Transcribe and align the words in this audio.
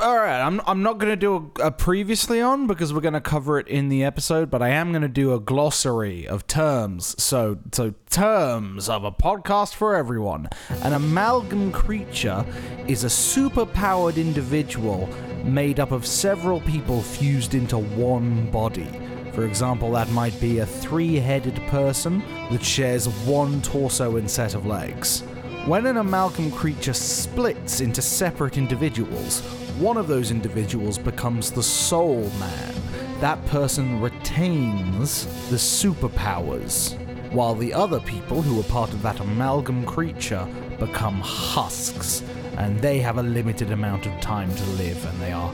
All 0.00 0.16
right, 0.16 0.40
I'm 0.40 0.60
I'm 0.66 0.82
not 0.82 0.98
going 0.98 1.10
to 1.10 1.16
do 1.16 1.52
a, 1.60 1.66
a 1.66 1.70
previously 1.70 2.40
on 2.40 2.66
because 2.66 2.94
we're 2.94 3.02
going 3.02 3.12
to 3.12 3.20
cover 3.20 3.58
it 3.58 3.68
in 3.68 3.90
the 3.90 4.04
episode, 4.04 4.50
but 4.50 4.62
I 4.62 4.70
am 4.70 4.90
going 4.90 5.02
to 5.02 5.08
do 5.08 5.34
a 5.34 5.40
glossary 5.40 6.26
of 6.26 6.46
terms. 6.46 7.14
So 7.22 7.58
so 7.72 7.92
terms 8.08 8.88
of 8.88 9.04
a 9.04 9.12
podcast 9.12 9.74
for 9.74 9.94
everyone. 9.94 10.48
An 10.82 10.94
amalgam 10.94 11.72
creature 11.72 12.44
is 12.86 13.04
a 13.04 13.08
superpowered 13.08 14.16
individual 14.16 15.10
made 15.44 15.78
up 15.78 15.92
of 15.92 16.06
several 16.06 16.60
people 16.62 17.02
fused 17.02 17.54
into 17.54 17.76
one 17.76 18.50
body. 18.50 18.88
For 19.34 19.44
example, 19.44 19.92
that 19.92 20.08
might 20.10 20.38
be 20.40 20.58
a 20.58 20.66
three-headed 20.66 21.56
person 21.68 22.22
that 22.50 22.64
shares 22.64 23.08
one 23.26 23.60
torso 23.60 24.16
and 24.16 24.30
set 24.30 24.54
of 24.54 24.64
legs. 24.64 25.20
When 25.66 25.86
an 25.86 25.98
amalgam 25.98 26.50
creature 26.50 26.92
splits 26.92 27.80
into 27.80 28.02
separate 28.02 28.58
individuals, 28.58 29.42
one 29.82 29.96
of 29.96 30.06
those 30.06 30.30
individuals 30.30 30.96
becomes 30.96 31.50
the 31.50 31.62
soul 31.62 32.30
man. 32.38 32.74
That 33.18 33.44
person 33.46 34.00
retains 34.00 35.26
the 35.50 35.56
superpowers, 35.56 36.96
while 37.32 37.56
the 37.56 37.74
other 37.74 37.98
people 37.98 38.42
who 38.42 38.60
are 38.60 38.64
part 38.64 38.92
of 38.92 39.02
that 39.02 39.18
amalgam 39.18 39.84
creature 39.84 40.46
become 40.78 41.20
husks, 41.20 42.22
and 42.58 42.78
they 42.78 43.00
have 43.00 43.18
a 43.18 43.24
limited 43.24 43.72
amount 43.72 44.06
of 44.06 44.20
time 44.20 44.54
to 44.54 44.64
live 44.70 45.04
and 45.04 45.20
they 45.20 45.32
are 45.32 45.52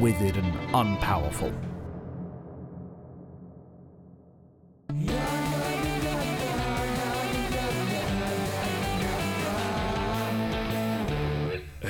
withered 0.00 0.36
and 0.36 0.52
unpowerful. 0.74 1.52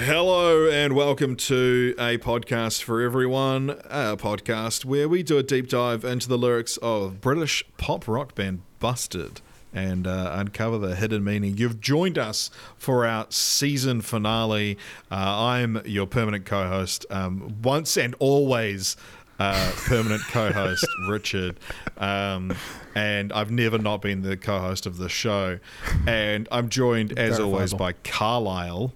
Hello 0.09 0.67
and 0.71 0.95
welcome 0.95 1.37
to 1.37 1.95
a 1.99 2.17
podcast 2.17 2.83
for 2.83 3.03
everyone, 3.03 3.69
a 3.69 4.17
podcast 4.17 4.87
where 4.87 5.07
we 5.07 5.23
do 5.23 5.37
a 5.37 5.43
deep 5.43 5.69
dive 5.69 6.03
into 6.03 6.31
the 6.31 6.39
lyrics 6.39 6.79
of 6.79 7.21
British 7.21 7.63
pop 7.77 8.09
rock 8.09 8.35
band 8.35 8.63
Busted 8.81 9.43
and 9.75 10.07
uh, 10.07 10.31
uncover 10.33 10.79
the 10.79 10.97
hidden 10.97 11.23
meaning. 11.23 11.59
You've 11.59 11.83
joined 11.83 12.17
us 12.17 12.51
for 12.79 13.05
our 13.05 13.27
season 13.29 14.01
finale. 14.01 14.79
Uh, 15.11 15.15
I'm 15.15 15.83
your 15.85 16.07
permanent 16.07 16.47
co-host, 16.47 17.05
um, 17.11 17.57
once 17.63 17.99
and 17.99 18.15
always. 18.19 18.97
Uh, 19.39 19.71
permanent 19.87 20.21
co-host 20.31 20.85
Richard, 21.09 21.61
um, 21.99 22.57
and 22.97 23.33
I've 23.33 23.53
never 23.53 23.79
not 23.79 24.03
been 24.03 24.23
the 24.23 24.37
co-host 24.37 24.85
of 24.85 24.97
the 24.97 25.09
show. 25.09 25.61
And 26.09 26.49
I'm 26.51 26.69
joined, 26.71 27.17
as 27.17 27.39
always, 27.39 27.73
by 27.73 27.93
Carlisle. 27.93 28.93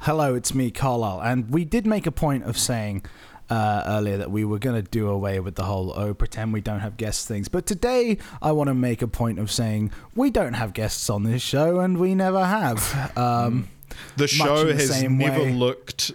Hello, 0.00 0.34
it's 0.34 0.54
me, 0.54 0.70
Carlisle. 0.70 1.20
And 1.22 1.50
we 1.50 1.64
did 1.64 1.86
make 1.86 2.06
a 2.06 2.12
point 2.12 2.44
of 2.44 2.56
saying 2.56 3.04
uh, 3.50 3.82
earlier 3.86 4.16
that 4.18 4.30
we 4.30 4.44
were 4.44 4.58
going 4.58 4.82
to 4.82 4.88
do 4.88 5.08
away 5.08 5.40
with 5.40 5.54
the 5.56 5.64
whole, 5.64 5.92
oh, 5.96 6.14
pretend 6.14 6.52
we 6.52 6.60
don't 6.60 6.80
have 6.80 6.96
guests 6.96 7.26
things. 7.26 7.48
But 7.48 7.66
today, 7.66 8.18
I 8.40 8.52
want 8.52 8.68
to 8.68 8.74
make 8.74 9.02
a 9.02 9.08
point 9.08 9.38
of 9.38 9.50
saying 9.50 9.90
we 10.14 10.30
don't 10.30 10.54
have 10.54 10.72
guests 10.72 11.10
on 11.10 11.24
this 11.24 11.42
show, 11.42 11.80
and 11.80 11.98
we 11.98 12.14
never 12.14 12.44
have. 12.44 13.12
Um, 13.18 13.68
The 14.16 14.28
show 14.28 14.64
the 14.64 14.74
has 14.74 15.02
never 15.02 15.40
way. 15.44 15.52
looked 15.52 16.12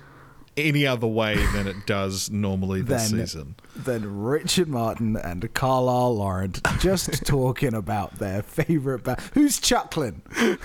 any 0.56 0.86
other 0.88 1.08
way 1.08 1.36
than 1.54 1.68
it 1.68 1.86
does 1.86 2.30
normally 2.30 2.82
this 2.82 3.10
season. 3.10 3.56
Then 3.76 4.22
Richard 4.22 4.68
Martin 4.68 5.18
and 5.18 5.52
Carlisle 5.54 6.18
Laurent 6.18 6.62
just 6.80 7.26
talking 7.26 7.74
about 7.74 8.20
their 8.20 8.44
favorite 8.44 9.04
band. 9.04 9.20
Who's 9.34 9.60
chuckling? 9.60 10.22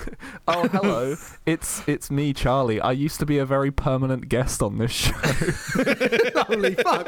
Oh, 0.47 0.67
hello. 0.67 1.15
it's 1.45 1.87
it's 1.87 2.09
me, 2.09 2.33
Charlie. 2.33 2.81
I 2.81 2.91
used 2.91 3.19
to 3.19 3.25
be 3.25 3.37
a 3.37 3.45
very 3.45 3.69
permanent 3.71 4.27
guest 4.29 4.63
on 4.63 4.79
this 4.79 4.91
show. 4.91 5.11
Holy 6.43 6.73
fuck! 6.75 7.07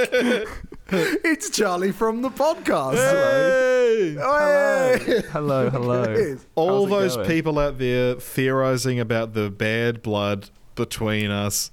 it's 0.91 1.49
Charlie 1.49 1.91
from 1.91 2.21
the 2.21 2.29
podcast. 2.29 2.95
Hey! 2.95 4.13
Hey! 4.15 5.21
hello, 5.31 5.69
hello. 5.71 6.03
It 6.03 6.17
is. 6.17 6.45
All 6.55 6.87
How's 6.87 6.89
those 6.89 7.15
going? 7.15 7.27
people 7.27 7.59
out 7.59 7.79
there 7.79 8.15
theorizing 8.15 8.99
about 8.99 9.33
the 9.33 9.49
bad 9.49 10.01
blood 10.03 10.49
between 10.75 11.31
us. 11.31 11.71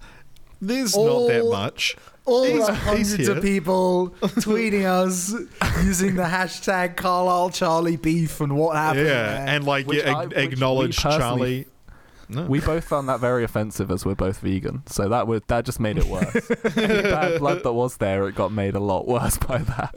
There's 0.61 0.95
All- 0.95 1.29
not 1.29 1.35
that 1.35 1.51
much. 1.51 1.97
all 2.25 2.45
He's- 2.45 2.67
the 2.67 2.75
hundreds 2.75 3.17
here. 3.17 3.33
of 3.37 3.43
people 3.43 4.11
tweeting 4.23 4.85
us 4.85 5.33
using 5.85 6.15
the 6.17 6.25
hashtag 6.25 6.97
Carlisle 6.97 7.51
Charlie 7.51 7.97
beef 7.97 8.41
and 8.41 8.57
what 8.57 8.77
happened. 8.77 9.07
Yeah, 9.07 9.13
there. 9.39 9.45
and 9.49 9.65
like 9.65 9.87
Which 9.87 10.05
yeah, 10.05 10.17
I- 10.17 10.25
ag- 10.25 10.33
acknowledge 10.35 10.97
Charlie. 10.97 11.67
No. 12.31 12.44
We 12.44 12.61
both 12.61 12.84
found 12.84 13.09
that 13.09 13.21
very 13.21 13.43
offensive 13.43 13.91
as 13.91 14.05
we're 14.05 14.15
both 14.15 14.41
vegan, 14.41 14.83
so 14.87 15.09
that 15.09 15.27
would 15.27 15.47
that 15.49 15.65
just 15.65 15.81
made 15.81 15.97
it 15.97 16.05
worse. 16.05 16.50
Any 16.77 17.03
bad 17.03 17.39
blood 17.41 17.62
that 17.62 17.72
was 17.72 17.97
there, 17.97 18.28
it 18.28 18.34
got 18.34 18.53
made 18.53 18.75
a 18.75 18.81
lot 18.81 19.06
worse 19.09 19.39
by 19.49 19.59
that. 19.59 19.94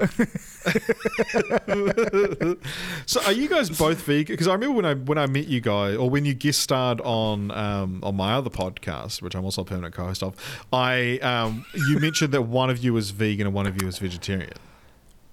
so 3.06 3.22
are 3.24 3.34
you 3.34 3.50
guys 3.50 3.70
both 3.70 4.02
vegan? 4.04 4.34
Because 4.34 4.48
I 4.48 4.54
remember 4.54 4.76
when 4.76 4.86
I 4.86 4.94
when 4.94 5.18
I 5.18 5.28
met 5.28 5.48
you 5.48 5.60
guys, 5.60 5.98
or 5.98 6.10
when 6.10 6.24
you 6.24 6.34
guest 6.34 6.62
starred 6.62 7.02
on 7.02 7.52
um, 7.52 8.00
on 8.02 8.16
my 8.16 8.34
other 8.34 8.50
podcast, 8.50 9.22
which 9.22 9.36
I'm 9.36 9.44
also 9.44 9.64
a 9.64 9.66
permanent 9.66 9.94
co-host 9.94 10.24
of, 10.24 10.36
I 10.72 11.18
um, 11.20 11.66
you 11.90 12.00
mentioned 12.00 12.34
that 12.34 12.44
one 12.44 12.70
of 12.70 12.82
you 12.84 12.94
was 12.94 13.12
vegan 13.12 13.48
and 13.48 13.54
one 13.54 13.68
of 13.68 13.82
you 13.82 13.86
was 13.86 13.98
vegetarian. 14.00 14.54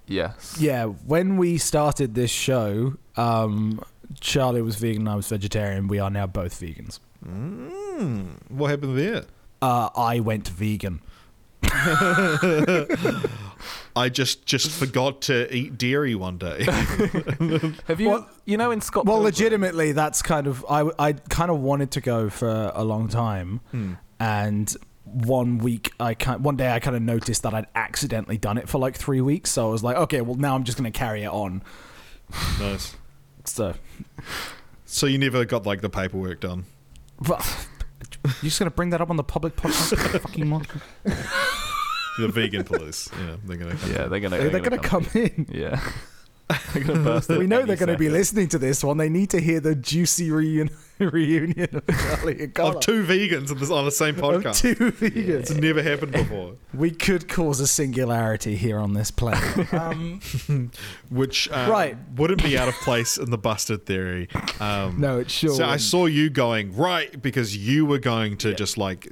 Yes. 0.05 0.57
yeah, 0.59 0.85
when 0.85 1.37
we 1.37 1.59
started 1.59 2.15
this 2.15 2.31
show, 2.31 2.95
um, 3.15 3.79
Charlie 4.21 4.61
was 4.61 4.75
vegan, 4.75 5.07
I 5.07 5.15
was 5.15 5.27
vegetarian. 5.27 5.87
We 5.87 5.99
are 5.99 6.09
now 6.09 6.27
both 6.27 6.59
vegans. 6.59 6.99
Mm, 7.25 8.49
what 8.49 8.69
happened 8.71 8.97
there? 8.97 9.25
Uh, 9.61 9.89
I 9.95 10.19
went 10.21 10.47
vegan. 10.47 11.01
I 13.95 14.09
just 14.09 14.45
just 14.45 14.71
forgot 14.71 15.21
to 15.23 15.53
eat 15.53 15.77
dairy 15.77 16.15
one 16.15 16.37
day. 16.37 16.63
Have 17.87 17.99
you? 17.99 18.09
Well- 18.09 18.29
you 18.45 18.57
know, 18.57 18.71
in 18.71 18.81
Scotland? 18.81 19.09
Well, 19.09 19.19
legitimately, 19.23 19.91
that's 19.91 20.21
kind 20.21 20.47
of 20.47 20.65
I. 20.69 20.89
I 20.97 21.13
kind 21.13 21.51
of 21.51 21.59
wanted 21.59 21.91
to 21.91 22.01
go 22.01 22.29
for 22.29 22.71
a 22.73 22.83
long 22.83 23.07
time, 23.09 23.59
Hmm. 23.71 23.93
and 24.19 24.73
one 25.03 25.57
week 25.57 25.91
I 25.99 26.13
kind 26.13 26.43
one 26.43 26.55
day 26.55 26.71
I 26.71 26.79
kind 26.79 26.95
of 26.95 27.01
noticed 27.01 27.43
that 27.43 27.53
I'd 27.53 27.67
accidentally 27.75 28.37
done 28.37 28.57
it 28.57 28.69
for 28.69 28.77
like 28.79 28.95
three 28.95 29.21
weeks. 29.21 29.49
So 29.51 29.67
I 29.67 29.71
was 29.71 29.83
like, 29.83 29.97
okay, 29.97 30.21
well 30.21 30.35
now 30.35 30.55
I'm 30.55 30.63
just 30.63 30.77
gonna 30.77 30.91
carry 30.91 31.23
it 31.23 31.29
on. 31.31 31.61
nice. 32.59 32.95
So, 33.49 33.73
So 34.85 35.05
you 35.07 35.17
never 35.17 35.43
got 35.45 35.65
like 35.65 35.81
the 35.81 35.89
paperwork 35.89 36.41
done. 36.41 36.65
but 37.19 37.45
you're 38.25 38.33
just 38.43 38.59
gonna 38.59 38.71
bring 38.71 38.91
that 38.91 39.01
up 39.01 39.09
on 39.09 39.17
the 39.17 39.23
public 39.23 39.55
podcast? 39.55 39.97
fucking 40.21 40.47
monster. 40.53 40.81
The 41.03 42.27
vegan 42.27 42.63
police. 42.63 43.09
Yeah, 43.19 43.37
they're 43.45 43.57
gonna. 43.57 43.75
Come 43.75 43.91
Yeah, 43.91 44.05
they're 44.07 44.19
gonna. 44.19 44.37
They're, 44.37 44.59
gonna 44.59 44.77
come 44.77 45.07
in. 45.13 45.47
Yeah. 45.49 45.79
they're 46.73 46.83
gonna 46.83 47.03
burst. 47.03 47.29
We 47.39 47.45
know 47.47 47.63
they're 47.65 47.75
going 47.75 47.89
to 47.89 47.97
be 47.97 48.09
listening 48.09 48.47
to 48.49 48.57
this 48.57 48.83
one. 48.83 48.97
They 48.97 49.09
need 49.09 49.29
to 49.31 49.39
hear 49.39 49.59
the 49.59 49.75
juicy 49.75 50.31
reunion 50.31 50.69
reunion 50.99 51.75
of 51.75 51.87
Charlie 51.87 52.43
and 52.43 52.53
Carla. 52.53 52.75
of 52.75 52.79
two 52.81 53.03
vegans 53.05 53.51
on, 53.51 53.57
this, 53.59 53.69
on 53.71 53.85
the 53.85 53.91
same 53.91 54.15
Of 54.15 54.21
podcast. 54.43 54.59
two 54.61 54.75
vegans. 54.75 55.27
It's 55.29 55.51
never 55.53 55.81
happened 55.83 56.11
before. 56.11 56.55
We 56.73 56.91
could 56.91 57.29
cause 57.29 57.59
a 57.59 57.67
singularity 57.67 58.55
here 58.57 58.79
on 58.79 58.93
this 58.93 59.09
planet. 59.11 59.73
Um, 59.73 60.19
Which 61.09 61.49
uh, 61.51 61.67
Right. 61.69 61.97
wouldn't 62.15 62.43
be 62.43 62.57
out 62.57 62.67
of 62.67 62.73
place 62.75 63.17
in 63.17 63.29
the 63.31 63.37
busted 63.37 63.85
theory. 63.85 64.27
Um, 64.59 64.99
no, 64.99 65.19
it 65.19 65.29
sure. 65.29 65.51
so 65.53 65.63
I 65.63 65.67
wouldn't. 65.67 65.81
saw 65.81 66.05
you 66.07 66.29
going 66.29 66.75
right 66.75 67.21
because 67.21 67.55
you 67.55 67.85
were 67.85 67.99
going 67.99 68.37
to 68.37 68.53
just 68.53 68.77
like 68.77 69.07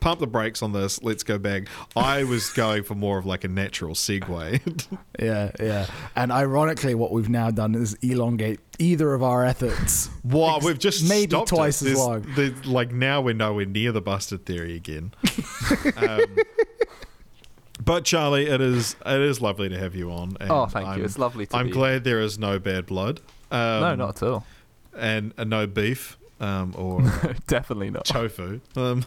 pump 0.00 0.20
the 0.20 0.26
brakes 0.26 0.62
on 0.62 0.72
this. 0.72 1.02
Let's 1.02 1.22
go 1.22 1.38
back. 1.38 1.68
I 1.94 2.24
was 2.24 2.50
going 2.50 2.82
for 2.84 2.94
more 2.94 3.18
of 3.18 3.26
like 3.26 3.44
a 3.44 3.48
natural 3.48 3.94
segue. 3.94 4.86
Yeah, 5.18 5.50
yeah. 5.60 5.86
And 6.16 6.32
ironically, 6.32 6.94
what 6.94 7.12
we've 7.12 7.28
now 7.28 7.50
done 7.50 7.74
is 7.74 7.92
elongate 7.94 8.58
either 8.78 9.12
of 9.12 9.22
our 9.22 9.44
efforts. 9.44 10.08
wow, 10.24 10.56
Ex- 10.56 10.64
we've 10.64 10.78
just 10.78 11.06
maybe 11.06 11.28
stopped 11.30 11.48
twice 11.50 11.82
it. 11.82 11.92
as 11.92 11.98
long. 11.98 12.24
there's- 12.34 12.64
like 12.64 12.90
now 12.92 13.20
we're 13.20 13.34
nowhere 13.34 13.66
near 13.66 13.92
the 13.92 14.00
busted 14.00 14.46
theory 14.46 14.74
again. 14.76 15.12
um, 15.98 16.24
but 17.84 18.04
Charlie, 18.04 18.46
it 18.46 18.60
is 18.60 18.96
it 19.04 19.20
is 19.20 19.40
lovely 19.40 19.68
to 19.68 19.78
have 19.78 19.94
you 19.94 20.10
on. 20.10 20.36
and 20.40 20.50
Oh, 20.50 20.66
thank 20.66 20.86
I'm- 20.88 20.98
you. 20.98 21.04
It's 21.04 21.18
lovely 21.18 21.46
to 21.46 21.56
I'm 21.56 21.66
be. 21.66 21.72
glad 21.72 22.04
there 22.04 22.20
is 22.20 22.38
no 22.38 22.58
bad 22.58 22.86
blood. 22.86 23.20
Um, 23.50 23.80
No, 23.80 23.94
not 23.94 24.22
at 24.22 24.28
all. 24.28 24.46
and 24.96 25.32
uh, 25.38 25.44
no 25.44 25.66
beef 25.66 26.16
um, 26.40 26.74
or 26.76 27.00
Definitely 27.46 27.90
not. 27.90 28.04
tofu. 28.04 28.60
Um, 28.76 29.04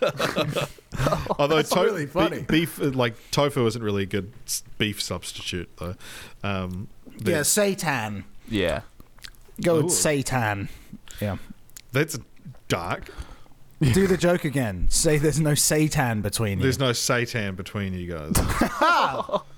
although 1.38 1.56
That's 1.56 1.70
to- 1.70 1.80
really 1.82 2.06
funny. 2.06 2.38
be- 2.40 2.60
beef, 2.60 2.80
uh, 2.80 2.86
like 2.90 3.14
tofu, 3.30 3.66
isn't 3.66 3.82
really 3.82 4.04
a 4.04 4.06
good 4.06 4.32
beef 4.78 5.02
substitute 5.02 5.68
though. 5.78 5.94
Um, 6.42 6.88
the- 7.18 7.32
Yeah, 7.32 7.42
Satan. 7.42 8.24
Yeah. 8.48 8.80
Go 9.62 9.76
Ooh. 9.78 9.84
with 9.84 9.92
Satan. 9.92 10.68
Yeah. 11.20 11.36
that's 11.92 12.18
dark. 12.68 13.10
Do 13.80 14.06
the 14.06 14.16
joke 14.16 14.44
again. 14.44 14.86
Say 14.88 15.18
there's 15.18 15.38
no 15.38 15.54
Satan 15.54 16.22
between 16.22 16.58
you. 16.58 16.62
There's 16.62 16.78
no 16.78 16.94
satan 16.94 17.56
between 17.56 17.92
you 17.92 18.10
guys. 18.10 18.32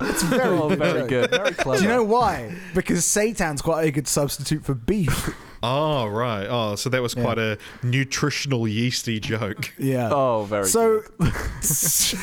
It's 0.01 0.23
very 0.25 0.49
Oh, 0.59 0.69
good. 0.69 0.79
very 0.81 1.09
good. 1.09 1.31
Very 1.31 1.53
clever. 1.55 1.79
Do 1.79 1.85
you 1.85 1.89
know 1.89 2.03
why? 2.03 2.53
Because 2.75 3.05
seitan's 3.05 3.63
quite 3.63 3.87
a 3.87 3.93
good 3.93 4.09
substitute 4.09 4.65
for 4.65 4.75
beef. 4.75 5.33
Oh 5.63 6.07
right. 6.07 6.47
Oh, 6.49 6.77
so 6.77 6.89
that 6.91 7.03
was 7.03 7.15
Yeah. 7.15 7.23
quite 7.23 7.39
a 7.39 7.59
nutritional 7.83 8.69
yeasty 8.69 9.19
joke. 9.21 9.73
Yeah. 9.79 10.11
Oh, 10.13 10.45
very 10.45 10.67
so, 10.67 11.03
good. 11.19 11.33
It's 11.61 12.15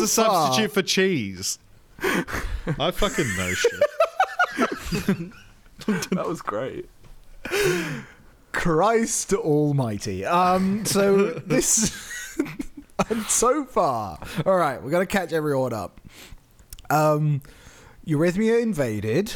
a 0.00 0.08
substitute 0.08 0.72
for 0.72 0.82
cheese. 0.82 1.58
I 2.00 2.90
fucking 2.90 3.36
know 3.36 3.52
shit. 3.54 3.80
that 5.86 6.24
was 6.26 6.42
great. 6.42 6.88
Christ 8.52 9.32
Almighty. 9.32 10.24
Um. 10.24 10.84
So 10.84 11.30
this, 11.46 12.36
and 13.10 13.22
so 13.26 13.64
far, 13.64 14.18
all 14.46 14.56
right. 14.56 14.82
We're 14.82 14.90
gonna 14.90 15.06
catch 15.06 15.32
everyone 15.32 15.72
up. 15.72 16.00
Um, 16.90 17.42
Eurythmia 18.06 18.62
invaded. 18.62 19.32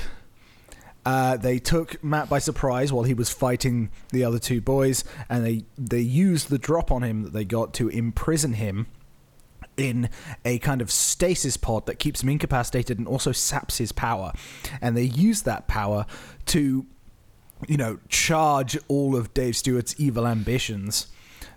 Uh, 1.04 1.36
they 1.36 1.58
took 1.58 2.02
Matt 2.04 2.28
by 2.28 2.38
surprise 2.38 2.92
while 2.92 3.04
he 3.04 3.14
was 3.14 3.30
fighting 3.30 3.90
the 4.10 4.24
other 4.24 4.38
two 4.38 4.60
boys, 4.60 5.04
and 5.28 5.44
they 5.44 5.64
they 5.78 6.00
used 6.00 6.50
the 6.50 6.58
drop 6.58 6.92
on 6.92 7.02
him 7.02 7.22
that 7.22 7.32
they 7.32 7.44
got 7.44 7.72
to 7.74 7.88
imprison 7.88 8.54
him 8.54 8.86
in 9.78 10.10
a 10.44 10.58
kind 10.58 10.82
of 10.82 10.90
stasis 10.90 11.56
pod 11.56 11.86
that 11.86 11.98
keeps 11.98 12.22
him 12.22 12.28
incapacitated 12.28 12.98
and 12.98 13.06
also 13.06 13.32
saps 13.32 13.78
his 13.78 13.92
power. 13.92 14.32
And 14.82 14.96
they 14.96 15.04
use 15.04 15.42
that 15.42 15.68
power 15.68 16.04
to, 16.46 16.84
you 17.66 17.76
know, 17.76 18.00
charge 18.08 18.76
all 18.88 19.16
of 19.16 19.32
Dave 19.32 19.56
Stewart's 19.56 19.94
evil 19.98 20.26
ambitions 20.26 21.06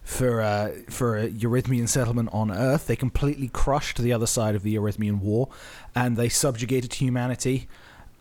for 0.04 0.74
for 0.90 1.18
a 1.18 1.30
Eurythmian 1.30 1.88
settlement 1.88 2.30
on 2.32 2.52
Earth. 2.52 2.88
They 2.88 2.96
completely 2.96 3.50
crushed 3.50 3.98
the 3.98 4.14
other 4.14 4.28
side 4.28 4.56
of 4.56 4.64
the 4.64 4.76
Eurythmian 4.76 5.20
war, 5.20 5.50
and 5.96 6.16
they 6.16 6.30
subjugated 6.30 6.96
humanity. 6.96 7.68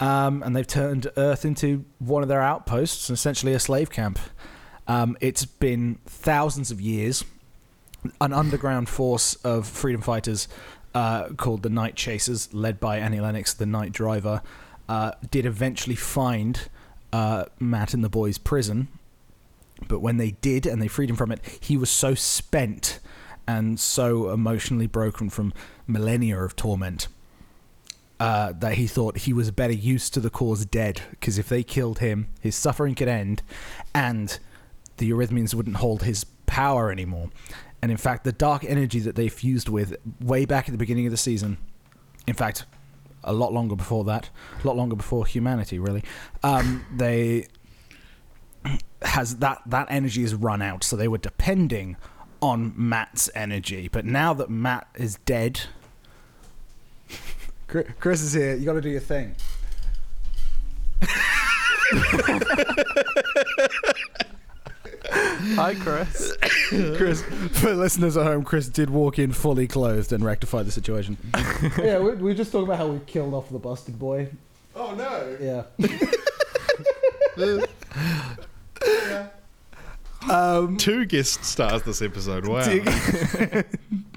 Um, 0.01 0.43
and 0.43 0.57
they've 0.57 0.67
turned 0.67 1.11
Earth 1.17 1.45
into 1.45 1.85
one 1.99 2.23
of 2.23 2.29
their 2.29 2.41
outposts, 2.41 3.11
essentially 3.11 3.53
a 3.53 3.61
slave 3.61 3.91
camp. 3.91 4.19
Um, 4.89 5.17
it's 5.21 5.45
been 5.45 5.99
thousands 6.07 6.71
of 6.71 6.81
years 6.81 7.25
an 8.21 8.33
underground 8.33 8.89
force 8.89 9.35
of 9.37 9.67
freedom 9.67 10.01
fighters 10.01 10.49
uh, 10.95 11.29
called 11.31 11.63
the 11.63 11.69
Night 11.69 11.95
Chasers, 11.97 12.53
led 12.53 12.81
by 12.81 12.99
Annie 12.99 13.21
Lennox, 13.21 13.55
the 13.55 13.67
Night 13.67 13.93
Driver, 13.93 14.43
uh, 14.89 15.13
did 15.31 15.47
eventually 15.47 15.97
find 15.97 16.69
uh, 17.13 17.45
Matt 17.59 17.95
in 17.95 18.03
the 18.03 18.09
boys' 18.09 18.39
prison. 18.39 18.89
But 19.87 20.01
when 20.01 20.17
they 20.17 20.33
did 20.33 20.67
and 20.67 20.81
they 20.81 20.89
freed 20.89 21.11
him 21.11 21.17
from 21.17 21.33
it, 21.33 21.41
he 21.61 21.77
was 21.77 21.91
so 21.91 22.15
spent 22.15 22.99
and 23.47 23.81
so 23.81 24.31
emotionally 24.31 24.87
broken 24.87 25.31
from 25.31 25.53
millennia 25.87 26.43
of 26.43 26.55
torment 26.57 27.09
uh, 28.21 28.53
that 28.59 28.75
he 28.75 28.87
thought 28.87 29.17
he 29.17 29.33
was 29.33 29.51
better 29.51 29.73
used 29.73 30.13
to 30.15 30.21
the 30.21 30.31
cause 30.31 30.67
dead. 30.67 31.01
Because 31.11 31.39
if 31.39 31.49
they 31.49 31.63
killed 31.63 31.99
him, 31.99 32.29
his 32.41 32.55
suffering 32.55 32.95
could 32.95 33.09
end, 33.09 33.43
and 33.95 34.39
the 34.99 35.11
Eurythmians 35.11 35.55
wouldn't 35.55 35.77
hold 35.77 36.03
his 36.03 36.25
power 36.45 36.93
anymore. 36.93 37.31
And 37.81 37.91
in 37.91 37.97
fact, 37.97 38.25
the 38.25 38.33
dark 38.33 38.63
energy 38.63 39.01
that 39.01 39.17
they 39.17 39.29
fused 39.29 39.71
with 39.71 39.97
way 40.21 40.45
back 40.45 40.69
at 40.69 40.73
the 40.73 40.79
beginning 40.79 41.07
of 41.07 41.11
the 41.11 41.17
season, 41.17 41.57
in 42.27 42.35
fact, 42.35 42.67
a 43.25 43.33
lot 43.33 43.55
longer 43.55 43.75
before 43.75 44.05
that, 44.05 44.29
a 44.63 44.67
lot 44.67 44.77
longer 44.77 44.97
before 44.97 45.25
humanity, 45.25 45.79
really, 45.79 46.05
um, 46.43 46.85
they 46.95 47.47
has 49.03 49.37
that 49.37 49.63
that 49.65 49.87
energy 49.91 50.21
has 50.21 50.35
run 50.35 50.61
out. 50.61 50.85
So 50.85 50.95
they 50.95 51.09
were 51.09 51.19
depending 51.19 51.97
on 52.43 52.75
Matt's 52.77 53.31
energy, 53.35 53.89
but 53.89 54.05
now 54.05 54.35
that 54.35 54.51
Matt 54.51 54.89
is 54.95 55.17
dead, 55.25 55.63
Chris 57.71 58.23
is 58.23 58.33
here. 58.33 58.57
You 58.57 58.65
got 58.65 58.73
to 58.75 58.81
do 58.81 58.91
your 58.91 59.01
thing. 59.01 59.35
Hi, 65.13 65.75
Chris. 65.75 66.37
Chris, 66.97 67.23
for 67.53 67.75
listeners 67.75 68.17
at 68.17 68.25
home, 68.27 68.45
Chris 68.45 68.69
did 68.69 68.91
walk 68.91 69.19
in 69.19 69.33
fully 69.33 69.67
clothed 69.67 70.13
and 70.13 70.25
rectify 70.25 70.63
the 70.63 70.71
situation. 70.73 71.17
yeah, 71.79 71.99
we, 71.99 72.11
we 72.13 72.23
were 72.23 72.35
just 72.35 72.53
talking 72.53 72.67
about 72.67 72.79
how 72.79 72.89
we 72.89 73.01
killed 73.01 73.35
off 73.35 73.51
the 73.51 73.59
busted 73.59 73.99
boy. 73.99 74.29
Oh 74.75 74.95
no. 74.95 75.37
Yeah. 75.41 75.65
um, 80.31 80.77
Two 80.77 81.05
guest 81.07 81.45
stars 81.45 81.83
this 81.83 82.03
episode. 82.03 82.47
Wow. 82.47 82.65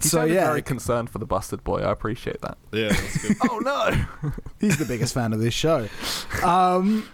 do 0.00 0.06
you- 0.08 0.08
He 0.08 0.08
so 0.08 0.24
yeah, 0.24 0.44
very 0.46 0.62
concerned 0.62 1.10
for 1.10 1.18
the 1.18 1.26
busted 1.26 1.64
boy. 1.64 1.78
I 1.80 1.90
appreciate 1.90 2.40
that. 2.42 2.58
Yeah, 2.72 2.88
that's 2.88 3.26
good. 3.26 3.36
oh 3.50 3.58
no! 3.58 4.30
he's 4.60 4.76
the 4.78 4.84
biggest 4.84 5.14
fan 5.14 5.32
of 5.32 5.40
this 5.40 5.54
show. 5.54 5.88
Um, 6.44 7.08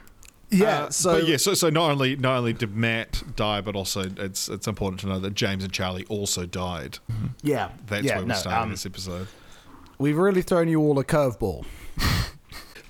yeah, 0.50 0.82
Uh, 0.84 0.90
so 0.90 1.12
but 1.20 1.26
yeah, 1.28 1.36
so 1.38 1.54
so 1.54 1.70
not 1.70 1.90
only 1.92 2.14
not 2.16 2.36
only 2.36 2.52
did 2.52 2.76
Matt 2.76 3.22
die, 3.36 3.60
but 3.62 3.74
also 3.74 4.02
it's 4.18 4.48
it's 4.50 4.66
important 4.66 5.00
to 5.00 5.06
know 5.06 5.18
that 5.18 5.34
James 5.34 5.64
and 5.64 5.72
Charlie 5.72 6.04
also 6.10 6.44
died. 6.44 6.98
yeah, 7.42 7.70
That's 7.86 8.04
yeah, 8.04 8.16
where 8.16 8.22
we're 8.24 8.28
no, 8.28 8.34
starting 8.34 8.62
um, 8.64 8.70
this 8.70 8.84
episode. 8.84 9.28
We've 9.98 10.18
really 10.18 10.42
thrown 10.42 10.68
you 10.68 10.80
all 10.80 10.98
a 10.98 11.04
curveball. 11.04 11.64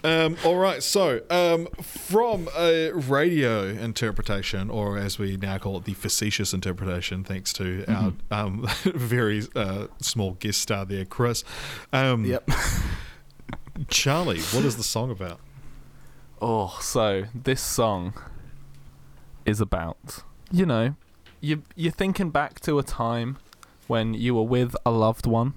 Um, 0.05 0.37
all 0.45 0.57
right, 0.57 0.83
so 0.83 1.21
um, 1.31 1.67
from 1.81 2.49
a 2.57 2.91
radio 2.91 3.65
interpretation, 3.67 4.69
or 4.69 4.99
as 4.99 5.19
we 5.19 5.37
now 5.37 5.59
call 5.59 5.77
it, 5.79 5.85
the 5.85 5.95
facetious 5.95 6.53
interpretation, 6.53 7.23
thanks 7.25 7.53
to 7.55 7.85
our 7.89 8.13
um, 8.31 8.67
very 8.85 9.43
uh, 9.55 9.87
small 10.01 10.33
guest 10.33 10.61
star 10.61 10.85
there, 10.85 11.05
Chris. 11.05 11.45
Um, 11.93 12.25
Yep. 12.25 12.51
Charlie, 13.89 14.41
what 14.41 14.65
is 14.65 14.77
the 14.77 14.83
song 14.83 15.11
about? 15.11 15.41
Oh, 16.41 16.77
so 16.81 17.25
this 17.35 17.61
song 17.61 18.13
is 19.47 19.61
about 19.61 20.23
you 20.53 20.67
know, 20.67 20.95
you 21.41 21.63
you're 21.75 21.91
thinking 21.93 22.31
back 22.31 22.61
to 22.61 22.79
a 22.79 22.83
time 22.83 23.39
when 23.87 24.13
you 24.15 24.35
were 24.35 24.43
with 24.43 24.77
a 24.85 24.91
loved 24.91 25.27
one, 25.27 25.55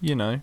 you 0.00 0.14
know, 0.14 0.42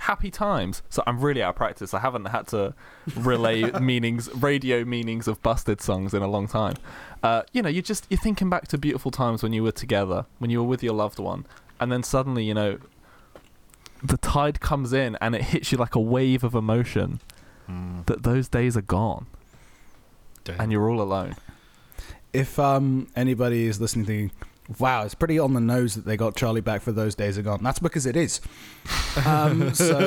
happy 0.00 0.30
times. 0.30 0.82
So 0.88 1.02
I'm 1.06 1.20
really 1.20 1.42
out 1.42 1.50
of 1.50 1.56
practice. 1.56 1.94
I 1.94 2.00
haven't 2.00 2.26
had 2.26 2.46
to 2.48 2.74
relay 3.16 3.62
meanings, 3.80 4.28
radio 4.34 4.84
meanings 4.84 5.28
of 5.28 5.42
busted 5.42 5.80
songs 5.80 6.14
in 6.14 6.22
a 6.22 6.28
long 6.28 6.48
time. 6.48 6.76
Uh, 7.22 7.42
you 7.52 7.62
know, 7.62 7.68
you're 7.68 7.82
just 7.82 8.06
you're 8.10 8.20
thinking 8.20 8.50
back 8.50 8.68
to 8.68 8.78
beautiful 8.78 9.10
times 9.10 9.42
when 9.42 9.52
you 9.52 9.62
were 9.62 9.72
together, 9.72 10.26
when 10.38 10.50
you 10.50 10.58
were 10.62 10.68
with 10.68 10.82
your 10.82 10.94
loved 10.94 11.18
one, 11.18 11.46
and 11.78 11.90
then 11.92 12.02
suddenly, 12.02 12.44
you 12.44 12.54
know, 12.54 12.78
the 14.02 14.16
tide 14.16 14.60
comes 14.60 14.92
in 14.92 15.16
and 15.20 15.34
it 15.34 15.42
hits 15.42 15.72
you 15.72 15.78
like 15.78 15.94
a 15.94 16.00
wave 16.00 16.42
of 16.42 16.54
emotion 16.54 17.20
that 18.06 18.22
those 18.22 18.48
days 18.48 18.76
are 18.76 18.82
gone 18.82 19.26
Damn. 20.44 20.60
and 20.60 20.72
you're 20.72 20.90
all 20.90 21.00
alone. 21.00 21.36
If 22.32 22.58
um, 22.58 23.08
anybody 23.16 23.66
is 23.66 23.80
listening 23.80 24.06
thinking, 24.06 24.30
wow, 24.78 25.04
it's 25.04 25.14
pretty 25.14 25.38
on 25.38 25.54
the 25.54 25.60
nose 25.60 25.94
that 25.94 26.04
they 26.04 26.16
got 26.16 26.36
Charlie 26.36 26.60
back 26.60 26.80
for 26.82 26.92
those 26.92 27.14
days 27.14 27.36
are 27.38 27.42
gone, 27.42 27.62
that's 27.62 27.78
because 27.78 28.06
it 28.06 28.16
is. 28.16 28.40
Um, 29.26 29.74
so, 29.74 29.98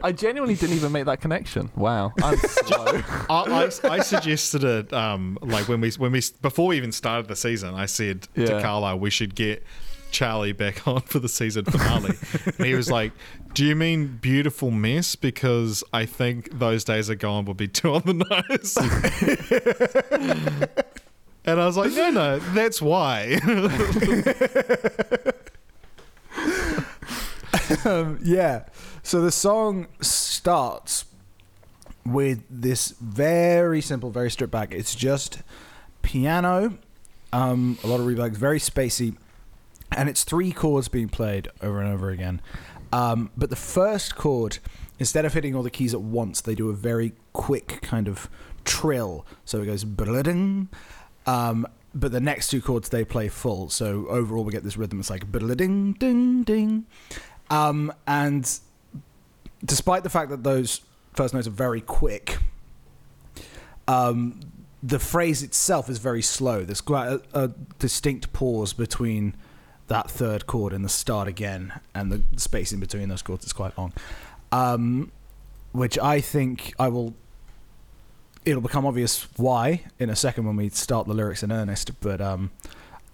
I 0.02 0.12
genuinely 0.12 0.54
didn't 0.56 0.76
even 0.76 0.92
make 0.92 1.06
that 1.06 1.20
connection. 1.20 1.70
Wow, 1.76 2.12
I'm 2.22 2.36
slow. 2.38 2.84
I, 3.30 3.70
I, 3.84 3.88
I 3.88 4.00
suggested 4.00 4.64
it 4.64 4.92
um, 4.92 5.38
like 5.42 5.68
when 5.68 5.80
we 5.80 5.90
when 5.92 6.12
we 6.12 6.22
before 6.42 6.68
we 6.68 6.76
even 6.76 6.92
started 6.92 7.28
the 7.28 7.36
season. 7.36 7.74
I 7.74 7.86
said 7.86 8.22
to 8.34 8.42
Yeah. 8.42 8.60
Carlisle 8.62 8.98
we 8.98 9.10
should 9.10 9.34
get 9.34 9.64
Charlie 10.10 10.52
back 10.52 10.86
on 10.88 11.00
for 11.02 11.18
the 11.18 11.28
season 11.28 11.64
finale, 11.64 12.16
and 12.58 12.66
he 12.66 12.74
was 12.74 12.90
like, 12.90 13.12
"Do 13.54 13.64
you 13.64 13.74
mean 13.74 14.18
beautiful 14.20 14.70
mess? 14.70 15.16
Because 15.16 15.82
I 15.92 16.06
think 16.06 16.58
those 16.58 16.84
days 16.84 17.10
are 17.10 17.14
gone 17.16 17.46
would 17.46 17.56
be 17.56 17.68
too 17.68 17.94
on 17.94 18.02
the 18.04 18.14
nose." 18.48 18.78
And 21.44 21.60
I 21.60 21.66
was 21.66 21.76
like, 21.76 21.92
"No, 21.92 22.10
no, 22.10 22.38
that's 22.38 22.80
why." 22.80 23.40
um, 27.84 28.18
yeah. 28.22 28.64
So 29.02 29.20
the 29.20 29.32
song 29.32 29.88
starts 30.00 31.04
with 32.06 32.44
this 32.48 32.94
very 33.00 33.80
simple, 33.80 34.10
very 34.10 34.30
stripped 34.30 34.52
back. 34.52 34.72
It's 34.72 34.94
just 34.94 35.42
piano, 36.02 36.78
um, 37.32 37.78
a 37.82 37.86
lot 37.86 38.00
of 38.00 38.06
reverb, 38.06 38.32
very 38.32 38.58
spacey, 38.58 39.16
and 39.92 40.08
it's 40.08 40.24
three 40.24 40.52
chords 40.52 40.88
being 40.88 41.08
played 41.08 41.48
over 41.62 41.80
and 41.80 41.92
over 41.92 42.10
again. 42.10 42.40
Um, 42.92 43.30
but 43.36 43.50
the 43.50 43.56
first 43.56 44.16
chord, 44.16 44.58
instead 44.98 45.24
of 45.24 45.34
hitting 45.34 45.54
all 45.54 45.62
the 45.62 45.70
keys 45.70 45.94
at 45.94 46.00
once, 46.00 46.40
they 46.40 46.54
do 46.54 46.70
a 46.70 46.74
very 46.74 47.12
quick 47.32 47.80
kind 47.82 48.06
of 48.06 48.28
trill. 48.64 49.26
So 49.44 49.62
it 49.62 49.66
goes 49.66 49.84
um, 51.26 51.66
but 51.94 52.12
the 52.12 52.20
next 52.20 52.48
two 52.48 52.60
chords 52.60 52.88
they 52.88 53.04
play 53.04 53.28
full. 53.28 53.70
So 53.70 54.06
overall, 54.08 54.44
we 54.44 54.52
get 54.52 54.64
this 54.64 54.76
rhythm. 54.76 55.00
It's 55.00 55.10
like 55.10 55.30
ding 55.30 55.92
ding 55.92 56.42
ding. 56.42 56.86
Um, 57.50 57.92
and 58.06 58.58
despite 59.64 60.02
the 60.02 60.10
fact 60.10 60.30
that 60.30 60.42
those 60.42 60.80
first 61.12 61.34
notes 61.34 61.46
are 61.46 61.50
very 61.50 61.80
quick, 61.80 62.38
um, 63.86 64.40
the 64.82 64.98
phrase 64.98 65.42
itself 65.42 65.88
is 65.88 65.98
very 65.98 66.22
slow. 66.22 66.64
There's 66.64 66.80
quite 66.80 67.08
a, 67.08 67.22
a 67.32 67.48
distinct 67.78 68.32
pause 68.32 68.72
between 68.72 69.34
that 69.88 70.10
third 70.10 70.46
chord 70.46 70.72
and 70.72 70.84
the 70.84 70.88
start 70.88 71.28
again, 71.28 71.72
and 71.94 72.10
the 72.10 72.22
space 72.38 72.72
in 72.72 72.80
between 72.80 73.08
those 73.08 73.22
chords 73.22 73.44
is 73.44 73.52
quite 73.52 73.76
long. 73.78 73.92
Um, 74.50 75.12
which 75.72 75.98
I 75.98 76.20
think 76.20 76.72
I 76.78 76.88
will 76.88 77.14
it'll 78.44 78.60
become 78.60 78.86
obvious 78.86 79.26
why 79.36 79.84
in 79.98 80.10
a 80.10 80.16
second 80.16 80.46
when 80.46 80.56
we 80.56 80.68
start 80.68 81.06
the 81.06 81.14
lyrics 81.14 81.42
in 81.42 81.50
earnest. 81.52 82.00
But 82.00 82.20
um, 82.20 82.50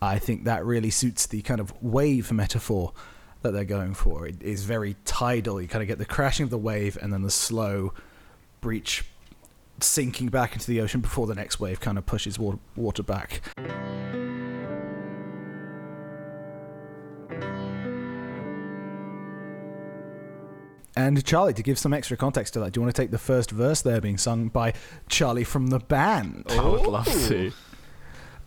I 0.02 0.18
think 0.18 0.44
that 0.44 0.64
really 0.64 0.90
suits 0.90 1.26
the 1.26 1.42
kind 1.42 1.60
of 1.60 1.72
wave 1.82 2.32
metaphor 2.32 2.92
that 3.42 3.52
they're 3.52 3.64
going 3.64 3.94
for. 3.94 4.26
It 4.26 4.42
is 4.42 4.64
very 4.64 4.96
tidal. 5.04 5.60
You 5.60 5.68
kind 5.68 5.82
of 5.82 5.88
get 5.88 5.98
the 5.98 6.04
crashing 6.04 6.44
of 6.44 6.50
the 6.50 6.58
wave 6.58 6.98
and 7.00 7.12
then 7.12 7.22
the 7.22 7.30
slow 7.30 7.92
breach 8.60 9.04
sinking 9.80 10.28
back 10.28 10.52
into 10.52 10.66
the 10.66 10.80
ocean 10.80 11.00
before 11.00 11.26
the 11.26 11.34
next 11.34 11.58
wave 11.58 11.80
kind 11.80 11.96
of 11.96 12.04
pushes 12.04 12.38
water, 12.38 12.58
water 12.76 13.02
back. 13.02 13.40
And 20.96 21.24
Charlie, 21.24 21.54
to 21.54 21.62
give 21.62 21.78
some 21.78 21.92
extra 21.92 22.16
context 22.16 22.54
to 22.54 22.60
that, 22.60 22.72
do 22.72 22.80
you 22.80 22.82
want 22.82 22.94
to 22.94 23.00
take 23.00 23.10
the 23.10 23.18
first 23.18 23.50
verse 23.50 23.80
there 23.80 24.00
being 24.00 24.18
sung 24.18 24.48
by 24.48 24.74
Charlie 25.08 25.44
from 25.44 25.68
the 25.68 25.78
band? 25.78 26.46
I 26.50 26.68
would 26.68 26.86
love 26.86 27.06
to. 27.28 27.52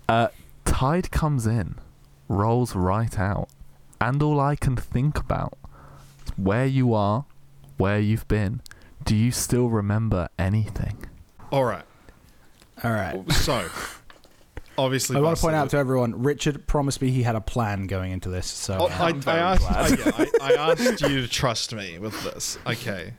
Uh, 0.10 0.28
tide 0.66 1.10
comes 1.12 1.48
in, 1.48 1.76
rolls 2.28 2.76
right 2.76 3.18
out, 3.18 3.50
and 4.02 4.22
all 4.22 4.40
I 4.40 4.56
can 4.56 4.76
think 4.76 5.18
about 5.18 5.58
is 6.26 6.32
where 6.38 6.66
you 6.66 6.94
are, 6.94 7.26
where 7.78 8.00
you've 8.00 8.28
been. 8.28 8.62
Do 9.06 9.16
you 9.16 9.32
still 9.32 9.70
remember 9.70 10.28
anything? 10.38 11.06
All 11.52 11.64
right. 11.66 11.86
All 12.84 12.92
right. 12.92 13.32
So, 13.32 13.70
obviously, 14.78 15.18
I 15.18 15.20
want 15.20 15.38
to 15.38 15.42
point 15.42 15.56
out 15.56 15.70
to 15.72 15.78
everyone, 15.78 16.24
Richard 16.24 16.66
promised 16.68 17.02
me 17.02 17.12
he 17.12 17.24
had 17.24 17.36
a 17.36 17.42
plan 17.42 17.88
going 17.88 18.12
into 18.12 18.30
this. 18.30 18.48
So 18.48 18.78
Oh, 18.82 18.88
I, 18.88 19.10
I'm 19.10 19.18
I, 19.18 19.20
very 19.20 19.40
asked. 19.40 19.72
I, 19.72 19.88
yeah, 19.88 20.28
I, 20.42 20.54
I 20.54 20.72
asked 20.72 21.02
you 21.02 21.22
to 21.22 21.28
trust 21.28 21.74
me 21.74 22.00
with 22.00 22.22
this. 22.24 22.58
Okay. 22.66 23.14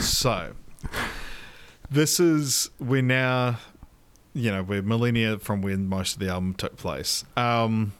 So, 0.00 0.52
this 1.90 2.20
is, 2.20 2.70
we're 2.78 3.02
now, 3.02 3.58
you 4.34 4.50
know, 4.50 4.62
we're 4.62 4.82
millennia 4.82 5.38
from 5.38 5.62
when 5.62 5.88
most 5.88 6.14
of 6.14 6.20
the 6.20 6.28
album 6.28 6.54
took 6.54 6.76
place. 6.76 7.24
Um, 7.36 7.92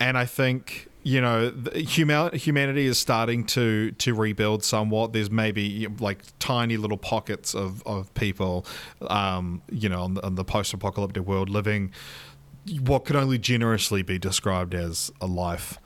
and 0.00 0.16
I 0.18 0.24
think, 0.24 0.88
you 1.02 1.20
know, 1.20 1.50
humanity 1.74 2.86
is 2.86 2.98
starting 2.98 3.44
to, 3.46 3.90
to 3.92 4.14
rebuild 4.14 4.62
somewhat. 4.62 5.12
There's 5.12 5.30
maybe 5.30 5.88
like 5.98 6.22
tiny 6.38 6.76
little 6.76 6.96
pockets 6.96 7.54
of, 7.54 7.82
of 7.86 8.12
people, 8.14 8.66
um, 9.08 9.62
you 9.70 9.88
know, 9.88 10.02
on 10.02 10.14
the, 10.14 10.24
on 10.24 10.34
the 10.36 10.44
post 10.44 10.72
apocalyptic 10.74 11.24
world 11.24 11.48
living 11.48 11.92
what 12.80 13.04
could 13.04 13.16
only 13.16 13.38
generously 13.38 14.02
be 14.02 14.18
described 14.18 14.74
as 14.74 15.10
a 15.20 15.26
life. 15.26 15.78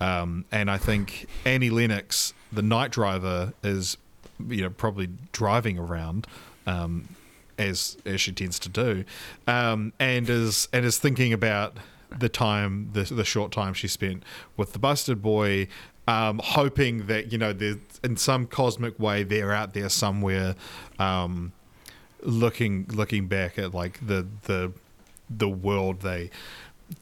Um, 0.00 0.44
and 0.52 0.70
I 0.70 0.78
think 0.78 1.26
Annie 1.44 1.70
Lennox, 1.70 2.34
the 2.52 2.62
night 2.62 2.90
driver, 2.90 3.52
is 3.62 3.96
you 4.48 4.62
know 4.62 4.70
probably 4.70 5.08
driving 5.32 5.78
around 5.78 6.26
um, 6.66 7.08
as 7.58 7.96
as 8.04 8.20
she 8.20 8.32
tends 8.32 8.58
to 8.60 8.68
do, 8.68 9.04
um, 9.46 9.92
and 9.98 10.28
is 10.28 10.68
and 10.72 10.84
is 10.84 10.98
thinking 10.98 11.32
about 11.32 11.76
the 12.16 12.28
time 12.28 12.90
the 12.92 13.02
the 13.02 13.24
short 13.24 13.52
time 13.52 13.74
she 13.74 13.88
spent 13.88 14.22
with 14.56 14.72
the 14.72 14.78
busted 14.78 15.22
boy. 15.22 15.68
Um, 16.08 16.40
hoping 16.40 17.08
that 17.08 17.32
you 17.32 17.38
know, 17.38 17.52
there's 17.52 17.78
in 18.04 18.16
some 18.16 18.46
cosmic 18.46 18.96
way 18.96 19.24
they're 19.24 19.52
out 19.52 19.74
there 19.74 19.88
somewhere, 19.88 20.54
um, 21.00 21.52
looking 22.22 22.86
looking 22.92 23.26
back 23.26 23.58
at 23.58 23.74
like 23.74 24.06
the 24.06 24.24
the 24.44 24.72
the 25.28 25.48
world 25.48 26.02
they 26.02 26.30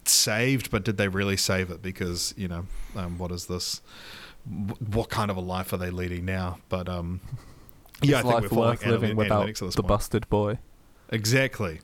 saved, 0.04 0.70
but 0.70 0.84
did 0.84 0.96
they 0.96 1.08
really 1.08 1.36
save 1.36 1.70
it? 1.70 1.82
Because 1.82 2.34
you 2.36 2.48
know, 2.48 2.66
um, 2.96 3.18
what 3.18 3.30
is 3.30 3.46
this? 3.46 3.80
What 4.78 5.08
kind 5.08 5.30
of 5.30 5.36
a 5.36 5.40
life 5.40 5.72
are 5.72 5.76
they 5.76 5.90
leading 5.90 6.24
now? 6.24 6.58
But 6.68 6.88
um, 6.88 7.20
yeah, 8.02 8.18
I 8.18 8.22
think 8.22 8.52
life 8.52 8.84
we're 8.84 8.92
living 8.92 9.16
without 9.16 9.46
analytics 9.46 9.62
at 9.62 9.66
this 9.66 9.74
the 9.74 9.82
point. 9.82 9.88
busted 9.88 10.28
boy? 10.28 10.58
Exactly, 11.10 11.80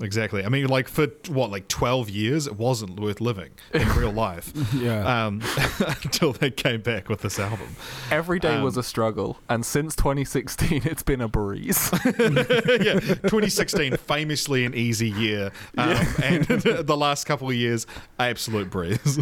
exactly. 0.00 0.44
I 0.44 0.48
mean, 0.48 0.66
like 0.68 0.88
for 0.88 1.06
what, 1.28 1.50
like 1.50 1.68
twelve 1.68 2.08
years, 2.10 2.46
it 2.46 2.56
wasn't 2.56 2.98
worth 2.98 3.20
living 3.20 3.50
in 3.74 3.88
real 3.96 4.12
life. 4.12 4.52
yeah. 4.74 5.26
Um, 5.26 5.42
until 6.04 6.32
they 6.32 6.50
came 6.50 6.80
back 6.80 7.08
with 7.08 7.20
this 7.22 7.38
album. 7.38 7.68
Every 8.10 8.38
day 8.38 8.56
Um, 8.56 8.62
was 8.62 8.76
a 8.76 8.82
struggle, 8.82 9.38
and 9.48 9.64
since 9.64 9.94
2016, 9.96 10.82
it's 10.84 11.02
been 11.02 11.20
a 11.20 11.28
breeze. 11.28 11.90
yeah, 12.04 12.98
2016, 13.00 13.96
famously 13.96 14.64
an 14.64 14.74
easy 14.74 15.10
year, 15.10 15.52
um, 15.78 15.96
and 16.22 16.44
the 16.46 16.96
last 16.96 17.24
couple 17.26 17.48
of 17.48 17.54
years, 17.54 17.86
absolute 18.18 18.70
breeze. 18.70 19.18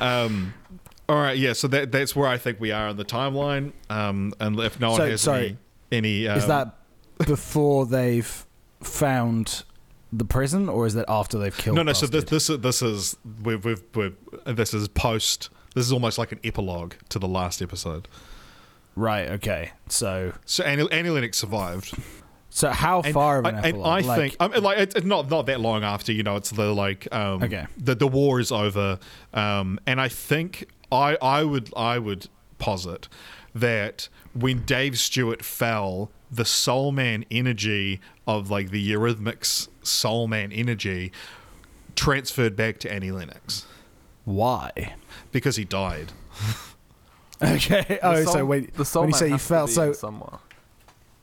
um, 0.00 0.54
all 1.08 1.16
right, 1.16 1.36
yeah. 1.36 1.52
So 1.52 1.68
that 1.68 1.92
that's 1.92 2.14
where 2.14 2.28
I 2.28 2.38
think 2.38 2.60
we 2.60 2.72
are 2.72 2.88
on 2.88 2.96
the 2.96 3.04
timeline. 3.04 3.72
Um, 3.90 4.32
and 4.40 4.58
if 4.60 4.80
no 4.80 4.90
one 4.90 4.98
So, 4.98 5.10
has 5.10 5.20
sorry. 5.20 5.58
any, 5.90 6.26
any 6.26 6.28
um, 6.28 6.38
is 6.38 6.46
that 6.46 6.76
before 7.26 7.86
they've 7.86 8.46
found 8.86 9.64
the 10.12 10.24
prison, 10.24 10.68
or 10.68 10.86
is 10.86 10.94
that 10.94 11.06
after 11.08 11.38
they've 11.38 11.56
killed? 11.56 11.76
no, 11.76 11.82
no. 11.82 11.92
So 11.92 12.06
this 12.06 12.24
this 12.24 12.50
is 12.50 12.58
this 12.60 12.82
is 12.82 13.16
we've, 13.42 13.64
we've, 13.64 13.82
we've 13.94 14.16
this 14.44 14.74
is 14.74 14.88
post. 14.88 15.48
This 15.74 15.86
is 15.86 15.92
almost 15.92 16.18
like 16.18 16.32
an 16.32 16.40
epilogue 16.44 16.94
to 17.08 17.18
the 17.18 17.28
last 17.28 17.62
episode. 17.62 18.06
right. 18.94 19.30
Okay. 19.30 19.70
So, 19.88 20.32
So 20.44 20.64
Annie, 20.64 20.86
Annie 20.92 21.08
Lennox 21.08 21.38
survived. 21.38 21.94
so 22.50 22.68
how 22.68 23.00
And 23.00 23.14
far 23.14 23.38
of 23.38 23.46
an 23.46 23.54
I, 23.54 23.58
and 23.58 23.66
epilogue? 23.68 23.86
I 23.86 24.00
Like- 24.06 24.18
think 24.20 24.36
I 24.38 24.48
mean, 24.48 24.62
like 24.62 24.78
it's 24.78 24.94
it's 24.94 25.06
not 25.06 25.30
not 25.30 25.46
that 25.46 25.60
long 25.60 25.82
after 25.82 26.12
you 26.12 26.22
know 26.22 26.36
it's 26.36 26.50
the 26.50 26.74
like 26.74 27.08
um 27.14 27.42
Okay. 27.42 27.66
the 27.78 27.94
the 27.94 28.06
war 28.06 28.38
is 28.38 28.52
over 28.52 28.98
um 29.32 29.78
and 29.86 29.98
I 29.98 30.08
think 30.08 30.66
I 30.90 31.16
I 31.22 31.42
would 31.44 31.70
I 31.74 31.98
would 31.98 32.28
posit 32.58 33.08
that 33.54 34.08
when 34.34 34.62
Dave 34.64 34.98
Stewart 34.98 35.44
fell 35.44 36.10
the 36.30 36.44
Soul 36.44 36.92
Man 36.92 37.24
energy 37.30 38.00
of 38.26 38.50
like 38.50 38.70
the 38.70 38.90
Eurythmics 38.92 39.68
Soul 39.82 40.26
Man 40.28 40.50
energy 40.52 41.12
transferred 41.94 42.56
back 42.56 42.78
to 42.78 42.90
Annie 42.92 43.10
Lennox 43.10 43.66
why? 44.24 44.94
because 45.32 45.56
he 45.56 45.64
died. 45.64 46.12
Okay. 47.42 47.98
Oh, 48.04 48.16
The 48.20 48.24
so 48.24 48.32
soul- 48.34 48.44
when, 48.46 48.70
the 48.76 48.84
soul 48.84 49.02
when 49.02 49.08
you 49.08 49.12
man 49.14 49.18
say 49.18 49.26
he 49.26 49.32
to 49.32 49.38
fell, 49.38 49.66
be 49.66 49.72
so 49.72 49.92
somewhere. 49.92 50.38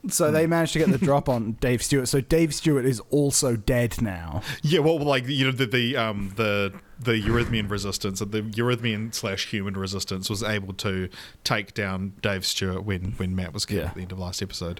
So 0.07 0.31
they 0.31 0.47
managed 0.47 0.73
to 0.73 0.79
get 0.79 0.89
the 0.91 0.97
drop 0.97 1.27
on 1.27 1.53
Dave 1.53 1.83
Stewart. 1.83 2.07
So 2.07 2.21
Dave 2.21 2.53
Stewart 2.55 2.85
is 2.85 2.99
also 3.09 3.55
dead 3.55 4.01
now. 4.01 4.41
Yeah, 4.61 4.79
well, 4.79 4.97
like 4.99 5.27
you 5.27 5.45
know, 5.45 5.51
the 5.51 5.65
the 5.65 5.97
um 5.97 6.33
the 6.35 6.73
the 6.99 7.13
Eurythmian 7.21 7.69
resistance, 7.69 8.19
the 8.19 8.25
Eurythmian 8.41 9.13
slash 9.13 9.47
human 9.47 9.75
resistance, 9.75 10.29
was 10.29 10.43
able 10.43 10.73
to 10.75 11.09
take 11.43 11.73
down 11.73 12.13
Dave 12.21 12.45
Stewart 12.45 12.83
when 12.83 13.11
when 13.17 13.35
Matt 13.35 13.53
was 13.53 13.65
killed 13.65 13.81
Yeah. 13.81 13.87
at 13.89 13.95
the 13.95 14.01
end 14.01 14.11
of 14.11 14.19
last 14.19 14.41
episode. 14.41 14.79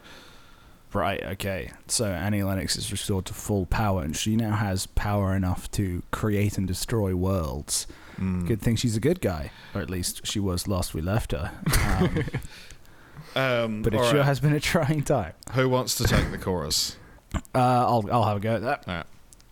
Right, 0.92 1.22
okay. 1.24 1.72
So 1.88 2.06
Annie 2.06 2.42
Lennox 2.42 2.76
is 2.76 2.92
restored 2.92 3.26
to 3.28 3.34
full 3.36 3.68
power, 3.68 4.02
and 4.02 4.16
she 4.16 4.36
now 4.36 4.56
has 4.56 4.88
power 4.88 5.36
enough 5.36 5.70
to 5.72 6.02
create 6.12 6.58
and 6.58 6.68
destroy 6.68 7.16
worlds. 7.16 7.86
Mm. 8.20 8.48
Good 8.48 8.60
thing 8.62 8.76
she's 8.76 8.98
a 8.98 9.00
good 9.00 9.22
guy, 9.22 9.52
or 9.76 9.82
at 9.82 9.90
least 9.92 10.26
she 10.26 10.40
was 10.40 10.68
last 10.68 10.94
we 10.96 11.02
left 11.02 11.32
her. 11.32 11.52
Um, 12.00 12.24
Um, 13.36 13.82
but 13.82 13.94
it 13.94 13.98
sure 14.06 14.18
right. 14.18 14.26
has 14.26 14.40
been 14.40 14.54
a 14.54 14.60
trying 14.60 15.04
time. 15.04 15.34
Who 15.54 15.70
wants 15.70 15.96
to 15.96 16.04
take 16.06 16.32
the 16.32 16.38
chorus? 16.38 16.96
Uh, 17.54 17.60
I'll 17.60 18.10
I'll 18.12 18.24
have 18.24 18.38
a 18.38 18.40
go 18.40 18.56
at 18.56 18.62
that. 18.64 18.86
Right. 18.88 19.06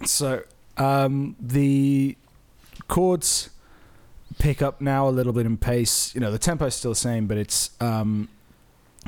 So 0.07 0.41
um, 0.77 1.35
the 1.39 2.17
chords 2.87 3.51
pick 4.39 4.61
up 4.61 4.81
now 4.81 5.07
a 5.07 5.11
little 5.11 5.33
bit 5.33 5.45
in 5.45 5.57
pace. 5.57 6.13
You 6.15 6.21
know, 6.21 6.31
the 6.31 6.39
tempo's 6.39 6.75
still 6.75 6.91
the 6.91 6.95
same, 6.95 7.27
but 7.27 7.37
it's 7.37 7.71
um, 7.79 8.29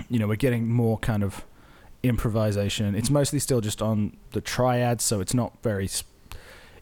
you 0.07 0.19
know 0.19 0.27
we're 0.27 0.35
getting 0.35 0.67
more 0.67 0.97
kind 0.99 1.23
of 1.23 1.43
improvisation. 2.03 2.95
It's 2.95 3.09
mostly 3.09 3.39
still 3.39 3.61
just 3.61 3.81
on 3.81 4.17
the 4.31 4.41
triad, 4.41 5.01
so 5.01 5.19
it's 5.19 5.33
not 5.33 5.53
very. 5.63 5.89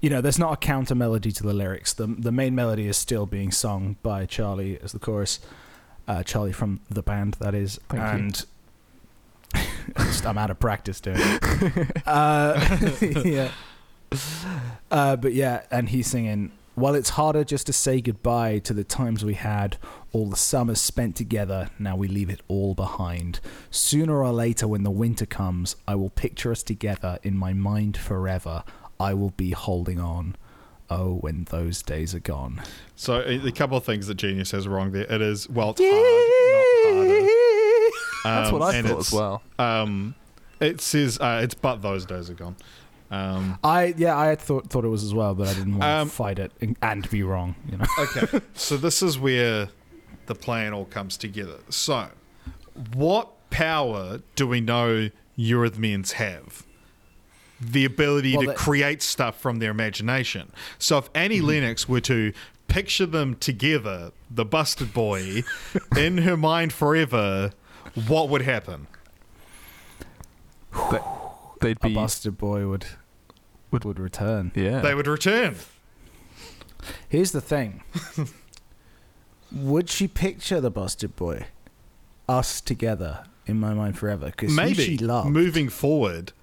You 0.01 0.11
know, 0.11 0.21
there's 0.21 0.37
not 0.37 0.53
a 0.53 0.57
counter 0.57 0.93
melody 0.93 1.31
to 1.31 1.43
the 1.43 1.53
lyrics. 1.53 1.93
The 1.93 2.07
the 2.07 2.31
main 2.31 2.53
melody 2.55 2.87
is 2.87 2.97
still 2.97 3.25
being 3.25 3.51
sung 3.51 3.97
by 4.03 4.25
Charlie 4.25 4.79
as 4.81 4.91
the 4.91 4.99
chorus. 4.99 5.39
Uh, 6.07 6.23
Charlie 6.23 6.53
from 6.53 6.79
the 6.89 7.03
band, 7.03 7.35
that 7.39 7.53
is, 7.53 7.79
Thank 7.89 8.03
and 8.03 8.45
I'm 10.25 10.37
out 10.37 10.49
of 10.49 10.59
practice 10.59 11.01
doing 11.01 11.17
it. 11.19 12.01
uh, 12.05 12.77
yeah. 13.25 13.51
Uh, 14.89 15.15
but 15.15 15.33
yeah, 15.33 15.63
and 15.71 15.89
he's 15.89 16.07
singing. 16.07 16.51
While 16.75 16.93
it's 16.93 17.09
harder 17.11 17.43
just 17.43 17.65
to 17.67 17.73
say 17.73 18.01
goodbye 18.01 18.59
to 18.59 18.73
the 18.73 18.83
times 18.83 19.25
we 19.25 19.33
had, 19.33 19.77
all 20.13 20.29
the 20.29 20.35
summers 20.35 20.79
spent 20.79 21.15
together, 21.15 21.71
now 21.79 21.95
we 21.95 22.07
leave 22.07 22.29
it 22.29 22.41
all 22.47 22.75
behind. 22.75 23.39
Sooner 23.71 24.23
or 24.23 24.31
later, 24.31 24.67
when 24.67 24.83
the 24.83 24.91
winter 24.91 25.25
comes, 25.25 25.75
I 25.87 25.95
will 25.95 26.11
picture 26.11 26.51
us 26.51 26.61
together 26.61 27.17
in 27.23 27.35
my 27.35 27.53
mind 27.53 27.97
forever. 27.97 28.63
I 28.99 29.15
will 29.15 29.31
be 29.31 29.51
holding 29.51 29.99
on. 29.99 30.35
Oh, 30.89 31.15
when 31.15 31.43
those 31.49 31.81
days 31.81 32.15
are 32.15 32.19
gone. 32.19 32.61
So 32.95 33.15
a, 33.21 33.47
a 33.47 33.51
couple 33.51 33.75
of 33.77 33.83
things 33.83 34.07
that 34.07 34.15
Genius 34.15 34.51
has 34.51 34.67
wrong 34.67 34.91
there. 34.91 35.03
It 35.11 35.21
is 35.21 35.49
well, 35.49 35.71
it's 35.77 35.81
hard, 35.81 35.91
not 35.93 36.95
harder. 36.95 37.27
That's 38.23 38.47
Um, 38.49 38.59
what 38.59 38.61
I 38.73 38.77
and 38.77 38.87
thought 38.87 38.99
as 38.99 39.11
well. 39.11 39.41
Um, 39.59 40.15
it 40.59 40.81
says 40.81 41.19
uh, 41.19 41.41
it's 41.43 41.53
but 41.55 41.81
those 41.81 42.05
days 42.05 42.29
are 42.29 42.33
gone. 42.35 42.55
Um, 43.11 43.57
I 43.63 43.93
yeah, 43.97 44.17
I 44.17 44.27
had 44.27 44.39
thought 44.39 44.69
thought 44.69 44.83
it 44.85 44.89
was 44.89 45.03
as 45.03 45.13
well, 45.13 45.33
but 45.35 45.47
I 45.47 45.53
didn't 45.53 45.73
want 45.77 45.83
Um, 45.83 46.09
to 46.09 46.15
fight 46.15 46.39
it 46.39 46.51
and, 46.61 46.77
and 46.81 47.09
be 47.09 47.23
wrong. 47.23 47.55
You 47.69 47.77
know. 47.77 47.85
okay, 47.99 48.41
so 48.53 48.75
this 48.77 49.01
is 49.01 49.17
where 49.19 49.69
the 50.25 50.35
plan 50.35 50.73
all 50.73 50.85
comes 50.85 51.15
together. 51.17 51.59
So, 51.69 52.09
what 52.93 53.49
power 53.49 54.21
do 54.35 54.47
we 54.47 54.59
know 54.61 55.09
Eurythmians 55.37 56.13
have. 56.13 56.65
The 57.59 57.85
ability 57.85 58.33
Well, 58.33 58.41
to 58.41 58.47
that- 58.49 58.57
create 58.57 59.01
stuff 59.01 59.39
from 59.39 59.59
their 59.59 59.71
imagination. 59.71 60.51
So 60.77 60.97
if 60.99 61.09
Annie 61.15 61.37
Mm-hmm. 61.37 61.47
Lennox 61.47 61.89
were 61.89 62.01
to 62.01 62.31
picture 62.67 63.05
them 63.05 63.35
together, 63.35 64.11
the 64.29 64.45
busted 64.45 64.93
boy, 64.93 65.43
in 65.97 66.19
her 66.19 66.37
mind 66.37 66.73
forever, 66.73 67.51
what 68.07 68.29
would 68.29 68.41
happen? 68.43 68.87
They, 70.91 70.99
they'd 71.61 71.77
A 71.81 71.87
be 71.87 71.93
busted 71.95 72.37
boy 72.37 72.67
would 72.67 72.85
Would- 73.71 73.85
would 73.85 73.99
return. 73.99 74.51
yeah. 74.55 74.81
They 74.81 74.93
would 74.93 75.07
return. 75.07 75.55
Here's 77.09 77.31
the 77.31 77.41
thing. 77.41 77.81
would 79.51 79.89
she 79.89 80.07
picture 80.07 80.61
the 80.61 80.69
busted 80.71 81.15
boy, 81.15 81.47
us 82.29 82.61
together 82.61 83.25
in 83.45 83.59
my 83.59 83.73
mind 83.73 83.97
forever? 83.97 84.27
Because 84.27 84.53
Maybe 84.55 84.83
she 84.85 84.97
loved. 84.97 85.29
moving 85.29 85.69
forward, 85.69 86.33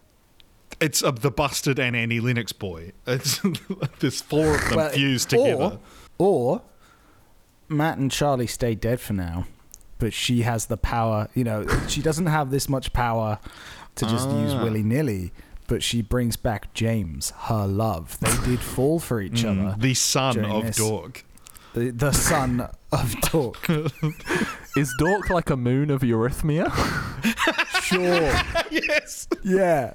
it's 0.80 1.02
of 1.02 1.20
the 1.20 1.30
busted 1.30 1.78
and 1.78 1.94
Annie 1.96 2.20
Lennox 2.20 2.52
boy. 2.52 2.92
It's 3.06 3.40
there's 4.00 4.20
four 4.22 4.54
of 4.56 4.68
them 4.68 4.76
Well, 4.76 4.90
fused 4.90 5.30
together. 5.30 5.78
Or, 6.18 6.52
or 6.52 6.62
Matt 7.68 7.98
and 7.98 8.10
Charlie 8.10 8.46
stay 8.46 8.74
dead 8.74 9.00
for 9.00 9.12
now, 9.14 9.46
but 9.98 10.12
she 10.12 10.42
has 10.42 10.66
the 10.66 10.76
power. 10.76 11.28
You 11.34 11.44
know, 11.44 11.66
she 11.88 12.02
doesn't 12.02 12.26
have 12.26 12.50
this 12.50 12.68
much 12.68 12.92
power 12.92 13.38
to 13.96 14.04
just 14.06 14.28
use 14.30 14.52
Ah. 14.52 14.62
willy 14.64 14.82
nilly. 14.82 15.32
But 15.66 15.82
she 15.82 16.02
brings 16.02 16.36
back 16.36 16.74
James, 16.74 17.30
her 17.44 17.66
love. 17.66 18.20
They 18.20 18.36
did 18.50 18.60
fall 18.60 18.98
for 19.00 19.22
each 19.22 19.44
Mm, 19.44 19.68
other. 19.68 19.76
the 19.80 19.94
son 19.94 20.44
of 20.44 20.64
this. 20.66 20.76
Dork. 20.76 21.24
The, 21.72 21.90
the 21.90 22.12
son 22.12 22.68
of 22.92 23.14
Dork. 23.22 23.66
Is 24.76 24.94
Dork 24.98 25.30
like 25.30 25.48
a 25.48 25.56
moon 25.56 25.90
of 25.90 26.02
Eurythmia? 26.02 26.70
Sure. 27.84 28.32
yes. 28.70 29.28
Yeah. 29.42 29.92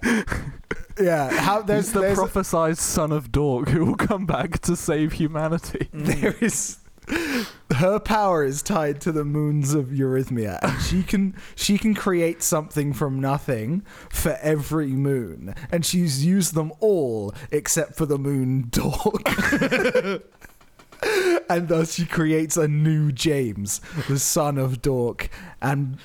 Yeah. 1.00 1.30
How 1.30 1.62
there's 1.62 1.88
He's 1.88 1.94
the 1.94 2.02
there's 2.02 2.18
prophesied 2.18 2.78
son 2.78 3.12
of 3.12 3.32
Dork 3.32 3.70
who 3.70 3.86
will 3.86 3.96
come 3.96 4.26
back 4.26 4.60
to 4.62 4.76
save 4.76 5.14
humanity. 5.14 5.90
Mm. 5.94 6.22
there 6.22 6.36
is 6.42 6.78
her 7.76 8.00
power 8.00 8.44
is 8.44 8.62
tied 8.62 9.02
to 9.02 9.12
the 9.12 9.26
moons 9.26 9.74
of 9.74 9.88
Eurythmia, 9.88 10.60
and 10.62 10.82
she 10.82 11.04
can 11.04 11.36
she 11.56 11.78
can 11.78 11.96
create 11.96 12.44
something 12.44 12.94
from 12.94 13.20
nothing 13.20 13.84
for 14.10 14.38
every 14.42 14.90
moon, 14.90 15.56
and 15.72 15.86
she's 15.86 16.24
used 16.26 16.54
them 16.54 16.72
all 16.80 17.34
except 17.52 17.96
for 17.96 18.06
the 18.06 18.20
moon 18.20 18.68
Dork. 18.70 19.24
and 21.50 21.68
thus 21.68 21.94
she 21.94 22.06
creates 22.06 22.58
a 22.58 22.68
new 22.68 23.12
James, 23.12 23.82
the 24.08 24.20
son 24.20 24.58
of 24.58 24.82
Dork, 24.82 25.30
and 25.62 25.98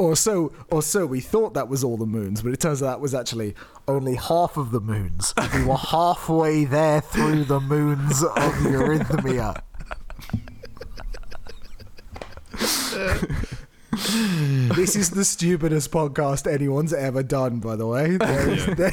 or 0.00 0.16
so 0.16 0.52
or 0.70 0.82
so 0.82 1.06
we 1.06 1.20
thought 1.20 1.54
that 1.54 1.68
was 1.68 1.84
all 1.84 1.96
the 1.96 2.06
moons, 2.06 2.42
but 2.42 2.52
it 2.52 2.60
turns 2.60 2.82
out 2.82 2.86
that 2.86 3.00
was 3.00 3.14
actually 3.14 3.54
only 3.86 4.16
half 4.16 4.56
of 4.56 4.70
the 4.72 4.80
moons. 4.80 5.32
We 5.54 5.64
were 5.64 5.76
halfway 5.76 6.64
there 6.64 7.00
through 7.00 7.44
the 7.44 7.60
moons 7.60 8.22
of 8.22 8.52
Eurythmia. 8.64 9.62
this 14.76 14.94
is 14.96 15.10
the 15.10 15.24
stupidest 15.24 15.90
podcast 15.90 16.50
anyone's 16.50 16.92
ever 16.92 17.22
done, 17.22 17.60
by 17.60 17.76
the 17.76 17.86
way. 17.86 18.16
There 18.18 18.50
is- 18.50 18.66
Yeah. 18.66 18.74
there- 18.74 18.90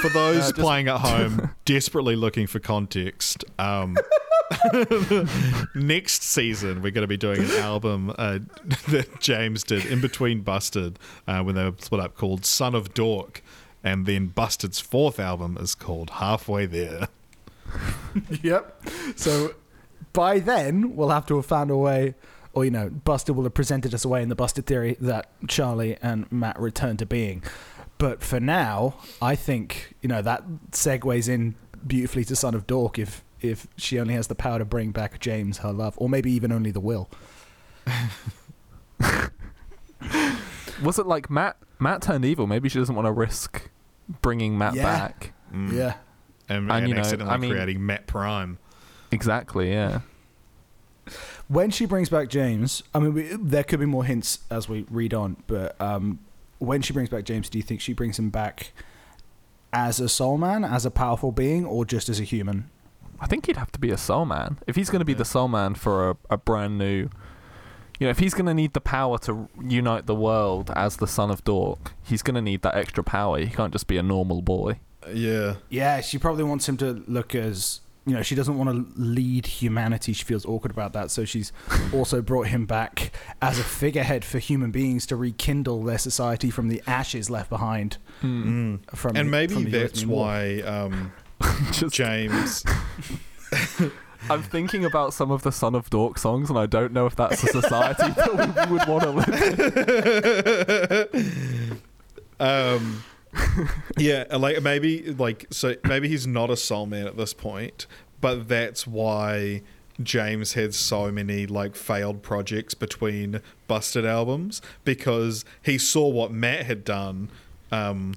For 0.00 0.08
those 0.10 0.52
playing 0.52 0.88
at 0.88 1.00
home, 1.00 1.50
desperately 1.64 2.16
looking 2.16 2.46
for 2.46 2.60
context, 2.60 3.44
um, 3.58 3.96
next 5.74 6.22
season 6.22 6.80
we're 6.82 6.90
going 6.90 7.02
to 7.02 7.06
be 7.06 7.16
doing 7.16 7.42
an 7.42 7.50
album 7.52 8.14
uh, 8.18 8.38
that 8.88 9.20
James 9.20 9.62
did 9.62 9.84
in 9.86 10.00
between 10.00 10.40
Busted 10.40 10.98
uh, 11.26 11.42
when 11.42 11.54
they 11.54 11.64
were 11.64 11.74
split 11.78 12.00
up 12.00 12.16
called 12.16 12.44
Son 12.44 12.74
of 12.74 12.94
Dork. 12.94 13.42
And 13.84 14.06
then 14.06 14.28
Busted's 14.28 14.80
fourth 14.80 15.20
album 15.20 15.56
is 15.60 15.74
called 15.74 16.10
Halfway 16.10 16.66
There. 16.66 17.08
yep. 18.42 18.82
So 19.16 19.54
by 20.12 20.40
then, 20.40 20.96
we'll 20.96 21.10
have 21.10 21.26
to 21.26 21.36
have 21.36 21.46
found 21.46 21.70
a 21.70 21.76
way, 21.76 22.14
or, 22.52 22.64
you 22.64 22.70
know, 22.70 22.90
Busted 22.90 23.36
will 23.36 23.44
have 23.44 23.54
presented 23.54 23.94
us 23.94 24.04
a 24.04 24.08
way 24.08 24.22
in 24.22 24.28
the 24.28 24.34
Busted 24.34 24.66
theory 24.66 24.96
that 25.00 25.30
Charlie 25.46 25.96
and 26.02 26.30
Matt 26.32 26.58
return 26.58 26.96
to 26.96 27.06
being. 27.06 27.42
But 27.98 28.22
for 28.22 28.40
now, 28.40 28.96
I 29.20 29.36
think, 29.36 29.94
you 30.00 30.08
know, 30.08 30.22
that 30.22 30.44
segues 30.70 31.28
in 31.28 31.54
beautifully 31.86 32.24
to 32.24 32.36
Son 32.36 32.54
of 32.54 32.66
Dork 32.66 32.98
if, 32.98 33.22
if 33.40 33.66
she 33.76 33.98
only 33.98 34.14
has 34.14 34.26
the 34.26 34.34
power 34.34 34.58
to 34.58 34.64
bring 34.64 34.90
back 34.90 35.20
James, 35.20 35.58
her 35.58 35.72
love, 35.72 35.94
or 35.96 36.08
maybe 36.08 36.30
even 36.32 36.52
only 36.52 36.70
the 36.70 36.80
will. 36.80 37.08
Was 40.82 40.98
it 40.98 41.06
like 41.06 41.28
Matt? 41.30 41.56
Matt 41.80 42.02
turned 42.02 42.24
evil. 42.24 42.46
Maybe 42.46 42.68
she 42.68 42.78
doesn't 42.78 42.94
want 42.94 43.06
to 43.06 43.12
risk 43.12 43.68
bringing 44.22 44.56
Matt 44.58 44.74
Yeah. 44.74 44.82
back. 44.84 45.32
Mm. 45.52 45.72
Yeah. 45.72 45.94
And, 46.48 46.64
And, 46.64 46.72
and 46.72 46.88
you 46.88 46.94
know, 46.94 47.00
accidentally 47.00 47.34
I 47.34 47.36
mean- 47.36 47.50
creating 47.50 47.84
Matt 47.84 48.06
Prime. 48.06 48.58
Exactly. 49.10 49.70
Yeah. 49.72 50.00
When 51.48 51.70
she 51.70 51.86
brings 51.86 52.10
back 52.10 52.28
James, 52.28 52.82
I 52.94 52.98
mean, 52.98 53.14
we, 53.14 53.22
there 53.40 53.64
could 53.64 53.80
be 53.80 53.86
more 53.86 54.04
hints 54.04 54.40
as 54.50 54.68
we 54.68 54.84
read 54.90 55.14
on, 55.14 55.36
but 55.46 55.80
um, 55.80 56.18
when 56.58 56.82
she 56.82 56.92
brings 56.92 57.08
back 57.08 57.24
James, 57.24 57.48
do 57.48 57.56
you 57.58 57.62
think 57.62 57.80
she 57.80 57.94
brings 57.94 58.18
him 58.18 58.28
back 58.28 58.72
as 59.72 59.98
a 60.00 60.08
soul 60.10 60.36
man, 60.36 60.64
as 60.64 60.84
a 60.84 60.90
powerful 60.90 61.32
being, 61.32 61.64
or 61.64 61.86
just 61.86 62.10
as 62.10 62.20
a 62.20 62.24
human? 62.24 62.68
I 63.20 63.26
think 63.26 63.46
he'd 63.46 63.56
have 63.56 63.72
to 63.72 63.78
be 63.80 63.90
a 63.90 63.96
soul 63.98 64.24
man 64.24 64.58
if 64.66 64.76
he's 64.76 64.90
going 64.90 65.00
to 65.00 65.04
be 65.04 65.12
Yeah. 65.12 65.18
the 65.18 65.24
soul 65.24 65.48
man 65.48 65.74
for 65.74 66.10
a, 66.10 66.16
a 66.30 66.36
brand 66.36 66.78
new. 66.78 67.08
You 68.00 68.06
know, 68.06 68.10
if 68.10 68.20
he's 68.20 68.32
going 68.32 68.46
to 68.46 68.54
need 68.54 68.74
the 68.74 68.80
power 68.80 69.18
to 69.20 69.48
unite 69.60 70.06
the 70.06 70.14
world 70.14 70.70
as 70.76 70.98
the 70.98 71.08
son 71.08 71.32
of 71.32 71.42
Dork, 71.42 71.94
he's 72.04 72.22
going 72.22 72.36
to 72.36 72.42
need 72.42 72.62
that 72.62 72.76
extra 72.76 73.02
power. 73.02 73.38
He 73.40 73.48
can't 73.48 73.72
just 73.72 73.88
be 73.88 73.96
a 73.96 74.04
normal 74.04 74.40
boy. 74.40 74.78
Yeah. 75.12 75.56
Yeah, 75.68 76.00
she 76.00 76.16
probably 76.16 76.44
wants 76.44 76.68
him 76.68 76.76
to 76.76 77.02
look 77.08 77.34
as 77.34 77.80
you 78.06 78.14
know. 78.14 78.22
She 78.22 78.36
doesn't 78.36 78.56
want 78.56 78.70
to 78.70 79.00
lead 79.02 79.46
humanity. 79.46 80.12
She 80.12 80.24
feels 80.24 80.46
awkward 80.46 80.70
about 80.70 80.92
that, 80.92 81.10
so 81.10 81.24
she's 81.24 81.52
also 81.92 82.22
brought 82.22 82.46
him 82.46 82.66
back 82.66 83.10
as 83.42 83.58
a 83.58 83.64
figurehead 83.64 84.24
for 84.24 84.38
human 84.38 84.70
beings 84.70 85.04
to 85.06 85.16
rekindle 85.16 85.82
their 85.82 85.98
society 85.98 86.50
from 86.50 86.68
the 86.68 86.80
ashes 86.86 87.28
left 87.28 87.50
behind. 87.50 87.98
Mm. 88.22 88.78
From 88.94 89.16
And 89.16 89.26
the- 89.26 89.30
maybe 89.32 89.54
from 89.54 89.64
the 89.64 89.70
that's 89.70 90.06
why 90.06 90.60
um, 90.60 91.12
Just, 91.72 91.94
James. 91.94 92.64
I'm 94.30 94.42
thinking 94.42 94.84
about 94.84 95.14
some 95.14 95.30
of 95.30 95.42
the 95.42 95.52
Son 95.52 95.74
of 95.74 95.88
Dork 95.90 96.18
songs, 96.18 96.50
and 96.50 96.58
I 96.58 96.66
don't 96.66 96.92
know 96.92 97.06
if 97.06 97.16
that's 97.16 97.42
a 97.44 97.46
society 97.46 98.12
that 98.12 98.68
we 98.68 98.76
would 98.76 98.86
want 98.88 99.02
to 99.04 99.10
live 101.10 101.10
in. 101.14 101.80
um, 102.40 103.04
yeah, 103.96 104.24
like 104.36 104.62
maybe 104.62 105.12
like 105.14 105.46
so 105.50 105.76
maybe 105.84 106.08
he's 106.08 106.26
not 106.26 106.50
a 106.50 106.56
soul 106.56 106.86
man 106.86 107.06
at 107.06 107.16
this 107.16 107.32
point, 107.32 107.86
but 108.20 108.48
that's 108.48 108.86
why 108.86 109.62
James 110.02 110.52
had 110.54 110.74
so 110.74 111.10
many 111.10 111.46
like 111.46 111.74
failed 111.74 112.22
projects 112.22 112.74
between 112.74 113.40
busted 113.66 114.04
albums 114.04 114.60
because 114.84 115.44
he 115.62 115.78
saw 115.78 116.08
what 116.08 116.32
Matt 116.32 116.66
had 116.66 116.84
done. 116.84 117.30
Um, 117.70 118.14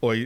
or 0.00 0.16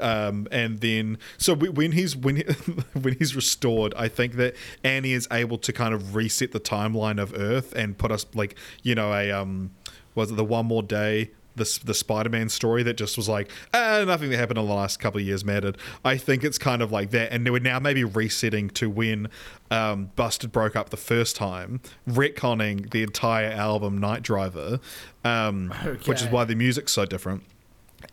um, 0.00 0.48
and 0.50 0.80
then 0.80 1.18
so 1.36 1.54
when 1.54 1.92
he's 1.92 2.16
when 2.16 2.36
he, 2.36 2.42
when 3.00 3.16
he's 3.18 3.34
restored, 3.36 3.94
I 3.96 4.08
think 4.08 4.34
that 4.34 4.54
Annie 4.84 5.12
is 5.12 5.28
able 5.30 5.58
to 5.58 5.72
kind 5.72 5.94
of 5.94 6.14
reset 6.14 6.52
the 6.52 6.60
timeline 6.60 7.20
of 7.20 7.32
Earth 7.34 7.72
and 7.74 7.96
put 7.96 8.10
us 8.10 8.26
like 8.34 8.56
you 8.82 8.94
know 8.94 9.12
a 9.12 9.30
um 9.30 9.70
was 10.14 10.30
it 10.30 10.36
the 10.36 10.44
one 10.44 10.66
more 10.66 10.82
day 10.82 11.30
the 11.58 11.80
the 11.84 11.94
Spider-Man 11.94 12.48
story 12.48 12.82
that 12.84 12.94
just 12.94 13.16
was 13.16 13.28
like 13.28 13.50
ah 13.74 14.02
nothing 14.06 14.30
that 14.30 14.38
happened 14.38 14.58
in 14.58 14.66
the 14.66 14.72
last 14.72 14.98
couple 14.98 15.20
of 15.20 15.26
years 15.26 15.44
mattered. 15.44 15.76
I 16.04 16.16
think 16.16 16.42
it's 16.42 16.58
kind 16.58 16.80
of 16.80 16.90
like 16.90 17.10
that, 17.10 17.32
and 17.32 17.48
we're 17.48 17.58
now 17.58 17.78
maybe 17.78 18.04
resetting 18.04 18.70
to 18.70 18.88
when 18.88 19.28
um, 19.70 20.10
Busted 20.16 20.50
broke 20.50 20.76
up 20.76 20.88
the 20.90 20.96
first 20.96 21.36
time, 21.36 21.80
retconning 22.08 22.90
the 22.90 23.02
entire 23.02 23.50
album 23.50 23.98
Night 23.98 24.22
Driver, 24.22 24.80
um, 25.24 25.70
which 26.06 26.22
is 26.22 26.28
why 26.28 26.44
the 26.44 26.54
music's 26.54 26.92
so 26.92 27.04
different. 27.04 27.42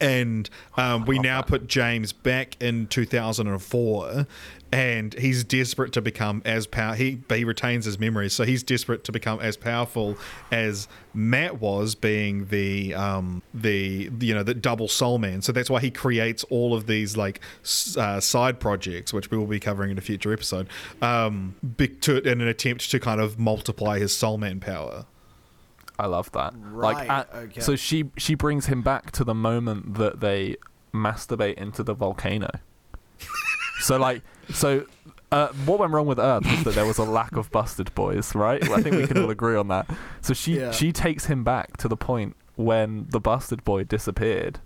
And 0.01 0.49
um, 0.77 1.05
we 1.05 1.19
now 1.19 1.41
put 1.41 1.67
James 1.67 2.11
back 2.11 2.61
in 2.61 2.87
2004, 2.87 4.27
and 4.71 5.13
he's 5.13 5.43
desperate 5.43 5.93
to 5.93 6.01
become 6.01 6.41
as 6.43 6.67
power. 6.67 6.95
He 6.95 7.19
he 7.29 7.45
retains 7.45 7.85
his 7.85 7.99
memories, 7.99 8.33
so 8.33 8.43
he's 8.43 8.63
desperate 8.63 9.03
to 9.05 9.11
become 9.11 9.39
as 9.39 9.55
powerful 9.55 10.17
as 10.51 10.87
Matt 11.13 11.61
was, 11.61 11.95
being 11.95 12.47
the 12.47 12.93
um, 12.95 13.41
the 13.53 14.09
you 14.19 14.33
know 14.33 14.43
the 14.43 14.53
double 14.53 14.87
soul 14.87 15.17
man. 15.17 15.41
So 15.41 15.51
that's 15.51 15.69
why 15.69 15.79
he 15.79 15.91
creates 15.91 16.43
all 16.45 16.73
of 16.73 16.87
these 16.87 17.15
like 17.15 17.39
uh, 17.97 18.19
side 18.19 18.59
projects, 18.59 19.13
which 19.13 19.31
we 19.31 19.37
will 19.37 19.45
be 19.45 19.59
covering 19.59 19.91
in 19.91 19.97
a 19.97 20.01
future 20.01 20.33
episode, 20.33 20.67
um, 21.01 21.55
to, 22.01 22.17
in 22.27 22.41
an 22.41 22.47
attempt 22.47 22.89
to 22.91 22.99
kind 22.99 23.21
of 23.21 23.39
multiply 23.39 23.99
his 23.99 24.15
soul 24.15 24.37
man 24.37 24.59
power. 24.59 25.05
I 25.97 26.07
love 26.07 26.31
that. 26.33 26.53
like, 26.73 27.09
at- 27.09 27.29
okay. 27.33 27.61
so 27.61 27.75
she 27.75 28.09
she 28.17 28.35
brings 28.35 28.65
him 28.67 28.81
back 28.81 29.11
to 29.11 29.23
the 29.23 29.35
moment 29.35 29.95
that 29.95 30.19
they 30.19 30.57
masturbate 30.93 31.55
into 31.55 31.83
the 31.83 31.93
volcano. 31.93 32.49
so 33.81 33.97
like, 33.97 34.21
so 34.53 34.85
uh, 35.31 35.49
what 35.65 35.79
went 35.79 35.91
wrong 35.91 36.05
with 36.07 36.19
Earth 36.19 36.45
was 36.45 36.63
that 36.63 36.75
there 36.75 36.85
was 36.85 36.97
a 36.97 37.03
lack 37.03 37.35
of 37.35 37.51
busted 37.51 37.93
boys, 37.95 38.35
right? 38.35 38.61
I 38.69 38.81
think 38.81 38.95
we 38.95 39.07
can 39.07 39.17
all 39.23 39.29
agree 39.29 39.55
on 39.55 39.67
that. 39.69 39.89
So 40.21 40.33
she 40.33 40.59
Yeah. 40.59 40.71
she 40.71 40.91
takes 40.91 41.25
him 41.25 41.43
back 41.43 41.77
to 41.77 41.87
the 41.87 41.97
point 41.97 42.35
when 42.55 43.07
the 43.09 43.19
busted 43.19 43.63
boy 43.63 43.83
disappeared, 43.83 44.59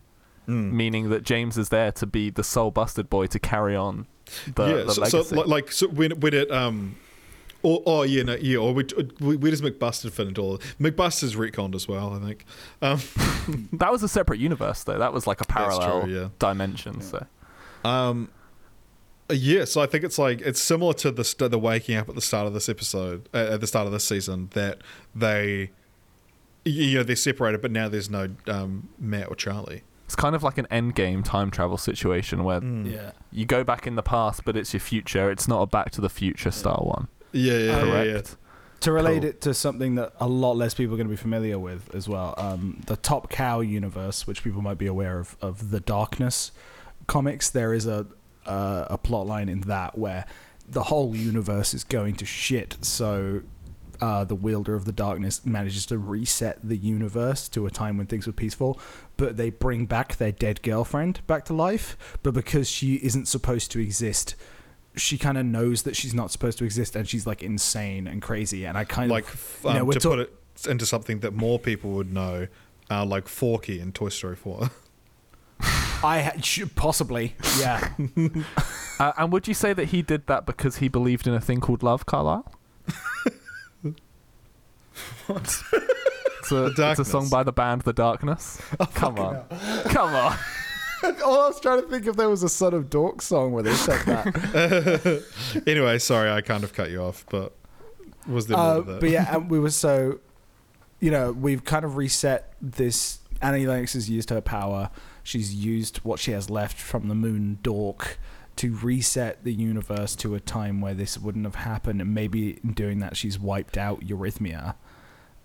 Mm. 0.47 0.71
meaning 0.71 1.09
that 1.09 1.23
James 1.23 1.57
is 1.57 1.69
there 1.69 1.91
to 1.93 2.05
be 2.07 2.29
the 2.31 2.43
sole 2.43 2.71
busted 2.71 3.09
boy 3.09 3.27
to 3.27 3.39
carry 3.39 3.75
on 3.75 4.07
the, 4.55 4.65
yeah, 4.67 4.83
the 4.83 4.93
so, 4.93 5.01
legacy. 5.01 5.35
so 5.35 5.41
like 5.41 5.71
so 5.71 5.87
when 5.87 6.11
when 6.19 6.33
it 6.33 6.51
um. 6.51 6.95
Or, 7.61 7.83
oh 7.85 8.03
yeah, 8.03 8.23
no, 8.23 8.35
yeah. 8.35 8.57
Or 8.57 8.73
we, 8.73 8.85
we, 9.19 9.35
where 9.35 9.51
does 9.51 9.61
McBusted 9.61 10.11
fit 10.11 10.27
into 10.27 10.41
all? 10.41 10.53
Of 10.55 10.61
McBusted's 10.79 11.35
retconned 11.35 11.75
as 11.75 11.87
well, 11.87 12.13
I 12.13 12.25
think. 12.25 12.45
Um, 12.81 12.99
that 13.73 13.91
was 13.91 14.01
a 14.01 14.07
separate 14.07 14.39
universe, 14.39 14.83
though. 14.83 14.97
That 14.97 15.11
was 15.11 15.27
like 15.27 15.41
a 15.41 15.43
That's 15.45 15.53
parallel 15.77 16.01
true, 16.03 16.13
yeah. 16.21 16.29
dimension. 16.39 17.01
So 17.01 17.25
Um, 17.83 18.29
yeah, 19.29 19.65
so 19.65 19.81
I 19.81 19.85
think 19.85 20.03
it's 20.03 20.17
like 20.17 20.41
it's 20.41 20.61
similar 20.61 20.93
to 20.93 21.11
the 21.11 21.23
st- 21.23 21.51
the 21.51 21.59
waking 21.59 21.97
up 21.97 22.09
at 22.09 22.15
the 22.15 22.21
start 22.21 22.47
of 22.47 22.53
this 22.53 22.67
episode, 22.69 23.27
uh, 23.33 23.49
at 23.51 23.61
the 23.61 23.67
start 23.67 23.85
of 23.85 23.91
this 23.93 24.07
season, 24.07 24.49
that 24.53 24.79
they, 25.13 25.69
y- 26.65 26.71
you 26.71 26.97
know, 26.97 27.03
they're 27.03 27.15
separated, 27.15 27.61
but 27.61 27.71
now 27.71 27.87
there's 27.89 28.09
no 28.09 28.29
um, 28.47 28.89
Matt 28.97 29.27
or 29.29 29.35
Charlie. 29.35 29.83
it's 30.05 30.15
kind 30.15 30.33
of 30.33 30.41
like 30.41 30.57
an 30.57 30.65
end 30.71 30.95
game 30.95 31.21
time 31.21 31.51
travel 31.51 31.77
situation 31.77 32.43
where 32.43 32.61
Mm. 32.61 32.91
Yeah. 32.91 33.11
you 33.31 33.45
go 33.45 33.63
back 33.63 33.85
in 33.85 33.95
the 33.95 34.01
past, 34.01 34.45
but 34.45 34.57
it's 34.57 34.73
your 34.73 34.79
future. 34.79 35.29
It's 35.29 35.47
not 35.47 35.61
a 35.61 35.67
Back 35.67 35.91
to 35.91 36.01
the 36.01 36.09
Future 36.09 36.51
style 36.51 36.85
one. 36.95 37.07
Yeah, 37.31 37.53
yeah, 37.53 37.59
yeah, 37.59 37.79
Correct. 37.81 38.29
yeah. 38.29 38.35
To 38.81 38.91
relate 38.93 39.21
Cool. 39.21 39.29
it 39.29 39.41
to 39.41 39.53
something 39.53 39.95
that 39.95 40.13
a 40.21 40.27
lot 40.27 40.55
less 40.55 40.73
people 40.73 40.93
are 40.93 40.97
going 40.97 41.07
to 41.07 41.11
be 41.11 41.17
familiar 41.17 41.59
with 41.59 41.93
as 41.93 42.07
well, 42.07 42.33
um, 42.37 42.81
the 42.87 42.95
Top 42.95 43.29
Cow 43.29 43.59
universe, 43.59 44.25
which 44.25 44.41
people 44.43 44.61
might 44.61 44.77
be 44.77 44.87
aware 44.87 45.19
of, 45.19 45.35
of 45.41 45.69
the 45.69 45.81
Darkness 45.81 46.51
comics, 47.07 47.49
there 47.49 47.73
is 47.73 47.85
a 47.85 48.05
uh, 48.45 48.85
a 48.89 48.97
plot 48.97 49.27
line 49.27 49.49
in 49.49 49.61
that 49.61 49.97
where 49.97 50.25
the 50.67 50.83
whole 50.83 51.15
universe 51.15 51.73
is 51.73 51.83
going 51.83 52.15
to 52.15 52.25
shit. 52.25 52.77
So 52.81 53.41
uh, 53.99 54.23
the 54.23 54.35
wielder 54.35 54.75
of 54.75 54.85
the 54.85 54.91
darkness 54.91 55.45
manages 55.45 55.85
to 55.87 55.97
reset 55.97 56.57
the 56.63 56.77
universe 56.77 57.49
to 57.49 57.65
a 57.65 57.71
time 57.71 57.97
when 57.97 58.07
things 58.07 58.25
were 58.25 58.33
peaceful, 58.33 58.79
but 59.17 59.35
they 59.37 59.49
bring 59.49 59.85
back 59.85 60.15
their 60.15 60.31
dead 60.31 60.61
girlfriend 60.61 61.25
back 61.27 61.45
to 61.45 61.53
life. 61.53 62.17
But 62.23 62.33
because 62.33 62.69
she 62.69 62.95
isn't 62.95 63.27
supposed 63.27 63.71
to 63.71 63.79
exist, 63.79 64.35
she 65.01 65.17
kind 65.17 65.37
of 65.37 65.45
knows 65.45 65.83
that 65.83 65.95
she's 65.95 66.13
not 66.13 66.31
supposed 66.31 66.57
to 66.59 66.65
exist, 66.65 66.95
and 66.95 67.07
she's 67.07 67.25
like 67.27 67.41
insane 67.43 68.07
and 68.07 68.21
crazy. 68.21 68.65
And 68.65 68.77
I 68.77 68.83
kind 68.83 69.09
Like 69.11 69.25
of 69.27 69.33
f- 69.33 69.61
you 69.65 69.73
know, 69.73 69.81
um, 69.85 69.91
to 69.91 69.99
talk- 69.99 70.11
put 70.11 70.19
it 70.19 70.33
into 70.67 70.85
something 70.85 71.19
that 71.21 71.33
more 71.33 71.57
people 71.59 71.91
would 71.91 72.11
know, 72.13 72.47
uh, 72.91 73.05
like 73.05 73.27
Forky 73.27 73.79
in 73.79 73.91
Toy 73.91 74.09
Story 74.09 74.35
Four. 74.35 74.69
I 76.03 76.21
ha- 76.21 76.65
possibly 76.75 77.35
yeah. 77.59 77.89
Uh, 78.99 79.13
and 79.17 79.31
would 79.31 79.47
you 79.47 79.53
say 79.53 79.71
that 79.71 79.85
he 79.85 80.01
did 80.01 80.27
that 80.27 80.45
because 80.45 80.77
he 80.77 80.89
believed 80.89 81.25
in 81.25 81.33
a 81.33 81.39
thing 81.39 81.61
called 81.61 81.81
love, 81.83 82.05
Carlisle? 82.05 82.51
It's 85.29 86.51
a, 86.51 86.65
it's 86.77 86.99
a 86.99 87.05
song 87.05 87.29
by 87.29 87.43
the 87.43 87.51
band 87.53 87.83
The 87.83 87.93
Darkness. 87.93 88.61
Come 88.95 89.17
on. 89.19 89.43
Come 89.89 90.13
on. 90.15 90.35
oh, 91.23 91.45
I 91.45 91.47
was 91.47 91.59
trying 91.59 91.81
to 91.81 91.87
think 91.87 92.05
if 92.07 92.15
there 92.15 92.29
was 92.29 92.43
a 92.43 92.49
Son 92.49 92.73
of 92.73 92.89
Dork 92.89 93.21
song 93.21 93.51
where 93.51 93.63
they 93.63 93.73
said 93.73 93.99
that. 94.05 95.63
anyway, 95.67 95.97
sorry, 95.99 96.29
I 96.31 96.41
kind 96.41 96.63
of 96.63 96.73
cut 96.73 96.89
you 96.91 97.01
off, 97.01 97.25
but 97.29 97.53
was 98.27 98.47
there 98.47 98.57
Uh, 98.57 98.81
that? 98.81 98.99
but 98.99 99.09
yeah, 99.09 99.25
and 99.35 99.49
we 99.49 99.59
were 99.59 99.69
so, 99.69 100.19
you 100.99 101.11
know, 101.11 101.31
we've 101.31 101.63
kind 101.63 101.85
of 101.85 101.95
reset 101.97 102.53
this. 102.61 103.19
Annie 103.41 103.65
Lennox 103.65 103.93
has 103.93 104.09
used 104.09 104.29
her 104.31 104.41
power. 104.41 104.89
She's 105.23 105.53
used 105.55 105.97
what 105.99 106.19
she 106.19 106.31
has 106.31 106.49
left 106.49 106.77
from 106.77 107.07
the 107.07 107.15
moon 107.15 107.59
dork 107.63 108.17
to 108.57 108.75
reset 108.75 109.43
the 109.45 109.53
universe 109.53 110.15
to 110.17 110.35
a 110.35 110.39
time 110.41 110.81
where 110.81 110.93
this 110.93 111.17
wouldn't 111.17 111.45
have 111.45 111.55
happened. 111.55 112.01
And 112.01 112.13
maybe 112.13 112.59
in 112.63 112.73
doing 112.73 112.99
that, 112.99 113.15
she's 113.15 113.39
wiped 113.39 113.77
out 113.77 114.01
Eurythmia 114.01 114.75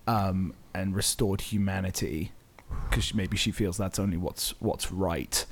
um, 0.07 0.53
and 0.73 0.93
restored 0.93 1.39
humanity 1.39 2.33
because 2.89 3.13
maybe 3.13 3.37
she 3.37 3.51
feels 3.51 3.77
that's 3.77 3.99
only 3.99 4.17
what's 4.17 4.51
what's 4.61 4.91
right. 4.91 5.45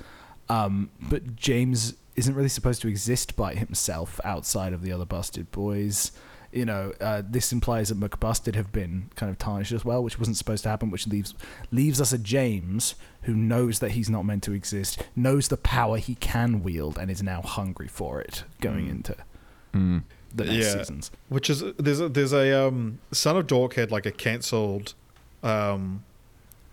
Um, 0.49 0.89
but 0.99 1.35
James 1.35 1.95
isn't 2.15 2.35
really 2.35 2.49
supposed 2.49 2.81
to 2.83 2.87
exist 2.87 3.35
by 3.35 3.55
himself 3.55 4.19
outside 4.23 4.73
of 4.73 4.81
the 4.81 4.91
other 4.91 5.05
busted 5.05 5.51
boys. 5.51 6.11
You 6.51 6.65
know, 6.65 6.93
uh, 7.01 7.23
this 7.27 7.51
implies 7.51 7.89
that 7.89 7.99
McBusted 7.99 8.53
have 8.53 8.71
been 8.71 9.09
kind 9.15 9.31
of 9.31 9.39
tarnished 9.39 9.71
as 9.71 9.83
well, 9.83 10.03
which 10.03 10.19
wasn't 10.19 10.37
supposed 10.37 10.61
to 10.63 10.69
happen. 10.69 10.91
Which 10.91 11.07
leaves 11.07 11.33
leaves 11.71 11.99
us 11.99 12.13
a 12.13 12.17
James 12.19 12.93
who 13.23 13.33
knows 13.33 13.79
that 13.79 13.91
he's 13.91 14.09
not 14.09 14.23
meant 14.23 14.43
to 14.43 14.51
exist, 14.51 15.01
knows 15.15 15.47
the 15.47 15.57
power 15.57 15.97
he 15.97 16.13
can 16.15 16.61
wield, 16.61 16.97
and 16.99 17.09
is 17.09 17.23
now 17.23 17.41
hungry 17.41 17.87
for 17.87 18.21
it 18.21 18.43
going 18.61 18.85
Mm. 18.85 18.91
into 18.91 19.15
Mm. 19.73 20.03
the 20.35 20.43
next 20.45 20.65
Yeah. 20.67 20.77
seasons. 20.77 21.09
Which 21.29 21.49
is 21.49 21.63
there's 21.79 21.99
a, 21.99 22.09
there's 22.09 22.33
a 22.33 22.67
um 22.67 22.99
Son 23.11 23.35
of 23.35 23.47
Dork 23.47 23.73
had 23.73 23.89
like 23.89 24.05
a 24.05 24.11
cancelled 24.11 24.93
um 25.41 26.03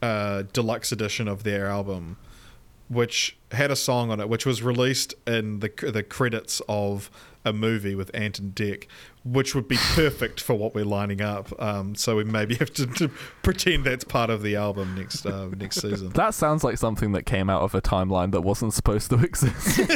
uh 0.02 0.42
deluxe 0.52 0.92
edition 0.92 1.28
of 1.28 1.42
their 1.44 1.66
album 1.66 2.16
which 2.88 3.36
had 3.52 3.70
a 3.70 3.76
song 3.76 4.10
on 4.10 4.18
it 4.20 4.28
which 4.28 4.44
was 4.44 4.62
released 4.62 5.14
in 5.26 5.60
the 5.60 5.68
the 5.92 6.02
credits 6.02 6.60
of 6.68 7.10
a 7.42 7.52
movie 7.54 7.94
with 7.94 8.10
Ant 8.14 8.38
and 8.38 8.54
Dec 8.54 8.86
which 9.24 9.54
would 9.54 9.66
be 9.68 9.76
perfect 9.94 10.40
for 10.40 10.54
what 10.54 10.74
we're 10.74 10.84
lining 10.84 11.20
up 11.22 11.48
um 11.62 11.94
so 11.94 12.16
we 12.16 12.24
maybe 12.24 12.54
have 12.56 12.72
to, 12.74 12.86
to 12.86 13.08
pretend 13.42 13.84
that's 13.84 14.04
part 14.04 14.28
of 14.28 14.42
the 14.42 14.56
album 14.56 14.94
next 14.96 15.24
uh, 15.24 15.48
next 15.56 15.80
season 15.80 16.10
That 16.10 16.34
sounds 16.34 16.64
like 16.64 16.76
something 16.78 17.12
that 17.12 17.24
came 17.24 17.48
out 17.48 17.62
of 17.62 17.74
a 17.74 17.80
timeline 17.80 18.32
that 18.32 18.42
wasn't 18.42 18.74
supposed 18.74 19.08
to 19.10 19.18
exist. 19.22 19.78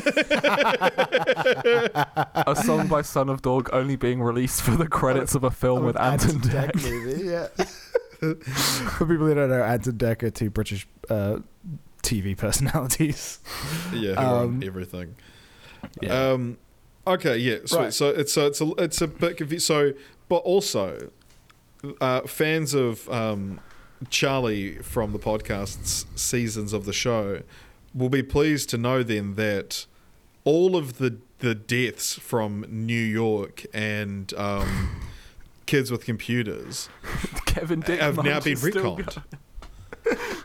a 2.46 2.54
song 2.64 2.86
by 2.88 3.02
Son 3.02 3.28
of 3.28 3.42
Dork 3.42 3.68
only 3.72 3.96
being 3.96 4.22
released 4.22 4.62
for 4.62 4.72
the 4.72 4.86
credits 4.88 5.34
of 5.34 5.44
a 5.44 5.50
film 5.50 5.84
with 5.84 5.98
Ant 6.00 6.24
and 6.24 6.40
Dec. 6.42 6.74
movie, 6.82 7.24
yeah. 7.26 7.48
For 8.96 9.06
people 9.06 9.26
who 9.26 9.34
don't 9.34 9.50
know, 9.50 9.62
Ant 9.62 9.86
and 9.86 9.98
Dec 9.98 10.22
are 10.22 10.30
two 10.30 10.50
British 10.50 10.86
uh, 11.10 11.38
TV 12.02 12.36
personalities. 12.36 13.38
yeah 13.92 14.12
Um, 14.12 14.62
everything 14.64 15.14
Yeah. 16.00 16.30
Um, 16.32 16.58
okay, 17.06 17.36
yeah. 17.36 17.58
So, 17.66 17.78
Right. 17.78 17.92
so 17.92 18.08
it's 18.08 18.32
so 18.32 18.46
it's 18.46 18.60
a 18.60 18.70
it's 18.78 19.00
a 19.00 19.06
bit 19.08 19.36
confusing. 19.36 19.60
So, 19.64 19.92
but 20.28 20.36
also, 20.38 21.10
uh, 22.00 22.22
fans 22.22 22.74
of 22.74 23.08
um, 23.10 23.60
Charlie 24.10 24.76
from 24.78 25.12
the 25.12 25.18
podcast's 25.18 26.06
seasons 26.14 26.72
of 26.72 26.84
the 26.86 26.92
show 26.92 27.42
will 27.94 28.08
be 28.08 28.22
pleased 28.22 28.70
to 28.70 28.78
know 28.78 29.02
then 29.02 29.34
that 29.34 29.86
all 30.44 30.76
of 30.76 30.98
the 30.98 31.18
the 31.40 31.54
deaths 31.54 32.14
from 32.18 32.64
New 32.68 32.94
York 32.94 33.66
and 33.74 34.32
um, 34.34 34.90
kids 35.66 35.90
with 35.90 36.04
computers 36.04 36.88
Kevin 37.46 37.80
Dick 37.80 38.00
have 38.00 38.16
now 38.16 38.40
been 38.40 38.54
is 38.54 38.60
still 38.60 38.96
retconned. 38.96 39.22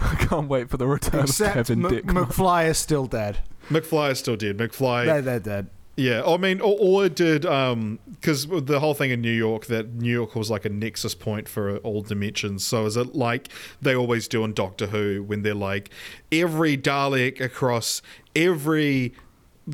I 0.00 0.14
can't 0.16 0.48
wait 0.48 0.70
for 0.70 0.76
the 0.76 0.86
return 0.86 1.22
Except 1.22 1.56
of 1.56 1.66
Kevin 1.66 1.84
M- 1.84 1.90
Dick. 1.90 2.04
McFly 2.06 2.68
is 2.68 2.78
still 2.78 3.06
dead. 3.06 3.38
McFly 3.68 4.12
is 4.12 4.18
still 4.18 4.36
dead. 4.36 4.56
McFly 4.58 5.04
They're, 5.04 5.22
they're 5.22 5.40
dead. 5.40 5.70
Yeah, 5.96 6.22
I 6.24 6.38
mean, 6.38 6.62
or, 6.62 6.76
or 6.80 7.06
it 7.06 7.14
did 7.14 7.44
um, 7.44 7.98
because 8.10 8.46
the 8.46 8.80
whole 8.80 8.94
thing 8.94 9.10
in 9.10 9.20
New 9.20 9.30
York 9.30 9.66
that 9.66 9.92
New 9.94 10.10
York 10.10 10.34
was 10.34 10.50
like 10.50 10.64
a 10.64 10.70
nexus 10.70 11.14
point 11.14 11.46
for 11.46 11.76
all 11.78 12.00
dimensions. 12.00 12.64
So 12.64 12.86
is 12.86 12.96
it 12.96 13.14
like 13.14 13.48
they 13.82 13.94
always 13.94 14.26
do 14.26 14.42
in 14.44 14.54
Doctor 14.54 14.86
Who 14.86 15.22
when 15.22 15.42
they're 15.42 15.52
like 15.54 15.90
every 16.32 16.78
Dalek 16.78 17.38
across 17.40 18.00
every 18.34 19.14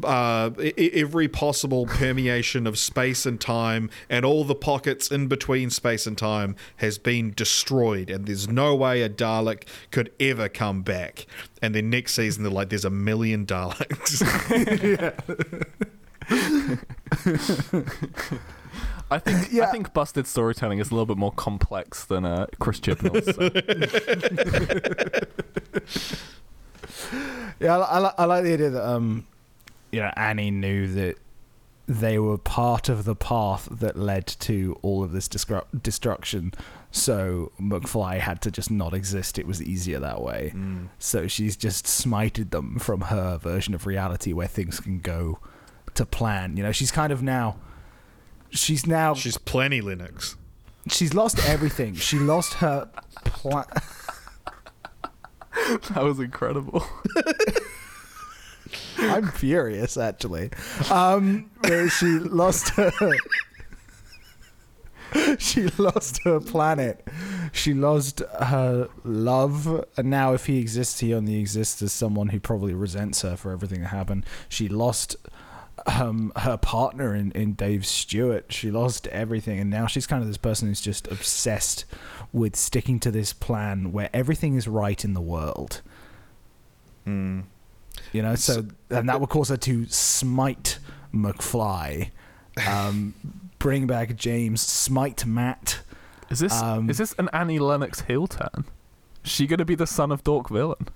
uh, 0.04 0.50
every 0.76 1.28
possible 1.28 1.86
permeation 1.86 2.66
of 2.66 2.78
space 2.78 3.26
and 3.26 3.40
time 3.40 3.90
and 4.08 4.24
all 4.24 4.44
the 4.44 4.54
pockets 4.54 5.10
in 5.10 5.28
between 5.28 5.70
space 5.70 6.06
and 6.06 6.16
time 6.16 6.56
has 6.76 6.98
been 6.98 7.32
destroyed 7.34 8.10
and 8.10 8.26
there's 8.26 8.48
no 8.48 8.74
way 8.74 9.02
a 9.02 9.08
Dalek 9.08 9.64
could 9.90 10.12
ever 10.20 10.48
come 10.48 10.82
back. 10.82 11.26
And 11.62 11.74
then 11.74 11.90
next 11.90 12.14
season 12.14 12.42
they're 12.42 12.52
like, 12.52 12.68
there's 12.68 12.84
a 12.84 12.90
million 12.90 13.46
Daleks. 13.46 14.22
I 19.10 19.18
think 19.18 19.48
Yeah. 19.52 19.64
I 19.64 19.66
think 19.72 19.92
busted 19.94 20.26
storytelling 20.26 20.78
is 20.78 20.90
a 20.90 20.94
little 20.94 21.06
bit 21.06 21.16
more 21.16 21.32
complex 21.32 22.04
than 22.04 22.24
uh, 22.24 22.46
Chris 22.58 22.80
Chibnall's. 22.80 23.34
so. 23.34 23.50
Yeah, 27.58 27.78
I, 27.78 28.00
I, 28.00 28.14
I 28.18 28.24
like 28.26 28.44
the 28.44 28.52
idea 28.52 28.70
that 28.70 28.86
um, 28.86 29.26
you 29.96 30.02
know, 30.02 30.12
Annie 30.14 30.50
knew 30.50 30.86
that 30.88 31.16
they 31.86 32.18
were 32.18 32.36
part 32.36 32.90
of 32.90 33.06
the 33.06 33.16
path 33.16 33.66
that 33.70 33.96
led 33.96 34.26
to 34.26 34.78
all 34.82 35.02
of 35.02 35.12
this 35.12 35.26
destru- 35.26 35.64
destruction. 35.82 36.52
So 36.90 37.50
McFly 37.58 38.18
had 38.18 38.42
to 38.42 38.50
just 38.50 38.70
not 38.70 38.92
exist. 38.92 39.38
It 39.38 39.46
was 39.46 39.62
easier 39.62 39.98
that 40.00 40.20
way. 40.20 40.52
Mm. 40.54 40.88
So 40.98 41.28
she's 41.28 41.56
just 41.56 41.86
smited 41.86 42.50
them 42.50 42.78
from 42.78 43.02
her 43.02 43.38
version 43.38 43.72
of 43.72 43.86
reality 43.86 44.34
where 44.34 44.46
things 44.46 44.80
can 44.80 44.98
go 44.98 45.38
to 45.94 46.04
plan. 46.04 46.58
You 46.58 46.62
know, 46.62 46.72
she's 46.72 46.90
kind 46.90 47.10
of 47.10 47.22
now. 47.22 47.56
She's 48.50 48.86
now. 48.86 49.14
She's, 49.14 49.22
She's 49.22 49.38
plenty 49.38 49.80
Linux. 49.80 50.36
She's 50.88 51.14
lost 51.14 51.38
everything. 51.48 51.94
She 51.94 52.18
lost 52.18 52.54
her. 52.54 52.90
Pla- 53.24 53.64
that 55.94 56.04
was 56.04 56.20
incredible. 56.20 56.86
I'm 58.98 59.28
furious, 59.28 59.96
actually. 59.96 60.50
Um, 60.90 61.50
she 61.98 62.06
lost 62.06 62.70
her. 62.70 62.92
she 65.38 65.68
lost 65.78 66.22
her 66.24 66.40
planet. 66.40 67.06
she 67.52 67.74
lost 67.74 68.20
her 68.40 68.88
love, 69.04 69.84
and 69.96 70.10
now 70.10 70.32
if 70.34 70.46
he 70.46 70.58
exists, 70.58 71.00
he 71.00 71.14
only 71.14 71.38
exists 71.38 71.82
as 71.82 71.92
someone 71.92 72.28
who 72.28 72.40
probably 72.40 72.74
resents 72.74 73.22
her 73.22 73.36
for 73.36 73.52
everything 73.52 73.82
that 73.82 73.88
happened. 73.88 74.24
She 74.48 74.68
lost 74.68 75.16
um, 75.86 76.32
her 76.36 76.56
partner 76.56 77.14
in, 77.14 77.32
in 77.32 77.52
Dave 77.52 77.86
Stewart. 77.86 78.52
She 78.52 78.70
lost 78.70 79.06
everything, 79.08 79.58
and 79.58 79.70
now 79.70 79.86
she's 79.86 80.06
kind 80.06 80.22
of 80.22 80.28
this 80.28 80.38
person 80.38 80.68
who's 80.68 80.80
just 80.80 81.06
obsessed 81.08 81.84
with 82.32 82.56
sticking 82.56 82.98
to 83.00 83.10
this 83.10 83.32
plan 83.32 83.92
where 83.92 84.10
everything 84.12 84.54
is 84.54 84.66
right 84.66 85.04
in 85.04 85.14
the 85.14 85.20
world. 85.20 85.82
Mm. 87.06 87.44
You 88.12 88.22
know, 88.22 88.34
so 88.34 88.66
and 88.90 89.08
that 89.08 89.20
would 89.20 89.28
cause 89.28 89.48
her 89.48 89.56
to 89.58 89.86
smite 89.86 90.78
McFly, 91.14 92.10
um, 92.68 93.14
bring 93.58 93.86
back 93.86 94.16
James, 94.16 94.60
smite 94.60 95.26
Matt. 95.26 95.80
Is 96.30 96.40
this 96.40 96.52
Um, 96.60 96.90
is 96.90 96.98
this 96.98 97.14
an 97.18 97.28
Annie 97.32 97.58
Lennox 97.58 98.00
heel 98.02 98.26
turn? 98.26 98.64
Is 99.24 99.30
she 99.30 99.46
gonna 99.46 99.64
be 99.64 99.74
the 99.74 99.86
son 99.86 100.10
of 100.12 100.24
Dork 100.24 100.48
villain? 100.48 100.88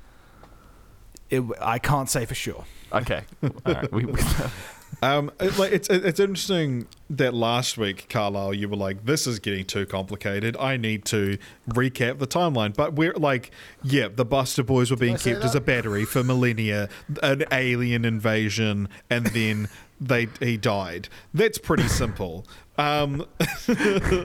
It, 1.31 1.45
I 1.61 1.79
can't 1.79 2.09
say 2.11 2.25
for 2.27 2.35
sure. 2.35 2.65
Okay, 2.93 3.23
all 3.43 3.51
right. 3.67 3.93
We, 3.93 4.05
we, 4.05 4.21
Um, 5.03 5.31
it, 5.41 5.57
like 5.59 5.73
it's 5.73 5.89
it- 5.89 6.05
it's 6.05 6.21
interesting 6.21 6.87
that 7.09 7.33
last 7.33 7.79
week, 7.79 8.07
Carlisle, 8.11 8.55
you 8.55 8.69
were 8.69 8.77
like, 8.77 9.07
"This 9.07 9.27
is 9.27 9.39
getting 9.39 9.65
too 9.65 9.87
complicated. 9.87 10.57
I 10.59 10.77
need 10.77 11.05
to 11.07 11.39
recap 11.71 12.19
the 12.19 12.27
timeline." 12.27 12.75
But 12.77 12.95
we're 12.95 13.15
like, 13.15 13.51
"Yeah, 13.83 14.09
the 14.15 14.25
Buster 14.27 14.63
Boys 14.63 14.91
were 14.91 14.97
being 14.99 15.17
kept 15.17 15.43
as 15.45 15.55
a 15.55 15.61
battery 15.61 16.05
for 16.05 16.23
millennia, 16.23 16.89
an 17.23 17.45
alien 17.51 18.05
invasion, 18.05 18.89
and 19.09 19.27
then 19.29 19.69
they 20.01 20.29
he 20.41 20.57
died. 20.59 21.09
That's 21.33 21.57
pretty 21.59 21.89
simple." 21.89 22.47
Um, 22.77 23.27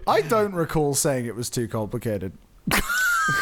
I 0.07 0.21
don't 0.27 0.53
recall 0.53 0.93
saying 0.93 1.25
it 1.25 1.35
was 1.35 1.49
too 1.49 1.67
complicated. 1.67 2.33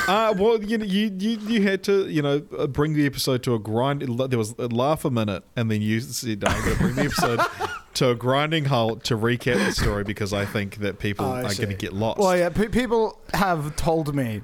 uh, 0.08 0.34
well, 0.38 0.64
you 0.64 0.78
know, 0.78 0.86
you, 0.86 1.12
you 1.18 1.38
you 1.48 1.62
had 1.64 1.84
to, 1.84 2.08
you 2.10 2.22
know, 2.22 2.42
uh, 2.58 2.68
bring 2.68 2.94
the 2.94 3.06
episode 3.06 3.44
to 3.44 3.54
a 3.56 3.60
grind. 3.60 4.02
There 4.02 4.38
was 4.40 4.56
a 4.58 4.68
laugh 4.68 5.06
a 5.06 5.12
minute, 5.12 5.44
and 5.56 5.70
then 5.70 5.82
you 5.82 6.00
said, 6.00 6.44
"I'm 6.46 6.64
going 6.64 6.76
to 6.78 6.82
bring 6.84 6.96
the 6.96 7.02
episode 7.04 7.40
to 7.96 8.10
a 8.12 8.16
grinding 8.16 8.66
halt 8.66 9.04
to 9.06 9.18
recap 9.18 9.56
the 9.66 9.72
story 9.72 10.04
because 10.04 10.32
I 10.34 10.46
think 10.46 10.78
that 10.78 11.00
people 11.00 11.26
Oh, 11.26 11.34
are 11.36 11.42
going 11.56 11.70
to 11.70 11.76
get 11.76 11.94
lost." 11.94 12.20
Well, 12.20 12.38
yeah, 12.38 12.50
pe- 12.50 12.70
people 12.70 13.20
have 13.34 13.76
told 13.76 14.16
me 14.16 14.42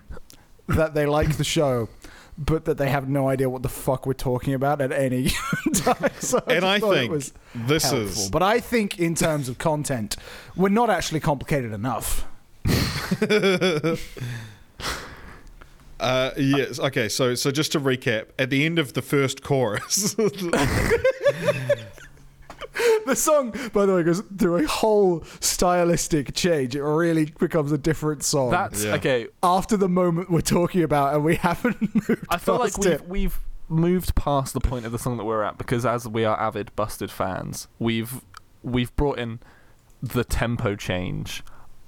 that 0.68 0.94
they 0.94 1.06
like 1.06 1.38
the 1.38 1.44
show, 1.44 1.90
but 2.38 2.66
that 2.66 2.78
they 2.78 2.90
have 2.90 3.08
no 3.10 3.28
idea 3.30 3.50
what 3.50 3.64
the 3.64 3.70
fuck 3.70 4.06
we're 4.06 4.14
talking 4.14 4.54
about 4.54 4.82
at 4.82 4.92
any 4.92 5.30
time. 5.74 6.10
So 6.20 6.44
and 6.48 6.64
I 6.66 6.80
think 6.80 7.12
was 7.12 7.34
this 7.56 7.84
helpful. 7.84 8.08
is 8.24 8.30
But 8.30 8.44
I 8.44 8.60
think 8.60 9.00
in 9.00 9.16
terms 9.16 9.48
of 9.50 9.58
content, 9.58 10.16
we're 10.56 10.70
not 10.70 10.90
actually 10.90 11.22
complicated 11.22 11.72
enough. 11.74 12.26
uh, 16.00 16.32
yes. 16.38 16.80
Okay, 16.80 17.10
so 17.10 17.36
so 17.36 17.52
just 17.52 17.72
to 17.74 17.80
recap, 17.80 18.28
at 18.38 18.50
the 18.50 18.66
end 18.66 18.80
of 18.80 18.94
the 18.94 19.02
first 19.02 19.44
chorus, 19.44 20.16
The 23.06 23.16
song, 23.16 23.54
by 23.74 23.86
the 23.88 23.96
way, 23.96 24.04
goes 24.04 24.22
through 24.38 24.58
a 24.58 24.68
whole 24.68 25.24
stylistic 25.42 26.34
change. 26.36 26.76
It 26.76 26.84
really 26.84 27.26
becomes 27.26 27.72
a 27.72 27.78
different 27.78 28.24
song 28.24 28.52
that's 28.52 28.84
Yeah. 28.84 28.94
okay. 28.96 29.28
after 29.42 29.76
the 29.76 29.90
moment 29.90 30.30
we're 30.30 30.42
talking 30.42 30.84
about, 30.84 31.16
and 31.16 31.24
we 31.24 31.36
haven't 31.36 31.82
moved 32.10 32.26
I 32.30 32.38
feel 32.38 32.56
like 32.60 32.74
past 32.74 32.86
we've 32.86 32.94
it. 32.94 33.08
we've 33.10 33.40
moved 33.68 34.16
past 34.16 34.54
the 34.54 34.60
point 34.60 34.86
of 34.86 34.92
the 34.92 35.00
song 35.00 35.18
that 35.18 35.26
we're 35.26 35.44
at 35.44 35.58
because 35.58 35.86
as 35.86 36.08
we 36.08 36.24
are 36.24 36.40
avid 36.40 36.74
Busted 36.76 37.10
fans, 37.12 37.68
we've 37.80 38.22
we've 38.64 38.96
brought 38.96 39.18
in 39.18 39.40
the 40.02 40.24
tempo 40.24 40.76
change. 40.76 41.44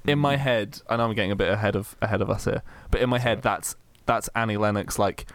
In 0.06 0.18
my 0.18 0.38
head, 0.38 0.82
I 0.90 0.98
know 0.98 1.06
I'm 1.06 1.14
getting 1.14 1.32
a 1.32 1.36
bit 1.36 1.50
ahead 1.50 1.76
of 1.76 1.96
ahead 2.02 2.22
of 2.22 2.30
us 2.32 2.46
here, 2.46 2.64
but 2.90 3.00
in 3.00 3.10
my 3.10 3.20
head, 3.20 3.44
that's 3.44 3.76
that's 4.12 4.28
Annie 4.36 4.58
Lennox 4.58 5.00
like 5.00 5.26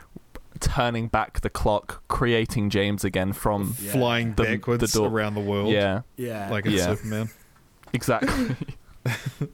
turning 0.60 1.08
back 1.08 1.40
the 1.40 1.48
clock, 1.50 2.02
creating 2.08 2.68
James 2.68 3.04
again 3.04 3.32
from 3.32 3.72
flying 3.72 4.34
The- 4.34 4.42
backwards 4.42 4.92
the 4.92 4.98
door. 4.98 5.08
around 5.08 5.34
the 5.34 5.40
world, 5.40 5.72
yeah, 5.72 6.02
Yeah, 6.16 6.50
like 6.50 6.66
a 6.66 6.70
Yeah. 6.70 6.94
Superman. 6.94 7.30
exactly. 7.94 8.56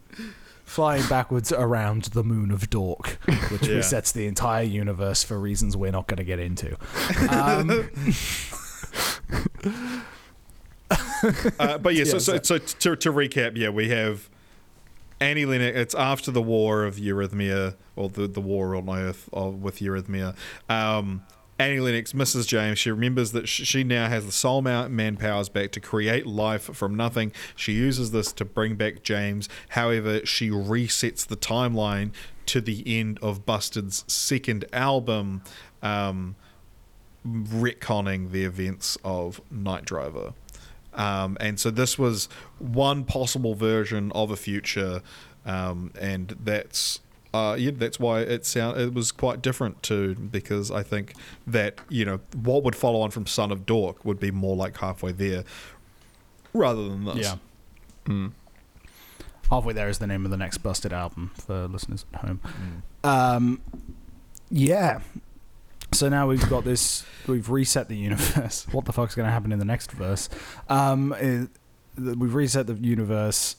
flying 0.64 1.06
backwards 1.08 1.52
around 1.52 2.04
the 2.14 2.24
moon 2.24 2.50
of 2.50 2.68
Dork, 2.70 3.18
which 3.50 3.68
Yeah. 3.68 3.76
resets 3.78 4.12
the 4.12 4.26
entire 4.26 4.64
universe 4.64 5.22
for 5.22 5.38
reasons 5.38 5.76
we're 5.76 5.92
not 5.92 6.08
going 6.08 6.16
to 6.18 6.24
get 6.24 6.40
into. 6.40 6.76
Um, 7.30 7.88
Uh, 11.58 11.78
but 11.78 11.94
yeah, 11.94 12.04
so, 12.04 12.18
so, 12.18 12.38
so 12.42 12.58
to, 12.58 12.96
to 12.96 13.12
recap, 13.12 13.56
yeah, 13.56 13.68
we 13.68 13.88
have 13.88 14.28
Annie 15.22 15.46
Lennox. 15.46 15.76
It's 15.76 15.94
after 15.94 16.30
the 16.30 16.42
war 16.42 16.84
of 16.84 16.96
Eurythmia, 16.96 17.76
or 17.94 18.08
the, 18.08 18.26
the 18.26 18.40
war 18.40 18.74
on 18.74 18.88
Earth 18.88 19.28
of, 19.32 19.62
with 19.62 19.78
Eurythmia. 19.78 20.34
Um, 20.68 21.22
Annie 21.58 21.78
Lennox 21.78 22.12
Mrs. 22.12 22.48
James. 22.48 22.78
She 22.80 22.90
remembers 22.90 23.30
that 23.32 23.48
she 23.48 23.84
now 23.84 24.08
has 24.08 24.26
the 24.26 24.32
soul 24.32 24.62
man 24.62 25.16
powers 25.16 25.48
back 25.48 25.70
to 25.72 25.80
create 25.80 26.26
life 26.26 26.62
from 26.62 26.96
nothing. 26.96 27.30
She 27.54 27.72
uses 27.72 28.10
this 28.10 28.32
to 28.32 28.44
bring 28.44 28.74
back 28.74 29.04
James. 29.04 29.48
However, 29.70 30.26
she 30.26 30.50
resets 30.50 31.24
the 31.24 31.36
timeline 31.36 32.10
to 32.46 32.60
the 32.60 32.82
end 32.84 33.20
of 33.22 33.46
Busted's 33.46 34.04
second 34.08 34.64
album, 34.72 35.42
um, 35.82 36.34
retconning 37.24 38.32
the 38.32 38.44
events 38.44 38.98
of 39.04 39.40
Night 39.52 39.84
Driver. 39.84 40.32
Um, 40.94 41.36
and 41.40 41.58
so 41.58 41.70
this 41.70 41.98
was 41.98 42.28
one 42.58 43.04
possible 43.04 43.54
version 43.54 44.12
of 44.12 44.30
a 44.30 44.36
future, 44.36 45.02
um, 45.46 45.92
and 45.98 46.36
that's 46.42 47.00
uh, 47.34 47.56
yeah, 47.58 47.70
that's 47.74 47.98
why 47.98 48.20
it 48.20 48.44
sound 48.44 48.78
it 48.78 48.92
was 48.92 49.10
quite 49.10 49.40
different 49.40 49.82
too. 49.82 50.14
Because 50.14 50.70
I 50.70 50.82
think 50.82 51.14
that 51.46 51.78
you 51.88 52.04
know 52.04 52.20
what 52.34 52.62
would 52.62 52.76
follow 52.76 53.00
on 53.00 53.10
from 53.10 53.26
Son 53.26 53.50
of 53.50 53.64
Dork 53.64 54.04
would 54.04 54.20
be 54.20 54.30
more 54.30 54.54
like 54.54 54.76
halfway 54.76 55.12
there, 55.12 55.44
rather 56.52 56.88
than 56.88 57.04
this. 57.04 57.16
yeah. 57.16 57.36
Mm. 58.04 58.32
Halfway 59.50 59.72
there 59.74 59.88
is 59.88 59.98
the 59.98 60.06
name 60.06 60.24
of 60.24 60.30
the 60.30 60.36
next 60.36 60.58
Busted 60.58 60.92
album 60.92 61.30
for 61.34 61.68
listeners 61.68 62.04
at 62.14 62.20
home. 62.20 62.40
Mm. 63.04 63.08
Um, 63.08 63.60
yeah. 64.50 65.00
So 65.92 66.08
now 66.08 66.26
we've 66.26 66.48
got 66.48 66.64
this. 66.64 67.04
We've 67.26 67.48
reset 67.50 67.88
the 67.88 67.96
universe. 67.96 68.66
What 68.72 68.86
the 68.86 68.92
fuck's 68.92 69.14
going 69.14 69.26
to 69.26 69.32
happen 69.32 69.52
in 69.52 69.58
the 69.58 69.64
next 69.64 69.92
verse? 69.92 70.28
Um, 70.68 71.14
th- 71.18 71.48
we've 72.16 72.34
reset 72.34 72.66
the 72.66 72.74
universe. 72.74 73.56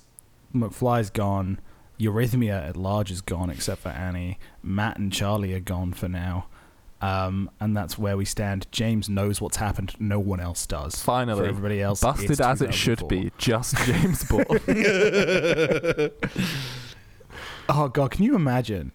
McFly's 0.53 1.09
gone. 1.09 1.59
Eurythmia 1.99 2.69
at 2.69 2.75
large 2.75 3.11
is 3.11 3.21
gone, 3.21 3.49
except 3.49 3.81
for 3.81 3.89
Annie. 3.89 4.39
Matt 4.63 4.97
and 4.97 5.13
Charlie 5.13 5.53
are 5.53 5.59
gone 5.59 5.93
for 5.93 6.07
now. 6.09 6.47
Um, 7.01 7.51
and 7.59 7.75
that's 7.77 7.97
where 7.97 8.17
we 8.17 8.25
stand. 8.25 8.65
James 8.71 9.09
knows 9.09 9.39
what's 9.41 9.57
happened. 9.57 9.93
No 9.99 10.19
one 10.19 10.39
else 10.39 10.65
does. 10.65 10.95
For 10.95 11.05
Finally, 11.05 11.47
everybody 11.47 11.81
else, 11.81 12.01
busted 12.01 12.41
as 12.41 12.61
it 12.61 12.73
should 12.73 13.07
be. 13.07 13.31
Just 13.37 13.77
James 13.77 14.23
Bourne. 14.23 14.45
Oh 17.69 17.87
god, 17.87 18.11
can 18.11 18.25
you 18.25 18.35
imagine? 18.35 18.91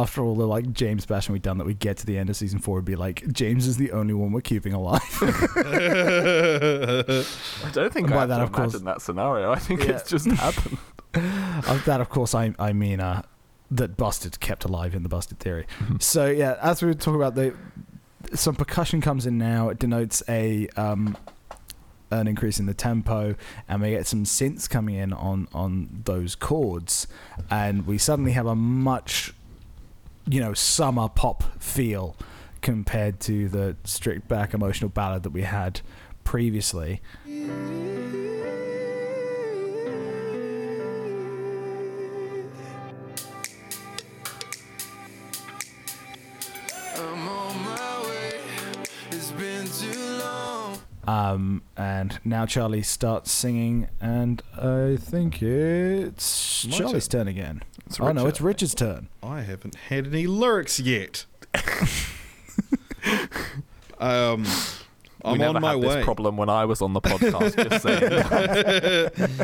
After 0.00 0.22
all 0.22 0.36
the 0.36 0.46
like 0.46 0.72
James 0.72 1.04
bashing 1.06 1.32
we've 1.32 1.42
done, 1.42 1.58
that 1.58 1.66
we 1.66 1.74
get 1.74 1.96
to 1.98 2.06
the 2.06 2.16
end 2.18 2.30
of 2.30 2.36
season 2.36 2.58
four 2.60 2.78
and 2.78 2.86
be 2.86 2.94
like, 2.94 3.26
James 3.32 3.66
is 3.66 3.76
the 3.78 3.90
only 3.92 4.14
one 4.14 4.30
we're 4.32 4.40
keeping 4.40 4.72
alive. 4.72 5.02
I 5.20 5.24
don't 7.72 7.92
think 7.92 8.06
And 8.06 8.14
I 8.14 8.16
by 8.16 8.20
have 8.20 8.28
that, 8.28 8.40
of 8.42 8.52
course- 8.52 8.74
imagine 8.74 8.84
that 8.86 9.02
scenario. 9.02 9.52
I 9.52 9.58
think 9.58 9.84
Yeah. 9.84 9.92
it's 9.96 10.08
just 10.08 10.26
happened. 10.46 10.78
of 11.14 11.84
that, 11.86 12.00
of 12.00 12.08
course, 12.10 12.34
I 12.34 12.54
I 12.58 12.72
mean 12.72 13.00
uh, 13.00 13.22
that 13.70 13.96
Busted 13.96 14.40
kept 14.40 14.64
alive 14.64 14.94
in 14.94 15.02
the 15.02 15.08
Busted 15.08 15.38
theory. 15.40 15.66
so 16.00 16.26
yeah, 16.26 16.56
as 16.62 16.82
we 16.82 16.88
were 16.88 16.94
talking 16.94 17.20
about, 17.20 17.34
the 17.34 17.54
some 18.34 18.54
percussion 18.54 19.00
comes 19.00 19.26
in 19.26 19.38
now. 19.38 19.68
It 19.70 19.78
denotes 19.78 20.22
a 20.28 20.68
um, 20.76 21.16
an 22.10 22.26
increase 22.28 22.58
in 22.60 22.66
the 22.66 22.74
tempo, 22.74 23.34
and 23.68 23.82
we 23.82 23.90
get 23.90 24.06
some 24.06 24.24
synths 24.24 24.68
coming 24.68 24.94
in 24.96 25.12
on 25.12 25.48
on 25.52 26.02
those 26.04 26.34
chords, 26.34 27.06
and 27.50 27.86
we 27.86 27.98
suddenly 27.98 28.32
have 28.32 28.46
a 28.46 28.54
much 28.54 29.34
you 30.30 30.40
know 30.40 30.54
summer 30.54 31.08
pop 31.08 31.42
feel 31.60 32.16
compared 32.60 33.20
to 33.20 33.48
the 33.48 33.76
strict 33.84 34.28
back 34.28 34.52
emotional 34.52 34.90
ballad 34.90 35.22
that 35.22 35.30
we 35.30 35.42
had 35.42 35.80
previously. 36.24 37.00
Um, 51.08 51.62
and 51.74 52.20
now 52.22 52.44
Charlie 52.44 52.82
starts 52.82 53.32
singing, 53.32 53.88
and 53.98 54.42
I 54.60 54.96
think 55.00 55.42
it's 55.42 56.66
My 56.66 56.76
Charlie's 56.76 57.08
turn 57.08 57.26
again. 57.26 57.62
It's 57.86 57.98
oh 57.98 58.12
no, 58.12 58.24
Richard. 58.24 58.28
it's 58.28 58.40
Richard's 58.42 58.74
turn. 58.74 59.08
I 59.22 59.40
haven't 59.40 59.74
had 59.74 60.06
any 60.08 60.26
lyrics 60.26 60.78
yet. 60.78 61.24
um, 63.98 64.42
we 64.44 64.50
I'm 65.24 65.38
never 65.38 65.56
on 65.56 65.62
my 65.62 65.70
had 65.70 65.80
way. 65.80 65.94
this 65.94 66.04
problem 66.04 66.36
when 66.36 66.50
I 66.50 66.66
was 66.66 66.82
on 66.82 66.92
the 66.92 67.00
podcast. 67.00 67.56
just 67.70 67.82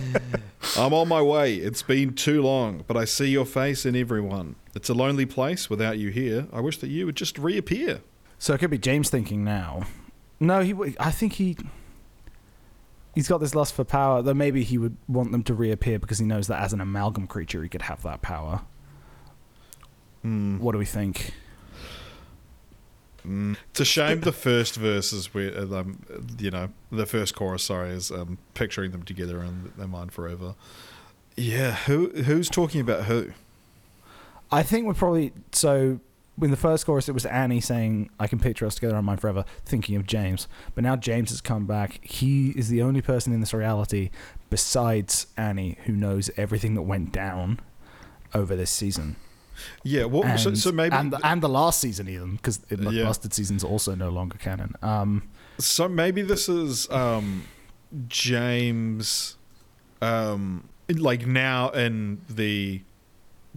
saying. 0.74 0.84
I'm 0.84 0.92
on 0.92 1.08
my 1.08 1.22
way. 1.22 1.54
It's 1.54 1.82
been 1.82 2.12
too 2.12 2.42
long, 2.42 2.84
but 2.86 2.98
I 2.98 3.06
see 3.06 3.28
your 3.30 3.46
face 3.46 3.86
in 3.86 3.96
everyone. 3.96 4.56
It's 4.74 4.90
a 4.90 4.94
lonely 4.94 5.24
place 5.24 5.70
without 5.70 5.96
you 5.96 6.10
here. 6.10 6.46
I 6.52 6.60
wish 6.60 6.76
that 6.78 6.88
you 6.88 7.06
would 7.06 7.16
just 7.16 7.38
reappear. 7.38 8.02
So 8.38 8.52
it 8.52 8.58
could 8.58 8.70
be 8.70 8.76
James 8.76 9.08
thinking 9.08 9.44
now. 9.44 9.84
No, 10.40 10.60
he. 10.60 10.74
I 10.98 11.10
think 11.10 11.34
he. 11.34 11.56
He's 13.14 13.28
got 13.28 13.38
this 13.38 13.54
lust 13.54 13.74
for 13.74 13.84
power. 13.84 14.22
Though 14.22 14.34
maybe 14.34 14.64
he 14.64 14.76
would 14.78 14.96
want 15.08 15.32
them 15.32 15.42
to 15.44 15.54
reappear 15.54 15.98
because 15.98 16.18
he 16.18 16.24
knows 16.24 16.48
that 16.48 16.60
as 16.60 16.72
an 16.72 16.80
amalgam 16.80 17.26
creature 17.26 17.62
he 17.62 17.68
could 17.68 17.82
have 17.82 18.02
that 18.02 18.22
power. 18.22 18.62
Hmm. 20.22 20.58
What 20.58 20.72
do 20.72 20.78
we 20.78 20.86
think? 20.86 21.32
Mm. 23.26 23.56
It's 23.70 23.80
a 23.80 23.84
shame 23.84 24.20
the 24.20 24.32
first 24.32 24.76
verses 24.76 25.32
where, 25.32 25.56
uh, 25.56 25.80
um, 25.80 26.02
you 26.38 26.50
know, 26.50 26.68
the 26.90 27.06
first 27.06 27.34
chorus, 27.34 27.62
sorry, 27.62 27.90
is 27.90 28.10
um, 28.10 28.38
picturing 28.52 28.90
them 28.90 29.02
together 29.02 29.42
in 29.42 29.72
their 29.78 29.88
mind 29.88 30.12
forever. 30.12 30.54
Yeah, 31.36 31.72
who 31.72 32.08
who's 32.10 32.48
talking 32.48 32.80
about 32.80 33.04
who? 33.04 33.32
I 34.52 34.62
think 34.62 34.86
we're 34.86 34.94
probably 34.94 35.32
so. 35.52 36.00
In 36.42 36.50
the 36.50 36.56
first 36.56 36.84
chorus, 36.84 37.08
it 37.08 37.12
was 37.12 37.24
Annie 37.26 37.60
saying, 37.60 38.10
"I 38.18 38.26
can 38.26 38.40
picture 38.40 38.66
us 38.66 38.74
together 38.74 38.96
on 38.96 39.04
mine 39.04 39.18
forever," 39.18 39.44
thinking 39.64 39.94
of 39.96 40.04
James. 40.06 40.48
But 40.74 40.82
now 40.82 40.96
James 40.96 41.30
has 41.30 41.40
come 41.40 41.64
back. 41.66 42.00
He 42.02 42.48
is 42.50 42.68
the 42.68 42.82
only 42.82 43.00
person 43.02 43.32
in 43.32 43.40
this 43.40 43.54
reality 43.54 44.10
besides 44.50 45.28
Annie 45.36 45.78
who 45.84 45.92
knows 45.92 46.30
everything 46.36 46.74
that 46.74 46.82
went 46.82 47.12
down 47.12 47.60
over 48.34 48.56
this 48.56 48.70
season. 48.70 49.14
Yeah, 49.84 50.06
well, 50.06 50.24
and, 50.24 50.40
so, 50.40 50.52
so 50.54 50.72
maybe 50.72 50.96
and 50.96 51.12
the, 51.12 51.20
and 51.24 51.40
the 51.40 51.48
last 51.48 51.80
season 51.80 52.08
even 52.08 52.34
because 52.34 52.58
the 52.58 52.90
Yeah. 52.90 53.04
busted 53.04 53.32
season's 53.32 53.62
also 53.62 53.94
no 53.94 54.08
longer 54.10 54.36
canon. 54.36 54.74
Um, 54.82 55.22
So 55.58 55.88
maybe 55.88 56.22
this 56.22 56.48
is 56.48 56.90
um, 56.90 57.44
James, 58.08 59.36
um, 60.02 60.68
like 60.88 61.26
now 61.28 61.68
in 61.70 62.20
the 62.28 62.82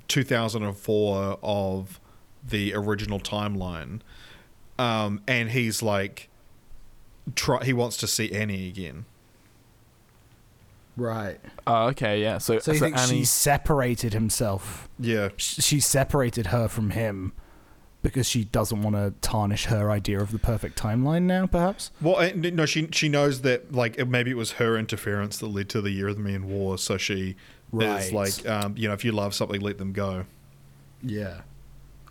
2004 0.08 1.40
of 1.42 2.00
the 2.48 2.74
original 2.74 3.20
timeline, 3.20 4.02
um, 4.80 5.22
and 5.28 5.52
he's 5.52 5.82
like, 5.82 6.30
try, 7.36 7.64
he 7.64 7.74
wants 7.74 7.98
to 7.98 8.08
see 8.08 8.32
Annie 8.32 8.68
again. 8.68 9.06
right. 10.96 11.40
Oh, 11.66 11.88
okay, 11.88 12.22
yeah. 12.22 12.38
So, 12.38 12.60
So 12.60 12.72
you 12.72 12.80
so 12.80 12.86
think 12.86 12.98
Annie, 12.98 13.20
she 13.20 13.26
separated 13.26 14.14
himself? 14.14 14.88
Yeah, 15.00 15.30
She 15.38 15.80
separated 15.80 16.48
her 16.48 16.68
from 16.68 16.92
him 16.92 17.34
because 18.04 18.28
she 18.28 18.46
doesn't 18.46 18.82
want 18.84 18.96
to 18.96 19.14
tarnish 19.22 19.66
her 19.66 19.92
idea 19.92 20.20
of 20.22 20.32
the 20.32 20.40
perfect 20.40 20.80
timeline 20.82 21.24
now. 21.24 21.46
Perhaps. 21.48 21.92
well, 22.02 22.16
uh, 22.18 22.30
no, 22.36 22.66
she 22.66 22.88
she 22.92 23.10
knows 23.10 23.42
that 23.42 23.74
like 23.74 24.06
maybe 24.08 24.32
it 24.32 24.38
was 24.38 24.54
her 24.54 24.78
interference 24.78 25.38
that 25.40 25.48
led 25.48 25.68
to 25.70 25.82
the 25.82 25.92
year 25.92 26.08
of 26.08 26.16
the 26.16 26.22
Eurythmian 26.22 26.44
War, 26.46 26.78
so 26.78 26.98
she 26.98 27.36
Right. 27.72 28.02
is 28.06 28.14
like, 28.14 28.48
um, 28.48 28.76
you 28.78 28.88
know, 28.88 28.94
if 28.94 29.04
you 29.04 29.12
love 29.12 29.34
something, 29.34 29.60
let 29.60 29.78
them 29.78 29.92
go. 29.92 30.26
Yeah, 31.04 31.42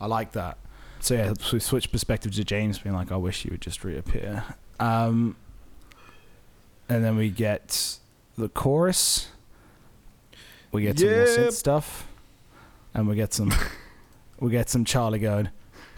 I 0.00 0.06
like 0.06 0.32
that. 0.32 0.58
So 1.00 1.14
yeah, 1.14 1.34
so 1.38 1.54
we 1.54 1.60
switch 1.60 1.92
perspective 1.92 2.34
to 2.34 2.44
James 2.44 2.78
being 2.78 2.94
like, 2.94 3.12
"I 3.12 3.16
wish 3.16 3.44
you 3.44 3.50
would 3.52 3.60
just 3.60 3.84
reappear," 3.84 4.44
um, 4.80 5.36
and 6.88 7.04
then 7.04 7.16
we 7.16 7.30
get 7.30 7.98
the 8.36 8.48
chorus. 8.48 9.28
We 10.72 10.82
get 10.82 10.98
some 10.98 11.10
more 11.10 11.26
synth 11.26 11.52
stuff, 11.52 12.06
and 12.94 13.06
we 13.06 13.14
get 13.14 13.32
some, 13.32 13.52
we 14.40 14.50
get 14.50 14.68
some 14.68 14.84
Charlie 14.84 15.18
going 15.18 15.50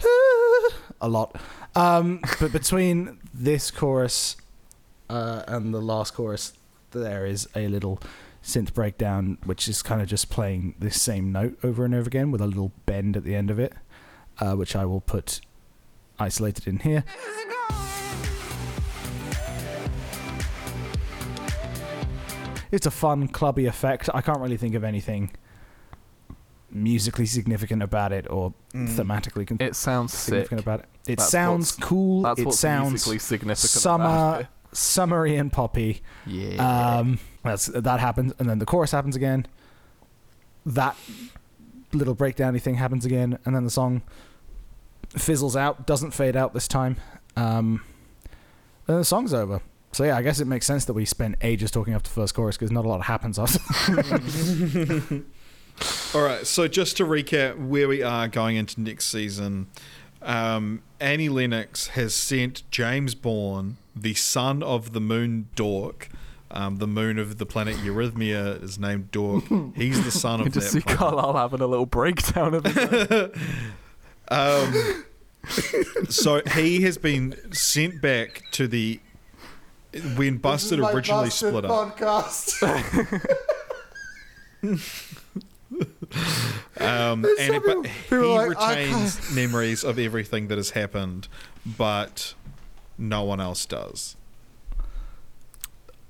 "Ah," 0.03 0.69
a 1.01 1.07
lot. 1.09 1.35
Um, 1.75 2.19
but 2.39 2.51
between 2.51 3.19
this 3.33 3.71
chorus 3.71 4.35
uh, 5.09 5.43
and 5.47 5.73
the 5.73 5.81
last 5.81 6.13
chorus, 6.13 6.53
there 6.91 7.25
is 7.25 7.47
a 7.55 7.67
little 7.67 7.99
synth 8.43 8.73
breakdown, 8.73 9.37
which 9.43 9.67
is 9.67 9.81
kind 9.81 10.01
of 10.01 10.07
just 10.07 10.29
playing 10.29 10.75
this 10.79 11.01
same 11.01 11.31
note 11.31 11.57
over 11.63 11.85
and 11.85 11.93
over 11.93 12.07
again 12.07 12.31
with 12.31 12.41
a 12.41 12.47
little 12.47 12.71
bend 12.85 13.15
at 13.17 13.23
the 13.23 13.35
end 13.35 13.49
of 13.49 13.59
it, 13.59 13.73
uh, 14.41 14.53
which 14.55 14.75
I 14.75 14.85
will 14.85 15.01
put 15.01 15.41
isolated 16.19 16.67
in 16.67 16.79
here. 16.79 17.03
It's 22.71 22.85
a 22.85 22.91
fun, 22.91 23.27
clubby 23.27 23.65
effect. 23.65 24.09
I 24.13 24.21
can't 24.21 24.39
really 24.39 24.57
think 24.57 24.75
of 24.75 24.83
anything 24.83 25.31
musically 26.69 27.25
significant 27.25 27.81
about 27.81 28.11
it 28.11 28.27
or 28.29 28.53
Mm. 28.75 28.89
thematically 28.89 29.47
con- 29.47 29.57
it 29.59 29.75
sounds 29.75 30.13
sick. 30.13 30.25
significant 30.25 30.61
about 30.61 30.79
it. 30.81 30.85
It 31.07 31.17
That's 31.17 31.31
sounds 31.31 31.71
what's- 31.75 31.89
cool. 31.89 32.21
That's 32.21 32.39
it 32.39 32.45
what's 32.45 32.59
sounds 32.59 32.91
musically 32.91 33.17
significant. 33.17 33.69
summer, 33.71 34.05
about 34.05 34.41
it. 34.41 34.47
summery 34.71 35.35
and 35.35 35.51
poppy. 35.51 36.03
Yeah. 36.27 36.97
Um, 36.99 37.17
that's 37.43 37.65
that 37.67 37.99
happens, 37.99 38.33
and 38.37 38.47
then 38.47 38.59
the 38.59 38.67
chorus 38.67 38.91
happens 38.91 39.15
again. 39.15 39.47
That 40.63 40.95
little 41.91 42.15
breakdowny 42.15 42.61
thing 42.61 42.75
happens 42.75 43.03
again, 43.03 43.39
and 43.45 43.55
then 43.55 43.63
the 43.63 43.71
song 43.71 44.03
fizzles 45.17 45.55
out, 45.55 45.87
doesn't 45.87 46.11
fade 46.11 46.35
out 46.35 46.53
this 46.53 46.67
time. 46.67 46.97
Um, 47.35 47.83
and 48.87 48.99
the 48.99 49.05
song's 49.05 49.33
over. 49.33 49.61
So 49.91 50.03
yeah, 50.03 50.17
I 50.17 50.21
guess 50.21 50.39
it 50.39 50.45
makes 50.45 50.65
sense 50.65 50.85
that 50.85 50.93
we 50.93 51.05
spent 51.05 51.35
ages 51.41 51.71
talking 51.71 51.93
after 51.93 52.09
the 52.09 52.13
first 52.13 52.35
chorus 52.35 52.57
because 52.57 52.71
not 52.71 52.85
a 52.85 52.87
lot 52.87 53.01
happens 53.03 53.39
after. 53.39 53.59
All 56.13 56.21
right, 56.21 56.45
so 56.45 56.67
just 56.67 56.97
to 56.97 57.05
recap 57.05 57.57
where 57.57 57.87
we 57.87 58.03
are 58.03 58.27
going 58.27 58.57
into 58.57 58.81
next 58.81 59.05
season, 59.05 59.67
um, 60.21 60.83
Annie 60.99 61.29
Lennox 61.29 61.87
has 61.89 62.13
sent 62.13 62.69
James 62.69 63.15
Bourne, 63.15 63.77
the 63.95 64.13
son 64.13 64.61
of 64.61 64.93
the 64.93 65.01
moon 65.01 65.47
Dork. 65.55 66.09
Um, 66.51 66.77
the 66.77 66.87
moon 66.87 67.19
of 67.19 67.37
the 67.37 67.45
planet 67.45 67.75
Eurythmia 67.77 68.61
is 68.63 68.79
named 68.79 69.11
Dork. 69.11 69.43
He's 69.75 70.03
the 70.03 70.11
son 70.11 70.39
you 70.39 70.47
of 70.47 70.53
just 70.53 70.71
see 70.71 70.81
Carlisle 70.81 71.35
having 71.35 71.61
a 71.61 71.67
little 71.67 71.85
breakdown 71.85 72.55
of 72.55 72.65
it. 72.65 73.35
Um, 74.29 75.05
so 76.09 76.41
he 76.53 76.81
has 76.81 76.97
been 76.97 77.35
sent 77.53 78.01
back 78.01 78.43
to 78.51 78.67
the 78.67 78.99
when 80.15 80.37
Busted 80.37 80.79
originally 80.79 81.31
split 81.31 81.65
up. 81.65 81.97
Um, 86.79 87.25
and 87.39 87.55
it, 87.55 87.63
but 87.65 87.85
he 87.85 88.15
retains 88.15 89.35
memories 89.35 89.83
of 89.83 89.99
everything 89.99 90.47
that 90.47 90.57
has 90.57 90.71
happened, 90.71 91.27
but 91.65 92.33
no 92.97 93.23
one 93.23 93.39
else 93.39 93.65
does. 93.65 94.15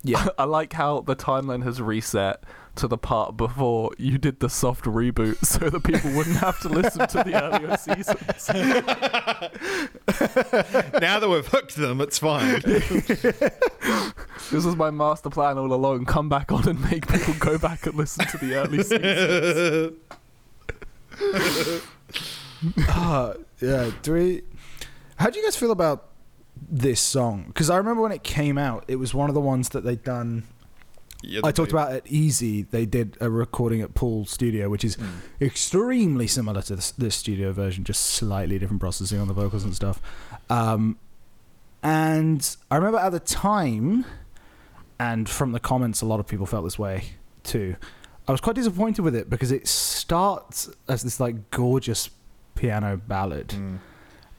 yeah, 0.03 0.27
I 0.37 0.45
like 0.45 0.73
how 0.73 1.01
the 1.01 1.15
timeline 1.15 1.63
has 1.63 1.81
reset 1.81 2.43
to 2.79 2.87
the 2.87 2.97
part 2.97 3.37
before 3.37 3.91
you 3.97 4.17
did 4.17 4.39
the 4.39 4.49
soft 4.49 4.85
reboot 4.85 5.43
so 5.45 5.69
that 5.69 5.83
people 5.83 6.11
wouldn't 6.11 6.37
have 6.37 6.59
to 6.61 6.69
listen 6.69 7.07
to 7.07 7.23
the 7.23 7.41
earlier 7.41 7.77
seasons. 7.77 8.49
now 11.01 11.19
that 11.19 11.29
we've 11.29 11.47
hooked 11.47 11.75
them, 11.75 12.01
it's 12.01 12.19
fine. 12.19 12.61
This 14.51 14.65
was 14.65 14.75
my 14.75 14.89
master 14.89 15.29
plan 15.29 15.57
all 15.57 15.71
along. 15.71 16.05
Come 16.05 16.27
back 16.27 16.51
on 16.51 16.67
and 16.67 16.81
make 16.89 17.07
people 17.07 17.35
go 17.37 17.57
back 17.57 17.85
and 17.85 17.95
listen 17.95 18.25
to 18.27 18.37
the 18.37 18.55
early 18.55 18.81
seasons. 18.81 19.95
uh, 22.89 23.33
yeah. 23.61 23.91
Do 24.01 24.13
we? 24.13 24.41
How 25.17 25.29
do 25.29 25.37
you 25.37 25.45
guys 25.45 25.55
feel 25.55 25.71
about 25.71 26.07
this 26.55 26.99
song? 26.99 27.45
Because 27.47 27.69
I 27.69 27.77
remember 27.77 28.01
when 28.01 28.11
it 28.11 28.23
came 28.23 28.57
out, 28.57 28.85
it 28.87 28.95
was 28.95 29.13
one 29.13 29.29
of 29.29 29.35
the 29.35 29.41
ones 29.41 29.69
that 29.69 29.83
they'd 29.83 30.03
done. 30.03 30.47
Yeah, 31.21 31.41
I 31.43 31.51
talked 31.51 31.71
about 31.71 31.91
at 31.91 32.07
Easy. 32.07 32.61
They 32.63 32.85
did 32.85 33.17
a 33.19 33.29
recording 33.29 33.81
at 33.81 33.93
Pool 33.93 34.25
Studio, 34.25 34.69
which 34.69 34.83
is 34.85 34.95
Mm. 34.95 35.07
extremely 35.41 36.27
similar 36.27 36.61
to 36.63 36.75
this, 36.77 36.91
this 36.91 37.15
studio 37.15 37.51
version, 37.51 37.83
just 37.83 38.05
slightly 38.05 38.57
different 38.57 38.79
processing 38.79 39.19
on 39.19 39.27
the 39.27 39.33
vocals 39.33 39.63
and 39.65 39.75
stuff. 39.75 40.01
Um, 40.49 40.97
and 41.83 42.55
I 42.71 42.75
remember 42.77 42.99
at 42.99 43.11
the 43.11 43.19
time, 43.19 44.05
and 44.99 45.29
from 45.29 45.51
the 45.51 45.59
comments, 45.59 46.01
a 46.01 46.05
lot 46.05 46.19
of 46.19 46.27
people 46.27 46.45
felt 46.45 46.63
this 46.63 46.79
way 46.79 47.03
too. 47.43 47.75
I 48.27 48.31
was 48.31 48.41
quite 48.41 48.55
disappointed 48.55 49.01
with 49.01 49.15
it 49.15 49.29
because 49.29 49.51
it 49.51 49.67
starts 49.67 50.69
as 50.87 51.03
this 51.03 51.19
like 51.19 51.49
gorgeous 51.51 52.09
piano 52.55 52.97
ballad 52.97 53.47
Mm. 53.49 53.79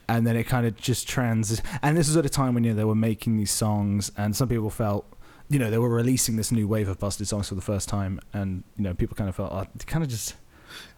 and 0.09 0.27
then 0.27 0.37
it 0.37 0.45
kind 0.45 0.67
of 0.67 0.77
just 0.77 1.09
trans 1.09 1.63
and 1.83 1.97
this 1.97 2.07
was 2.07 2.17
at 2.19 2.27
a 2.27 2.29
time 2.29 2.53
when 2.55 2.65
you 2.65 2.71
know 2.71 2.77
they 2.77 2.85
were 2.85 2.95
making 2.95 3.39
these 3.39 3.51
songs 3.51 4.13
and 4.17 4.37
some 4.37 4.47
people 4.49 4.69
felt 4.69 5.07
you 5.51 5.59
know 5.59 5.71
they 5.71 5.79
were 5.79 5.89
releasing 5.91 6.37
this 6.37 6.51
new 6.51 6.67
wave 6.67 6.89
of 6.89 6.99
busted 6.99 7.27
songs 7.29 7.49
for 7.49 7.55
the 7.57 7.61
first 7.61 7.89
time 7.89 8.21
and 8.33 8.63
you 8.77 8.85
know 8.85 8.95
people 8.95 9.15
kind 9.17 9.29
of 9.29 9.37
felt 9.37 9.53
oh, 9.53 9.67
kind 9.87 10.03
of 10.03 10.09
just 10.09 10.35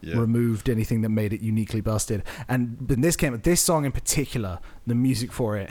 Yeah. 0.03 0.19
removed 0.19 0.69
anything 0.69 1.01
that 1.03 1.09
made 1.09 1.33
it 1.33 1.41
uniquely 1.41 1.81
busted 1.81 2.23
and 2.49 2.87
in 2.91 3.01
this 3.01 3.17
came 3.17 3.37
this 3.41 3.61
song 3.61 3.85
in 3.85 3.93
particular 3.93 4.59
the 4.87 4.95
music 4.95 5.33
for 5.33 5.57
it 5.57 5.71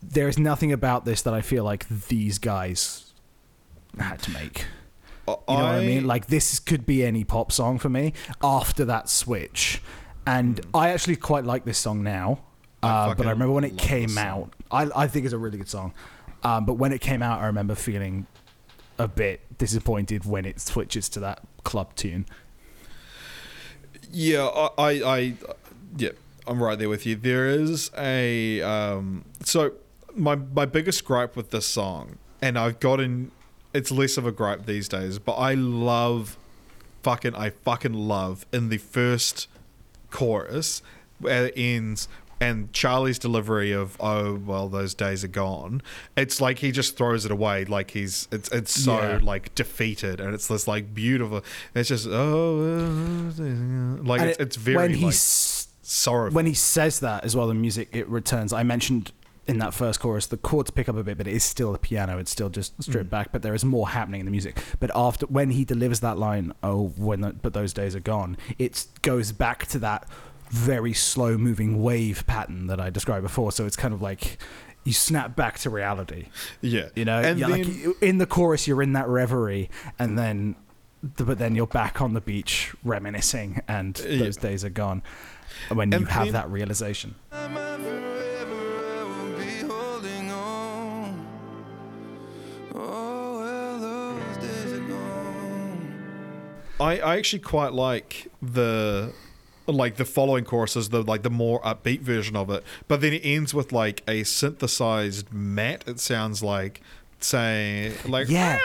there 0.00 0.28
is 0.28 0.38
nothing 0.38 0.72
about 0.72 1.04
this 1.04 1.20
that 1.22 1.34
i 1.34 1.40
feel 1.42 1.64
like 1.64 1.88
these 2.08 2.38
guys 2.38 3.12
had 3.98 4.20
to 4.22 4.30
make 4.30 4.64
you 5.26 5.32
know 5.56 5.64
what 5.64 5.74
I 5.76 5.80
mean? 5.80 6.06
Like 6.06 6.26
this 6.26 6.60
could 6.60 6.84
be 6.84 7.02
any 7.02 7.24
pop 7.24 7.50
song 7.50 7.78
for 7.78 7.88
me 7.88 8.12
after 8.42 8.84
that 8.84 9.08
switch. 9.08 9.80
And 10.26 10.60
Mm. 10.60 10.68
I 10.74 10.90
actually 10.90 11.16
quite 11.16 11.44
like 11.44 11.64
this 11.64 11.78
song 11.78 12.02
now. 12.02 12.40
I 12.82 12.88
Uh, 12.88 13.14
but 13.14 13.26
I 13.26 13.30
remember 13.30 13.54
when 13.54 13.64
it 13.64 13.78
came 13.78 14.18
out, 14.18 14.52
I, 14.70 14.90
I 14.94 15.06
think 15.08 15.24
it's 15.24 15.32
a 15.32 15.38
really 15.38 15.56
good 15.56 15.68
song. 15.70 15.94
Um, 16.44 16.66
but 16.66 16.74
when 16.74 16.92
it 16.92 17.00
came 17.00 17.22
out, 17.22 17.40
I 17.40 17.46
remember 17.46 17.74
feeling 17.74 18.26
a 18.98 19.08
bit 19.08 19.40
disappointed 19.58 20.24
when 20.24 20.44
it 20.44 20.60
switches 20.60 21.08
to 21.10 21.20
that 21.20 21.40
club 21.64 21.94
tune. 21.96 22.26
Yeah, 24.12 24.46
I, 24.46 24.68
I, 24.78 24.90
I 24.90 25.34
yeah, 25.96 26.10
I'm 26.46 26.62
right 26.62 26.78
there 26.78 26.88
with 26.88 27.06
you. 27.06 27.16
There 27.16 27.46
is 27.46 27.90
a 27.96 28.60
um, 28.62 29.24
so 29.42 29.72
my 30.14 30.36
my 30.36 30.66
biggest 30.66 31.04
gripe 31.04 31.34
with 31.34 31.50
this 31.50 31.66
song, 31.66 32.18
and 32.40 32.58
I've 32.58 32.78
gotten 32.78 33.32
it's 33.72 33.90
less 33.90 34.16
of 34.16 34.26
a 34.26 34.32
gripe 34.32 34.66
these 34.66 34.88
days, 34.88 35.18
but 35.18 35.34
I 35.34 35.54
love 35.54 36.36
fucking 37.02 37.34
I 37.34 37.50
fucking 37.50 37.94
love 37.94 38.46
in 38.52 38.68
the 38.68 38.78
first 38.78 39.48
chorus 40.10 40.80
where 41.18 41.46
it 41.46 41.54
ends 41.56 42.08
and 42.44 42.72
Charlie's 42.72 43.18
delivery 43.18 43.72
of 43.72 43.96
"Oh 44.00 44.34
well, 44.34 44.68
those 44.68 44.94
days 44.94 45.24
are 45.24 45.28
gone." 45.44 45.82
It's 46.16 46.40
like 46.40 46.58
he 46.58 46.70
just 46.72 46.96
throws 46.96 47.24
it 47.24 47.30
away, 47.30 47.64
like 47.64 47.90
he's 47.92 48.28
it's 48.30 48.48
it's 48.50 48.72
so 48.84 48.96
Yeah. 49.00 49.18
like 49.22 49.54
defeated, 49.54 50.20
and 50.20 50.34
it's 50.34 50.48
this 50.48 50.66
like 50.68 50.94
beautiful. 50.94 51.42
It's 51.74 51.88
just 51.88 52.06
oh, 52.10 52.60
uh, 53.38 54.02
like 54.02 54.20
it's, 54.22 54.38
it- 54.38 54.42
it's 54.42 54.56
very 54.56 54.76
when 54.76 54.90
like 54.92 55.00
he's 55.00 55.68
sorrowful. 55.82 56.34
when 56.36 56.46
he 56.46 56.54
says 56.54 57.00
that 57.00 57.24
as 57.24 57.34
well, 57.36 57.46
the 57.46 57.54
music 57.54 57.88
it 57.92 58.08
returns. 58.08 58.52
I 58.52 58.62
mentioned 58.62 59.12
in 59.46 59.58
that 59.58 59.74
first 59.74 60.00
chorus 60.00 60.26
the 60.26 60.38
chords 60.38 60.70
pick 60.70 60.88
up 60.88 60.96
a 60.96 61.02
bit, 61.02 61.18
but 61.18 61.26
it 61.26 61.34
is 61.34 61.44
still 61.44 61.72
the 61.72 61.78
piano. 61.78 62.18
It's 62.18 62.30
still 62.30 62.48
just 62.48 62.82
stripped 62.82 63.08
Mm. 63.08 63.10
back, 63.10 63.32
but 63.32 63.42
there 63.42 63.54
is 63.54 63.64
more 63.64 63.88
happening 63.90 64.20
in 64.20 64.24
the 64.26 64.30
music. 64.32 64.58
But 64.80 64.90
after 64.94 65.26
when 65.26 65.50
he 65.50 65.64
delivers 65.64 66.00
that 66.00 66.18
line, 66.18 66.52
"Oh, 66.62 66.92
when 66.96 67.20
the, 67.20 67.30
but 67.34 67.52
those 67.52 67.72
days 67.74 67.94
are 67.94 68.00
gone," 68.00 68.36
it 68.58 68.86
goes 69.02 69.32
back 69.32 69.66
to 69.66 69.78
that 69.80 70.06
very 70.50 70.92
slow 70.92 71.36
moving 71.38 71.82
wave 71.82 72.26
pattern 72.26 72.66
that 72.68 72.80
I 72.80 72.90
described 72.90 73.22
before. 73.22 73.52
So 73.52 73.66
it's 73.66 73.76
kind 73.76 73.92
of 73.94 74.00
like 74.02 74.38
you 74.84 74.92
snap 74.92 75.34
back 75.34 75.58
to 75.60 75.70
reality. 75.70 76.26
yeah, 76.60 76.88
You 76.94 77.04
know, 77.04 77.20
and 77.20 77.38
Yeah, 77.38 77.48
then 77.48 77.58
like 77.86 78.02
in 78.02 78.18
the 78.18 78.26
chorus, 78.26 78.66
you're 78.68 78.82
in 78.82 78.92
that 78.92 79.08
reverie, 79.08 79.70
and 79.98 80.18
then, 80.18 80.56
but 81.02 81.38
then 81.38 81.54
you're 81.54 81.66
back 81.66 82.00
on 82.02 82.12
the 82.14 82.20
beach 82.20 82.74
reminiscing, 82.84 83.62
and 83.66 83.98
uh, 84.04 84.08
Yeah. 84.08 84.18
those 84.24 84.36
days 84.36 84.64
are 84.64 84.70
gone. 84.70 85.02
When 85.70 85.90
you 85.92 86.04
have 86.04 86.24
then- 86.26 86.32
that 86.34 86.50
realization, 86.50 87.14
Am 87.32 87.56
I 87.56 87.76
forever? 87.78 88.50
I 89.00 89.04
will 89.04 89.38
be 89.38 89.72
holding 89.72 90.30
on. 90.30 91.26
Oh, 92.74 93.38
well, 93.40 93.78
those 93.78 94.36
days 94.38 94.72
are 94.72 94.80
gone. 94.88 96.74
I, 96.80 96.98
I 96.98 97.16
actually 97.16 97.40
quite 97.40 97.72
like 97.72 98.28
the 98.42 99.12
like 99.66 99.96
the 99.96 100.04
following 100.04 100.44
choruses, 100.44 100.90
the 100.90 101.02
like 101.02 101.22
the 101.22 101.30
more 101.30 101.60
upbeat 101.62 102.00
version 102.00 102.36
of 102.36 102.50
it. 102.50 102.62
But 102.88 103.00
then 103.00 103.12
it 103.12 103.22
ends 103.24 103.54
with 103.54 103.72
like 103.72 104.02
a 104.08 104.24
synthesized 104.24 105.32
mat. 105.32 105.84
It 105.86 106.00
sounds 106.00 106.42
like 106.42 106.80
saying 107.20 107.94
like 108.06 108.28
Yeah. 108.28 108.58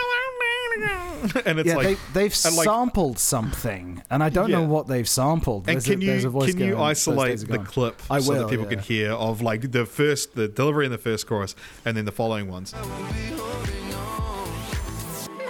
and 1.45 1.59
it's 1.59 1.67
yeah, 1.67 1.75
like 1.75 1.87
they, 2.13 2.21
they've 2.21 2.37
and, 2.45 2.55
like- 2.55 2.63
sampled 2.65 3.19
something, 3.19 4.01
and 4.09 4.23
I 4.23 4.29
don't 4.29 4.49
know 4.51 4.63
what 4.63 4.87
they've 4.87 5.07
sampled. 5.07 5.67
and 5.67 5.75
There's 5.75 5.85
can 5.85 6.01
a, 6.01 6.05
you 6.05 6.27
a 6.27 6.29
voice 6.29 6.51
can 6.51 6.59
you 6.59 6.71
going, 6.71 6.81
isolate 6.83 7.39
the 7.39 7.59
clip 7.59 8.01
I 8.09 8.19
so 8.21 8.35
that 8.35 8.49
people 8.49 8.63
yeah. 8.65 8.69
can 8.69 8.79
hear 8.79 9.11
of 9.11 9.41
like 9.41 9.71
the 9.73 9.85
first 9.85 10.35
the 10.35 10.47
delivery 10.47 10.85
in 10.85 10.91
the 10.93 10.97
first 10.97 11.27
chorus 11.27 11.55
and 11.83 11.97
then 11.97 12.05
the 12.05 12.13
following 12.13 12.49
ones? 12.49 12.73
I 12.73 12.81
will 12.81 12.87
be 13.11 13.19
holding 13.35 13.93
on. 13.95 14.49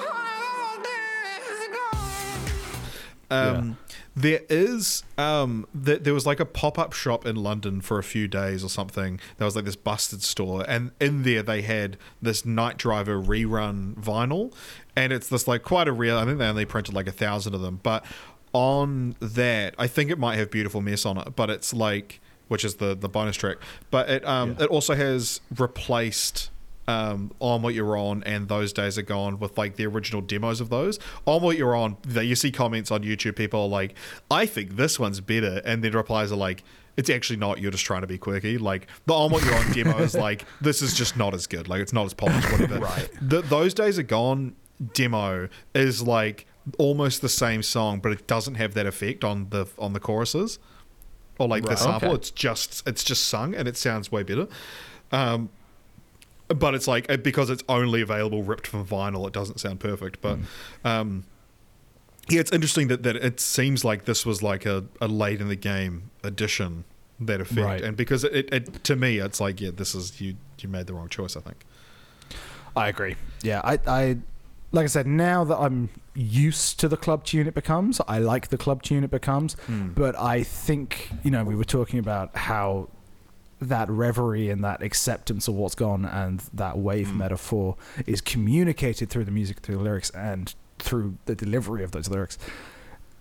All 0.08 0.78
days 0.82 1.68
are 1.68 1.74
gone. 3.30 3.58
Um, 3.58 3.78
There 4.16 4.42
is 4.50 5.04
um, 5.18 5.66
th- 5.86 6.04
there 6.04 6.14
was 6.14 6.26
like 6.26 6.40
a 6.40 6.46
pop 6.46 6.78
up 6.78 6.94
shop 6.94 7.26
in 7.26 7.36
London 7.38 7.80
for 7.82 8.00
a 8.00 8.04
few 8.04 8.28
days 8.28 8.64
or 8.64 8.70
something. 8.70 9.20
There 9.38 9.46
was 9.46 9.56
like 9.56 9.66
this 9.66 9.76
busted 9.76 10.22
store, 10.24 10.66
and 10.68 10.92
in 11.00 11.24
there 11.24 11.42
they 11.44 11.62
had 11.62 11.98
this 12.22 12.46
Night 12.46 12.78
Driver 12.78 13.22
rerun 13.22 13.96
vinyl, 13.96 14.54
and 14.96 15.14
it's 15.14 15.28
this 15.30 15.48
like 15.48 15.64
quite 15.64 15.88
a 15.88 15.94
real. 15.94 16.18
I 16.18 16.26
think 16.26 16.40
they 16.40 16.48
only 16.48 16.66
printed 16.66 16.94
like 16.94 17.08
a 17.08 17.12
thousand 17.14 17.54
of 17.56 17.62
them, 17.62 17.80
but 17.84 18.04
on 18.52 19.16
that, 19.20 19.76
I 19.78 19.88
think 19.88 20.10
it 20.12 20.18
might 20.20 20.38
have 20.38 20.50
"Beautiful 20.52 20.82
Mess" 20.82 21.06
on 21.06 21.18
it, 21.18 21.36
but 21.36 21.50
it's 21.50 21.74
like 21.74 22.20
which 22.48 22.66
is 22.66 22.76
the 22.76 22.96
the 22.96 23.08
bonus 23.08 23.38
track, 23.38 23.58
but 23.92 24.10
it 24.10 24.26
um 24.28 24.56
Yeah. 24.58 24.66
it 24.66 24.70
also 24.70 24.96
has 24.96 25.40
replaced 25.56 26.50
um, 26.90 27.32
on 27.40 27.62
what 27.62 27.74
you're 27.74 27.98
on 27.98 28.24
and 28.24 28.48
those 28.48 28.74
days 28.74 28.98
are 28.98 29.02
gone 29.04 29.40
with 29.40 29.58
like 29.58 29.76
the 29.76 29.86
original 29.86 30.22
demos 30.22 30.60
of 30.62 30.70
those 30.70 30.98
on 31.26 31.42
what 31.42 31.58
you're 31.58 31.76
on 31.76 31.98
that 32.08 32.26
you 32.26 32.36
see 32.36 32.52
comments 32.52 32.90
on 32.92 33.04
youtube 33.04 33.36
people 33.36 33.62
are 33.64 33.68
like 33.68 33.96
i 34.32 34.46
think 34.46 34.76
this 34.76 35.00
one's 35.00 35.20
better 35.22 35.62
and 35.66 35.84
then 35.84 35.92
replies 35.92 36.32
are 36.32 36.36
like 36.38 36.64
it's 36.98 37.10
actually 37.10 37.38
not 37.38 37.60
you're 37.60 37.72
just 37.72 37.86
trying 37.86 38.02
to 38.02 38.08
be 38.08 38.18
quirky 38.18 38.58
like 38.58 38.88
the 39.06 39.14
on 39.14 39.30
what 39.32 39.44
you're 39.46 39.56
on 39.56 39.72
demo 39.72 39.98
is 40.00 40.16
like 40.28 40.46
this 40.62 40.82
is 40.82 40.94
just 40.96 41.16
not 41.18 41.34
as 41.34 41.48
good 41.48 41.68
like 41.68 41.82
it's 41.82 41.94
not 41.94 42.06
as 42.06 42.14
polished 42.14 42.52
whatever 42.52 42.80
Right. 42.94 43.10
the, 43.22 43.42
those 43.42 43.74
days 43.74 44.00
are 44.00 44.04
gone 44.04 44.56
demo 44.94 45.50
is 45.74 46.02
like 46.02 46.46
almost 46.78 47.22
the 47.22 47.30
same 47.30 47.62
song 47.64 48.00
but 48.00 48.12
it 48.12 48.28
doesn't 48.28 48.56
have 48.56 48.74
that 48.74 48.86
effect 48.86 49.24
on 49.24 49.50
the 49.50 49.66
on 49.78 49.94
the 49.94 50.00
choruses 50.00 50.60
or 51.38 51.48
like 51.48 51.64
the 51.64 51.70
Right. 51.70 51.80
sample 51.80 52.10
Okay. 52.10 52.16
it's 52.16 52.32
just 52.32 52.88
it's 52.88 53.04
just 53.04 53.26
sung 53.28 53.54
and 53.56 53.68
it 53.68 53.78
sounds 53.78 54.12
way 54.12 54.24
better 54.24 54.48
um 55.12 55.50
but 56.50 56.74
it's 56.76 56.88
like 56.88 57.08
because 57.24 57.50
it's 57.50 57.64
only 57.70 58.02
available 58.02 58.44
ripped 58.44 58.68
from 58.68 58.86
vinyl 58.86 59.26
it 59.28 59.34
doesn't 59.34 59.60
sound 59.60 59.80
perfect 59.80 60.20
but 60.22 60.38
um 60.84 61.24
yeah 62.30 62.40
it's 62.40 62.52
interesting 62.52 62.88
that, 62.90 63.04
that 63.04 63.16
it 63.16 63.40
seems 63.40 63.86
like 63.86 64.06
this 64.06 64.26
was 64.26 64.42
like 64.44 64.66
a, 64.66 64.84
a 65.00 65.08
late 65.08 65.40
in 65.42 65.48
the 65.48 65.56
game 65.56 66.10
addition 66.24 66.84
that 67.20 67.42
effect 67.42 67.60
Right. 67.66 67.82
and 67.84 67.96
because 67.98 68.24
it, 68.24 68.52
it 68.54 68.84
to 68.86 68.96
me 68.96 69.18
it's 69.20 69.40
like 69.40 69.60
yeah 69.62 69.72
this 69.74 69.94
is 69.96 70.20
you 70.22 70.36
you 70.60 70.70
made 70.70 70.88
the 70.88 70.94
wrong 70.94 71.10
choice 71.10 71.36
i 71.38 71.40
think 71.42 71.66
I 72.76 72.88
agree. 72.88 73.16
Yeah, 73.42 73.62
I, 73.64 73.80
I, 73.88 74.18
like 74.72 74.84
I 74.84 74.88
said, 74.88 75.08
now 75.08 75.44
that 75.44 75.58
I'm 75.58 75.90
used 76.14 76.80
to 76.82 76.88
the 76.88 76.96
club 76.96 77.24
tune 77.26 77.48
it 77.48 77.56
becomes, 77.56 78.00
I 78.08 78.20
like 78.20 78.50
the 78.50 78.60
club 78.60 78.84
tune 78.84 79.04
it 79.04 79.10
becomes. 79.12 79.58
But 79.68 80.18
I 80.18 80.44
think 80.44 81.10
you 81.24 81.32
know 81.32 81.44
we 81.44 81.56
were 81.56 81.66
talking 81.66 81.98
about 82.00 82.38
how 82.38 82.88
that 83.62 83.90
reverie 83.90 84.50
and 84.50 84.64
that 84.64 84.82
acceptance 84.82 85.48
of 85.48 85.54
what's 85.56 85.76
gone 85.76 86.06
and 86.06 86.42
that 86.54 86.78
wave 86.78 87.14
metaphor 87.14 87.76
is 88.08 88.22
communicated 88.22 89.10
through 89.10 89.26
the 89.26 89.32
music, 89.32 89.60
through 89.60 89.76
the 89.78 89.84
lyrics, 89.84 90.10
and 90.12 90.56
through 90.80 91.18
the 91.26 91.36
delivery 91.36 91.84
of 91.84 91.92
those 91.92 92.08
lyrics. 92.10 92.38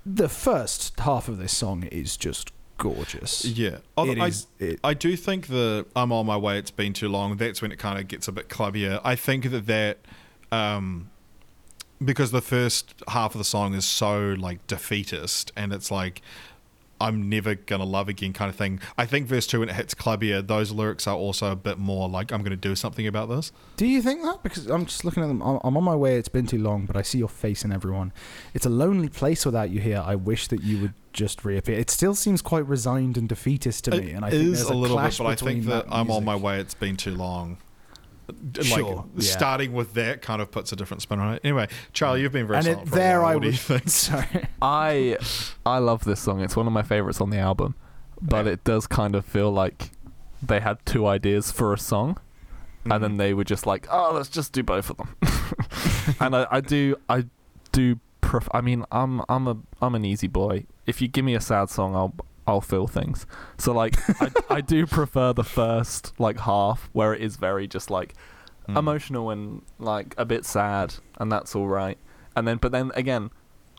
The 0.06 0.28
first 0.28 0.98
half 1.00 1.28
of 1.28 1.38
this 1.38 1.56
song 1.56 1.82
is 1.84 2.16
just 2.16 2.52
gorgeous. 2.78 3.44
yeah 3.44 3.78
It 3.98 4.18
I, 4.20 4.26
is- 4.28 4.46
it- 4.60 4.78
I 4.84 4.94
do 4.94 5.16
think 5.16 5.48
the 5.48 5.84
i'm 5.96 6.12
on 6.12 6.26
my 6.26 6.36
way 6.36 6.58
it's 6.60 6.70
been 6.70 6.92
too 6.92 7.08
long 7.08 7.36
that's 7.36 7.60
when 7.60 7.72
it 7.72 7.78
kind 7.80 7.98
of 7.98 8.06
gets 8.06 8.28
a 8.28 8.32
bit 8.32 8.48
clubbier 8.48 9.00
i 9.02 9.16
think 9.16 9.50
that 9.50 9.66
that 9.66 9.98
um 10.52 11.10
because 12.04 12.30
the 12.30 12.40
first 12.40 13.02
half 13.08 13.34
of 13.34 13.38
the 13.40 13.44
song 13.44 13.74
is 13.74 13.84
so 13.84 14.36
like 14.38 14.64
defeatist 14.68 15.50
and 15.56 15.72
it's 15.72 15.90
like 15.90 16.22
I'm 17.00 17.28
never 17.28 17.54
gonna 17.54 17.84
love 17.84 18.08
again 18.08 18.32
kind 18.32 18.48
of 18.48 18.56
thing. 18.56 18.80
I 18.96 19.06
think 19.06 19.26
verse 19.26 19.46
two 19.46 19.60
when 19.60 19.68
it 19.68 19.74
hits 19.76 19.94
clubbier, 19.94 20.46
those 20.46 20.72
lyrics 20.72 21.06
are 21.06 21.16
also 21.16 21.52
a 21.52 21.56
bit 21.56 21.78
more 21.78 22.08
like 22.08 22.32
I'm 22.32 22.42
gonna 22.42 22.56
do 22.56 22.74
something 22.74 23.06
about 23.06 23.28
this. 23.28 23.52
Do 23.76 23.86
you 23.86 24.02
think 24.02 24.22
that? 24.22 24.42
Because 24.42 24.66
I'm 24.66 24.86
just 24.86 25.04
looking 25.04 25.22
at 25.22 25.26
them. 25.26 25.42
I'm 25.42 25.76
on 25.76 25.84
my 25.84 25.94
way. 25.94 26.16
It's 26.16 26.28
been 26.28 26.46
too 26.46 26.58
long, 26.58 26.86
but 26.86 26.96
I 26.96 27.02
see 27.02 27.18
your 27.18 27.28
face 27.28 27.64
in 27.64 27.72
everyone. 27.72 28.12
It's 28.54 28.66
a 28.66 28.70
lonely 28.70 29.08
place 29.08 29.46
without 29.46 29.70
you 29.70 29.80
here. 29.80 30.02
I 30.04 30.14
wish 30.14 30.48
that 30.48 30.62
you 30.62 30.80
would 30.80 30.94
just 31.12 31.44
reappear. 31.44 31.78
It 31.78 31.90
still 31.90 32.14
seems 32.14 32.42
quite 32.42 32.66
resigned 32.66 33.16
and 33.16 33.28
defeatist 33.28 33.84
to 33.84 33.90
me, 33.92 34.10
It 34.10 34.14
and 34.14 34.24
I 34.24 34.30
think 34.30 34.42
is 34.42 34.58
there's 34.58 34.70
a 34.70 34.74
little 34.74 34.96
bit, 34.96 35.16
but 35.18 35.26
I 35.26 35.34
think 35.34 35.60
between 35.60 35.64
that, 35.66 35.86
I'm 35.90 36.10
on 36.10 36.24
my 36.24 36.36
way. 36.36 36.60
It's 36.60 36.74
been 36.74 36.96
too 36.96 37.14
long. 37.14 37.58
Like 38.56 38.64
Sure, 38.66 39.06
yeah. 39.16 39.22
starting 39.22 39.72
with 39.72 39.94
that 39.94 40.20
kind 40.22 40.42
of 40.42 40.50
puts 40.50 40.70
a 40.72 40.76
different 40.76 41.02
spin 41.02 41.18
on 41.18 41.34
it. 41.34 41.40
Anyway, 41.44 41.68
Charlie, 41.92 42.20
you've 42.22 42.32
been 42.32 42.46
very 42.46 42.58
And 42.58 42.64
silent 42.66 42.82
it, 42.82 42.88
for 42.90 42.94
a 42.94 42.98
there 42.98 43.20
while. 43.20 43.30
I 43.30 43.34
What 43.34 43.42
do 43.42 43.48
you 43.48 43.52
would. 43.52 43.60
think? 43.60 43.88
Sorry. 43.88 44.44
I 44.60 45.18
I 45.64 45.78
love 45.78 46.04
this 46.04 46.20
song. 46.20 46.40
It's 46.40 46.56
one 46.56 46.66
of 46.66 46.72
my 46.72 46.82
favorites 46.82 47.20
on 47.20 47.30
the 47.30 47.38
album, 47.38 47.74
but 48.20 48.46
Yeah. 48.46 48.52
it 48.52 48.64
does 48.64 48.86
kind 48.86 49.14
of 49.14 49.24
feel 49.24 49.50
like 49.50 49.90
they 50.42 50.60
had 50.60 50.78
two 50.84 51.06
ideas 51.06 51.50
for 51.50 51.72
a 51.72 51.78
song, 51.78 52.18
and 52.84 53.02
then 53.02 53.10
mm-hmm. 53.12 53.16
they 53.16 53.34
were 53.34 53.44
just 53.44 53.66
like, 53.66 53.86
"Oh, 53.90 54.12
let's 54.14 54.28
just 54.28 54.52
do 54.52 54.62
both 54.62 54.90
of 54.90 54.96
them." 54.98 55.16
and 56.20 56.36
I, 56.36 56.46
I 56.50 56.60
do 56.60 56.96
I 57.08 57.24
do 57.72 57.98
pref- 58.20 58.48
I 58.52 58.60
mean, 58.60 58.84
I'm 58.92 59.22
I'm 59.28 59.48
a 59.48 59.56
I'm 59.80 59.94
an 59.94 60.04
easy 60.04 60.28
boy. 60.28 60.66
If 60.86 61.00
you 61.02 61.08
give 61.08 61.24
me 61.24 61.34
a 61.34 61.40
sad 61.40 61.70
song, 61.70 61.96
I'll 61.96 62.14
I'll 62.48 62.60
feel 62.60 62.86
things. 62.86 63.26
So 63.58 63.72
like 63.72 63.94
I 64.22 64.30
I 64.56 64.60
do 64.60 64.86
prefer 64.98 65.32
the 65.32 65.44
first 65.44 66.12
like 66.18 66.40
half 66.40 66.88
where 66.92 67.14
it 67.14 67.20
is 67.20 67.36
very 67.36 67.66
just 67.68 67.90
like 67.90 68.14
Mm. 68.68 68.76
emotional 68.80 69.30
and 69.30 69.62
like 69.78 70.14
a 70.18 70.26
bit 70.26 70.44
sad, 70.44 70.94
and 71.18 71.32
that's 71.32 71.56
all 71.56 71.66
right. 71.66 71.96
And 72.36 72.46
then, 72.46 72.58
but 72.58 72.70
then 72.70 72.92
again, 72.94 73.30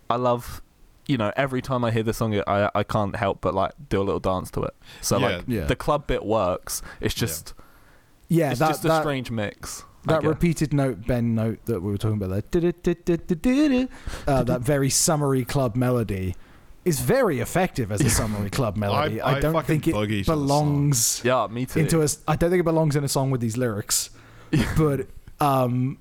I 0.09 0.15
love, 0.15 0.63
you 1.05 1.15
know, 1.15 1.31
every 1.35 1.61
time 1.61 1.85
I 1.85 1.91
hear 1.91 2.01
this 2.01 2.17
song, 2.17 2.33
I 2.47 2.71
I 2.73 2.81
can't 2.83 3.15
help 3.15 3.39
but 3.39 3.53
like 3.53 3.73
do 3.89 4.01
a 4.01 4.05
little 4.09 4.19
dance 4.19 4.49
to 4.51 4.63
it. 4.63 4.75
So 5.01 5.19
Yeah. 5.19 5.27
like 5.27 5.43
Yeah. 5.47 5.65
the 5.65 5.75
club 5.75 6.07
bit 6.07 6.25
works. 6.25 6.81
It's 7.01 7.13
just 7.13 7.53
Yeah, 8.29 8.49
it's 8.49 8.59
that 8.61 8.69
just 8.69 8.85
a 8.85 8.87
that, 8.87 9.01
strange 9.03 9.29
mix. 9.29 9.85
That 10.05 10.23
repeated 10.23 10.73
note, 10.73 11.05
Ben 11.05 11.35
note 11.35 11.59
that 11.65 11.81
we 11.83 11.91
were 11.91 11.97
talking 11.99 12.19
about, 12.21 12.29
there, 12.51 13.87
uh, 14.27 14.43
that 14.43 14.61
very 14.61 14.89
summery 14.89 15.45
club 15.45 15.75
melody, 15.75 16.35
is 16.89 16.99
very 16.99 17.39
effective 17.39 17.91
as 17.91 18.01
a 18.01 18.09
summery 18.09 18.49
club 18.49 18.75
melody. 18.83 19.21
I 19.21 19.37
I, 19.37 19.39
don't 19.39 19.65
think 19.65 19.87
it 19.87 20.25
belongs 20.25 21.21
Yeah, 21.23 21.47
me 21.49 21.65
too. 21.65 21.79
into 21.79 22.01
a. 22.01 22.07
I 22.27 22.35
don't 22.35 22.49
think 22.49 22.59
it 22.61 22.69
belongs 22.73 22.95
in 22.95 23.03
a 23.03 23.07
song 23.07 23.31
with 23.31 23.41
these 23.41 23.57
lyrics. 23.57 24.09
but 24.77 25.07
Um, 25.39 25.97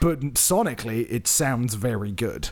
but 0.00 0.20
sonically, 0.34 1.06
it 1.10 1.26
sounds 1.26 1.74
very 1.74 2.12
good. 2.12 2.50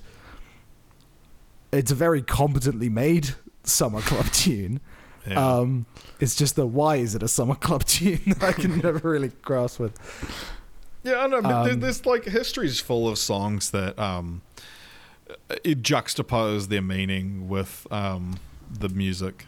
It's 1.73 1.91
a 1.91 1.95
very 1.95 2.23
competently 2.23 2.89
made 2.89 3.35
summer 3.65 4.01
club 4.01 4.27
tune. 4.33 4.81
Yeah. 5.27 5.59
Um, 5.59 5.87
it's 6.21 6.37
just 6.37 6.55
the 6.55 6.67
why 6.67 6.97
is 6.97 7.15
it 7.17 7.23
a 7.23 7.29
summer 7.29 7.57
club 7.57 7.85
tune 7.85 8.21
that 8.27 8.43
I 8.45 8.53
can 8.53 8.79
never 8.79 9.11
really 9.11 9.33
grasp 9.43 9.81
with. 9.81 9.99
Yeah, 11.03 11.19
I 11.19 11.27
know. 11.27 11.43
But 11.43 11.65
there- 11.65 11.73
Um, 11.75 11.81
there's 11.81 12.07
like 12.07 12.25
history's 12.25 12.81
full 12.81 13.09
of 13.09 13.19
songs 13.19 13.71
that 13.73 13.99
um, 13.99 14.43
it 15.65 15.83
juxtapose 15.83 16.69
their 16.69 16.83
meaning 16.83 17.49
with 17.49 17.87
um, 17.91 18.39
the 18.71 18.89
music. 18.89 19.47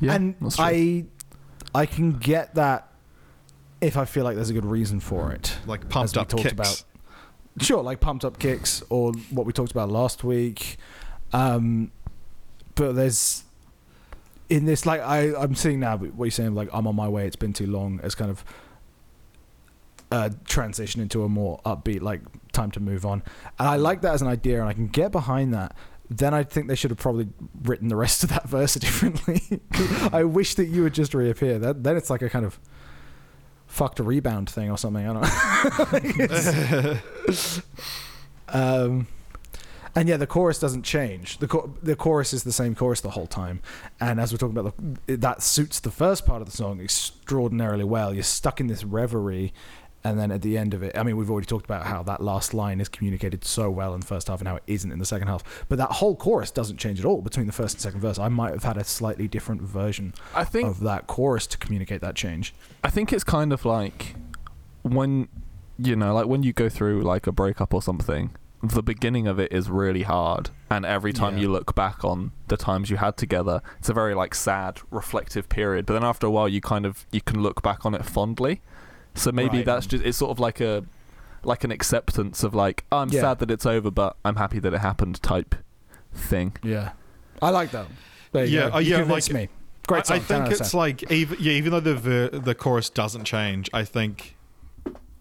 Yeah, 0.00 0.14
and 0.14 0.34
that's 0.40 0.56
true. 0.56 0.64
I, 0.64 1.04
I 1.74 1.86
can 1.86 2.12
get 2.12 2.54
that 2.54 2.92
if 3.80 3.96
I 3.96 4.04
feel 4.04 4.24
like 4.24 4.36
there's 4.36 4.50
a 4.50 4.54
good 4.54 4.64
reason 4.64 5.00
for 5.00 5.32
it. 5.32 5.56
Like 5.66 5.82
as 5.82 5.88
pumped 5.88 6.16
we 6.16 6.20
up 6.22 6.28
talked 6.28 6.42
kicks. 6.42 6.52
about. 6.52 6.84
Sure, 7.60 7.82
like 7.82 8.00
pumped 8.00 8.24
up 8.24 8.38
kicks 8.38 8.82
or 8.90 9.12
what 9.30 9.46
we 9.46 9.52
talked 9.52 9.72
about 9.72 9.88
last 9.88 10.22
week. 10.22 10.76
Um, 11.32 11.90
but 12.74 12.92
there's 12.92 13.44
in 14.48 14.66
this 14.66 14.86
like 14.86 15.00
I 15.00 15.34
I'm 15.34 15.54
seeing 15.54 15.80
now 15.80 15.96
what 15.96 16.24
you're 16.24 16.30
saying 16.30 16.54
like 16.54 16.68
I'm 16.72 16.86
on 16.86 16.94
my 16.94 17.08
way. 17.08 17.26
It's 17.26 17.36
been 17.36 17.52
too 17.52 17.66
long. 17.66 18.00
As 18.02 18.14
kind 18.14 18.30
of 18.30 18.44
uh, 20.12 20.30
transition 20.44 21.00
into 21.00 21.24
a 21.24 21.28
more 21.28 21.60
upbeat 21.64 22.00
like 22.00 22.20
time 22.56 22.70
to 22.72 22.80
move 22.80 23.06
on. 23.06 23.22
And 23.58 23.68
I 23.68 23.76
like 23.76 24.00
that 24.02 24.14
as 24.14 24.22
an 24.22 24.28
idea, 24.28 24.60
and 24.60 24.68
I 24.68 24.72
can 24.72 24.88
get 24.88 25.12
behind 25.12 25.54
that. 25.54 25.76
Then 26.08 26.34
I 26.34 26.42
think 26.44 26.68
they 26.68 26.74
should 26.76 26.90
have 26.90 26.98
probably 26.98 27.28
written 27.62 27.88
the 27.88 27.96
rest 27.96 28.22
of 28.24 28.30
that 28.30 28.48
verse 28.48 28.74
differently. 28.74 29.60
I 30.12 30.24
wish 30.24 30.54
that 30.54 30.66
you 30.66 30.82
would 30.82 30.94
just 30.94 31.14
reappear. 31.14 31.58
That 31.58 31.84
then 31.84 31.96
it's 31.96 32.10
like 32.10 32.22
a 32.22 32.30
kind 32.30 32.44
of 32.44 32.58
fucked 33.66 33.98
rebound 33.98 34.48
thing 34.48 34.70
or 34.70 34.78
something. 34.78 35.06
I 35.06 35.12
don't 35.12 35.22
know. 36.82 36.98
Um, 38.48 39.08
and 39.96 40.08
yeah, 40.08 40.18
the 40.18 40.26
chorus 40.26 40.58
doesn't 40.58 40.82
change. 40.82 41.38
The 41.38 41.48
cho- 41.48 41.74
the 41.82 41.96
chorus 41.96 42.34
is 42.34 42.44
the 42.44 42.52
same 42.52 42.74
chorus 42.74 43.00
the 43.00 43.10
whole 43.10 43.26
time. 43.26 43.60
And 43.98 44.20
as 44.20 44.30
we're 44.30 44.38
talking 44.38 44.56
about, 44.56 44.74
the, 45.06 45.16
that 45.16 45.42
suits 45.42 45.80
the 45.80 45.90
first 45.90 46.26
part 46.26 46.42
of 46.42 46.50
the 46.50 46.56
song 46.56 46.80
extraordinarily 46.80 47.84
well. 47.84 48.12
You're 48.12 48.22
stuck 48.22 48.60
in 48.60 48.66
this 48.66 48.84
reverie, 48.84 49.54
and 50.06 50.18
then 50.18 50.30
at 50.30 50.42
the 50.42 50.56
end 50.56 50.72
of 50.74 50.82
it, 50.82 50.96
I 50.96 51.02
mean, 51.02 51.16
we've 51.16 51.30
already 51.30 51.46
talked 51.46 51.64
about 51.64 51.84
how 51.86 52.02
that 52.04 52.22
last 52.22 52.54
line 52.54 52.80
is 52.80 52.88
communicated 52.88 53.44
so 53.44 53.70
well 53.70 53.92
in 53.94 54.00
the 54.00 54.06
first 54.06 54.28
half 54.28 54.40
and 54.40 54.48
how 54.48 54.56
it 54.56 54.62
isn't 54.66 54.90
in 54.92 54.98
the 54.98 55.04
second 55.06 55.28
half. 55.28 55.42
But 55.68 55.78
that 55.78 55.92
whole 55.92 56.16
chorus 56.16 56.50
doesn't 56.50 56.78
change 56.78 56.98
at 57.00 57.04
all 57.04 57.20
between 57.22 57.46
the 57.46 57.52
first 57.52 57.74
and 57.74 57.82
second 57.82 58.00
verse. 58.00 58.18
I 58.18 58.28
might 58.28 58.52
have 58.52 58.64
had 58.64 58.76
a 58.76 58.84
slightly 58.84 59.28
different 59.28 59.62
version 59.62 60.14
I 60.34 60.44
think 60.44 60.68
of 60.68 60.80
that 60.80 61.06
chorus 61.06 61.46
to 61.48 61.58
communicate 61.58 62.00
that 62.00 62.14
change. 62.14 62.54
I 62.84 62.90
think 62.90 63.12
it's 63.12 63.24
kind 63.24 63.52
of 63.52 63.64
like 63.64 64.14
when 64.82 65.28
you 65.78 65.94
know, 65.94 66.14
like 66.14 66.26
when 66.26 66.42
you 66.42 66.52
go 66.52 66.68
through 66.68 67.02
like 67.02 67.26
a 67.26 67.32
breakup 67.32 67.74
or 67.74 67.82
something, 67.82 68.30
the 68.62 68.82
beginning 68.82 69.26
of 69.26 69.38
it 69.38 69.52
is 69.52 69.68
really 69.68 70.02
hard 70.02 70.48
and 70.70 70.86
every 70.86 71.12
time 71.12 71.34
Yeah. 71.36 71.42
you 71.42 71.52
look 71.52 71.74
back 71.74 72.02
on 72.04 72.32
the 72.48 72.56
times 72.56 72.88
you 72.90 72.96
had 72.96 73.16
together, 73.16 73.60
it's 73.78 73.88
a 73.90 73.92
very 73.92 74.14
like 74.14 74.34
sad, 74.34 74.80
reflective 74.90 75.48
period. 75.48 75.84
But 75.86 75.92
then 75.94 76.04
after 76.04 76.26
a 76.26 76.30
while 76.30 76.48
you 76.48 76.60
kind 76.60 76.86
of 76.86 77.06
you 77.12 77.20
can 77.20 77.42
look 77.42 77.62
back 77.62 77.84
on 77.84 77.94
it 77.94 78.04
fondly. 78.04 78.62
So 79.16 79.32
maybe 79.32 79.58
Right. 79.58 79.66
that's 79.66 79.86
just 79.86 80.04
it's 80.04 80.16
sort 80.18 80.30
of 80.30 80.38
like 80.38 80.60
a 80.60 80.84
like 81.42 81.64
an 81.64 81.70
acceptance 81.70 82.42
of 82.42 82.54
like, 82.54 82.84
oh, 82.92 82.98
I'm 82.98 83.08
Yeah. 83.08 83.20
sad 83.22 83.38
that 83.40 83.50
it's 83.50 83.66
over, 83.66 83.90
but 83.90 84.16
I'm 84.24 84.36
happy 84.36 84.58
that 84.60 84.72
it 84.74 84.80
happened 84.80 85.22
type 85.22 85.54
thing. 86.12 86.56
Yeah, 86.62 86.92
I 87.40 87.50
like 87.50 87.70
that. 87.72 87.86
There 88.32 88.44
Yeah, 88.44 88.68
go. 88.70 88.74
uh, 88.76 88.78
You 88.78 88.90
yeah, 88.92 88.98
convinced 89.00 89.32
like- 89.32 89.42
me. 89.42 89.48
Great 89.86 90.00
I, 90.00 90.02
song. 90.02 90.16
I 90.16 90.18
10 90.20 90.26
think 90.48 90.60
it's 90.60 90.74
like 90.74 91.10
even 91.12 91.36
yeah, 91.40 91.52
even 91.52 91.70
though 91.72 91.80
the 91.80 91.94
ver- 91.94 92.28
the 92.30 92.54
chorus 92.54 92.90
doesn't 92.90 93.24
change, 93.24 93.70
I 93.72 93.84
think 93.84 94.36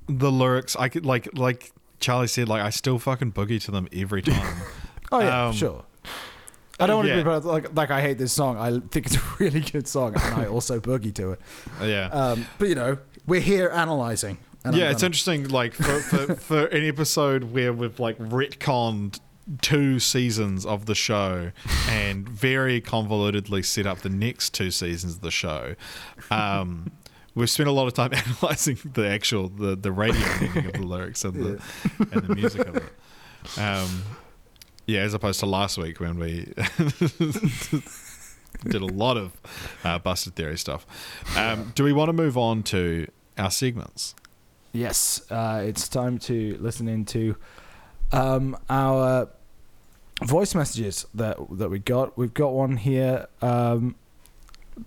the 0.08 0.32
lyrics 0.32 0.76
I 0.76 0.90
could 0.90 1.06
like 1.06 1.30
like 1.38 1.72
Charlie 2.00 2.28
said, 2.28 2.50
like 2.50 2.62
I 2.64 2.72
still 2.72 2.98
fucking 3.00 3.32
boogie 3.34 3.62
to 3.66 3.72
them 3.72 3.88
every 3.94 4.22
time. 4.34 4.58
Oh 5.12 5.20
yeah, 5.20 5.48
um, 5.48 5.54
sure. 5.54 5.84
I 6.80 6.88
don't 6.88 6.98
want 6.98 7.08
yeah. 7.08 7.16
to 7.16 7.20
be 7.22 7.24
proud- 7.24 7.46
like 7.46 7.76
like 7.76 7.92
I 7.92 8.02
hate 8.02 8.18
this 8.18 8.34
song. 8.34 8.58
I 8.58 8.72
think 8.90 9.06
it's 9.06 9.16
a 9.18 9.22
really 9.40 9.62
good 9.62 9.88
song, 9.88 10.16
and 10.16 10.34
I 10.42 10.48
also 10.48 10.80
boogie 10.80 11.14
to 11.16 11.34
it. 11.34 11.40
yeah. 11.84 12.08
Um, 12.08 12.46
but 12.58 12.68
you 12.68 12.76
know, 12.76 12.98
we're 13.28 13.42
here 13.42 13.70
analyzing. 13.70 14.38
and 14.64 14.76
I'm 14.76 14.80
yeah, 14.82 14.90
it's 14.92 15.02
gonna- 15.02 15.08
interesting. 15.08 15.48
Like 15.50 15.74
for, 15.74 16.00
for 16.00 16.36
for 16.50 16.66
an 16.68 16.84
episode 16.88 17.46
where 17.46 17.74
we've 17.74 18.00
like 18.00 18.18
retconned 18.20 19.20
two 19.62 20.00
seasons 20.00 20.66
of 20.66 20.88
the 20.88 20.96
show 20.96 21.52
and 21.88 22.28
very 22.28 22.82
convolutedly 22.82 23.64
set 23.64 23.86
up 23.86 24.00
the 24.00 24.10
next 24.10 24.54
two 24.56 24.72
seasons 24.72 25.16
of 25.16 25.22
the 25.22 25.30
show. 25.30 25.76
Um, 26.32 26.92
we've 27.36 27.50
spent 27.50 27.70
a 27.70 27.72
lot 27.72 27.86
of 27.86 27.94
time 27.94 28.12
analyzing 28.28 28.78
the 28.94 29.08
actual 29.08 29.50
the 29.50 29.76
the 29.76 29.92
radio 29.92 30.26
meaning 30.42 30.66
of 30.68 30.74
the 30.74 30.84
lyrics 30.88 31.24
and 31.26 31.34
the 31.36 31.62
and 32.12 32.24
the 32.28 32.36
music 32.36 32.68
of 32.68 32.78
it. 32.78 33.60
Um, 33.60 34.02
yeah, 34.88 35.02
as 35.02 35.14
opposed 35.14 35.40
to 35.42 35.46
last 35.46 35.78
week 35.78 36.00
when 36.00 36.18
we 36.20 36.52
did 38.64 38.82
a 38.82 38.86
lot 38.86 39.18
of 39.18 39.34
uh, 39.84 40.00
busted 40.00 40.36
theory 40.36 40.58
stuff. 40.58 40.86
Um, 41.38 41.72
do 41.76 41.84
we 41.84 41.94
want 41.94 42.10
to 42.10 42.14
move 42.14 42.38
on 42.38 42.64
to 42.64 43.08
our 43.38 43.52
segments? 43.52 44.16
Yes, 44.72 45.22
uh, 45.32 45.64
it's 45.66 45.88
time 45.88 46.18
to 46.20 46.58
listen 46.60 46.88
into 46.88 47.36
um, 48.12 48.58
our 48.70 49.30
voice 50.24 50.56
messages 50.56 51.06
that 51.14 51.38
that 51.52 51.70
we 51.70 51.80
got. 51.80 52.18
We've 52.18 52.34
got 52.34 52.54
one 52.54 52.78
here 52.78 53.28
um, 53.42 53.96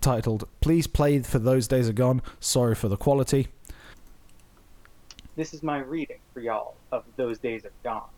titled 0.01 0.47
"Please 0.61 0.87
play 0.87 1.19
for 1.21 1.39
those 1.39 1.67
days 1.67 1.89
are 1.89 1.93
gone. 1.93 2.21
Sorry 2.39 2.75
for 2.75 2.87
the 2.87 2.97
quality." 2.97 3.47
This 5.35 5.53
is 5.53 5.63
my 5.63 5.79
reading 5.79 6.17
for 6.33 6.41
y'all 6.41 6.75
of 6.91 7.05
Those 7.15 7.39
Days 7.39 7.63
Are 7.63 7.71
Gone. 7.81 8.09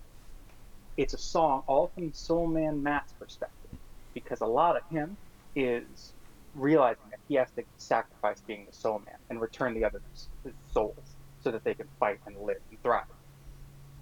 It's 0.98 1.14
a 1.14 1.20
song 1.20 1.64
all 1.68 1.92
from 1.94 2.12
Soul 2.14 2.48
Man 2.48 2.82
Matt's 2.82 3.14
perspective, 3.14 3.78
because 4.14 4.42
a 4.42 4.46
lot 4.46 4.76
of 4.76 4.82
him 4.90 5.16
is 5.56 6.14
realizing 6.56 7.04
that 7.10 7.20
he 7.28 7.36
has 7.36 7.50
to 7.52 7.64
sacrifice 7.78 8.42
being 8.42 8.66
the 8.70 8.76
Soul 8.76 9.02
Man 9.06 9.16
and 9.30 9.40
return 9.40 9.74
the 9.74 9.86
others 9.86 10.30
his 10.44 10.54
souls 10.74 11.16
so 11.44 11.52
that 11.52 11.64
they 11.64 11.74
can 11.74 11.88
fight 12.00 12.20
and 12.26 12.36
live 12.42 12.58
and 12.70 12.82
thrive. 12.84 13.06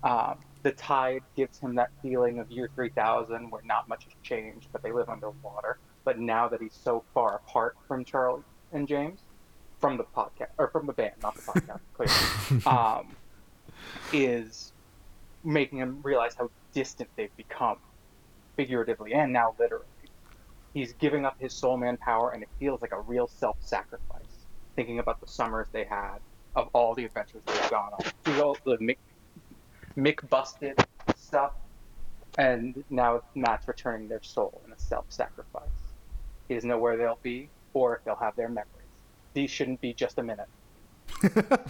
Um, 0.03 0.39
the 0.63 0.71
tide 0.71 1.23
gives 1.35 1.59
him 1.59 1.75
that 1.75 1.89
feeling 2.01 2.39
of 2.39 2.49
year 2.51 2.69
3000 2.75 3.49
where 3.49 3.61
not 3.63 3.87
much 3.87 4.05
has 4.05 4.13
changed, 4.23 4.67
but 4.71 4.81
they 4.81 4.91
live 4.91 5.09
underwater. 5.09 5.79
But 6.03 6.19
now 6.19 6.47
that 6.49 6.61
he's 6.61 6.73
so 6.73 7.03
far 7.13 7.35
apart 7.35 7.75
from 7.87 8.03
Charlie 8.03 8.43
and 8.71 8.87
James, 8.87 9.19
from 9.79 9.97
the 9.97 10.03
podcast 10.03 10.49
or 10.57 10.67
from 10.69 10.85
the 10.87 10.93
band, 10.93 11.13
not 11.21 11.35
the 11.35 11.41
podcast, 11.41 11.79
clearly, 11.93 12.65
um, 12.65 13.15
is 14.11 14.73
making 15.43 15.79
him 15.79 15.99
realize 16.03 16.35
how 16.35 16.49
distant 16.73 17.09
they've 17.15 17.35
become, 17.37 17.77
figuratively 18.57 19.13
and 19.13 19.31
now 19.31 19.55
literally. 19.57 19.85
He's 20.74 20.93
giving 20.93 21.26
up 21.26 21.39
his 21.39 21.53
soul 21.53 21.78
man 21.78 21.97
power, 21.97 22.32
and 22.32 22.43
it 22.43 22.49
feels 22.59 22.82
like 22.82 22.91
a 22.91 22.99
real 22.99 23.28
self-sacrifice. 23.28 24.22
Thinking 24.76 24.99
about 24.99 25.20
the 25.20 25.28
summers 25.28 25.67
they 25.72 25.84
had, 25.84 26.20
of 26.55 26.70
all 26.74 26.95
the 26.95 27.05
adventures 27.05 27.41
they've 27.45 27.70
gone 27.70 27.91
on, 27.93 28.55
the 28.65 28.78
Mick, 28.78 28.97
McBusted 29.97 30.84
stuff, 31.15 31.53
and 32.38 32.84
now 32.89 33.22
Matt's 33.36 33.67
returning 33.67 34.07
their 34.07 34.24
soul 34.24 34.61
in 34.65 34.72
a 34.72 34.80
self-sacrifice. 34.80 35.63
He 36.47 36.53
doesn't 36.55 36.70
know 36.70 36.78
where 36.78 36.97
they'll 36.97 37.20
be, 37.22 37.49
or 37.74 37.97
if 37.97 38.03
they'll 38.03 38.15
have 38.15 38.36
their 38.36 38.49
memories. 38.49 38.67
These 39.34 39.51
shouldn't 39.51 39.82
be 39.82 39.93
just 39.93 40.17
a 40.17 40.24
minute. 40.24 40.47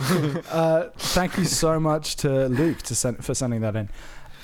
Uh, 0.51 0.89
thank 0.97 1.37
you 1.37 1.45
so 1.45 1.79
much 1.79 2.15
to 2.17 2.47
Luke 2.47 2.81
to 2.81 2.95
send, 2.95 3.23
for 3.23 3.33
sending 3.33 3.61
that 3.61 3.75
in. 3.75 3.89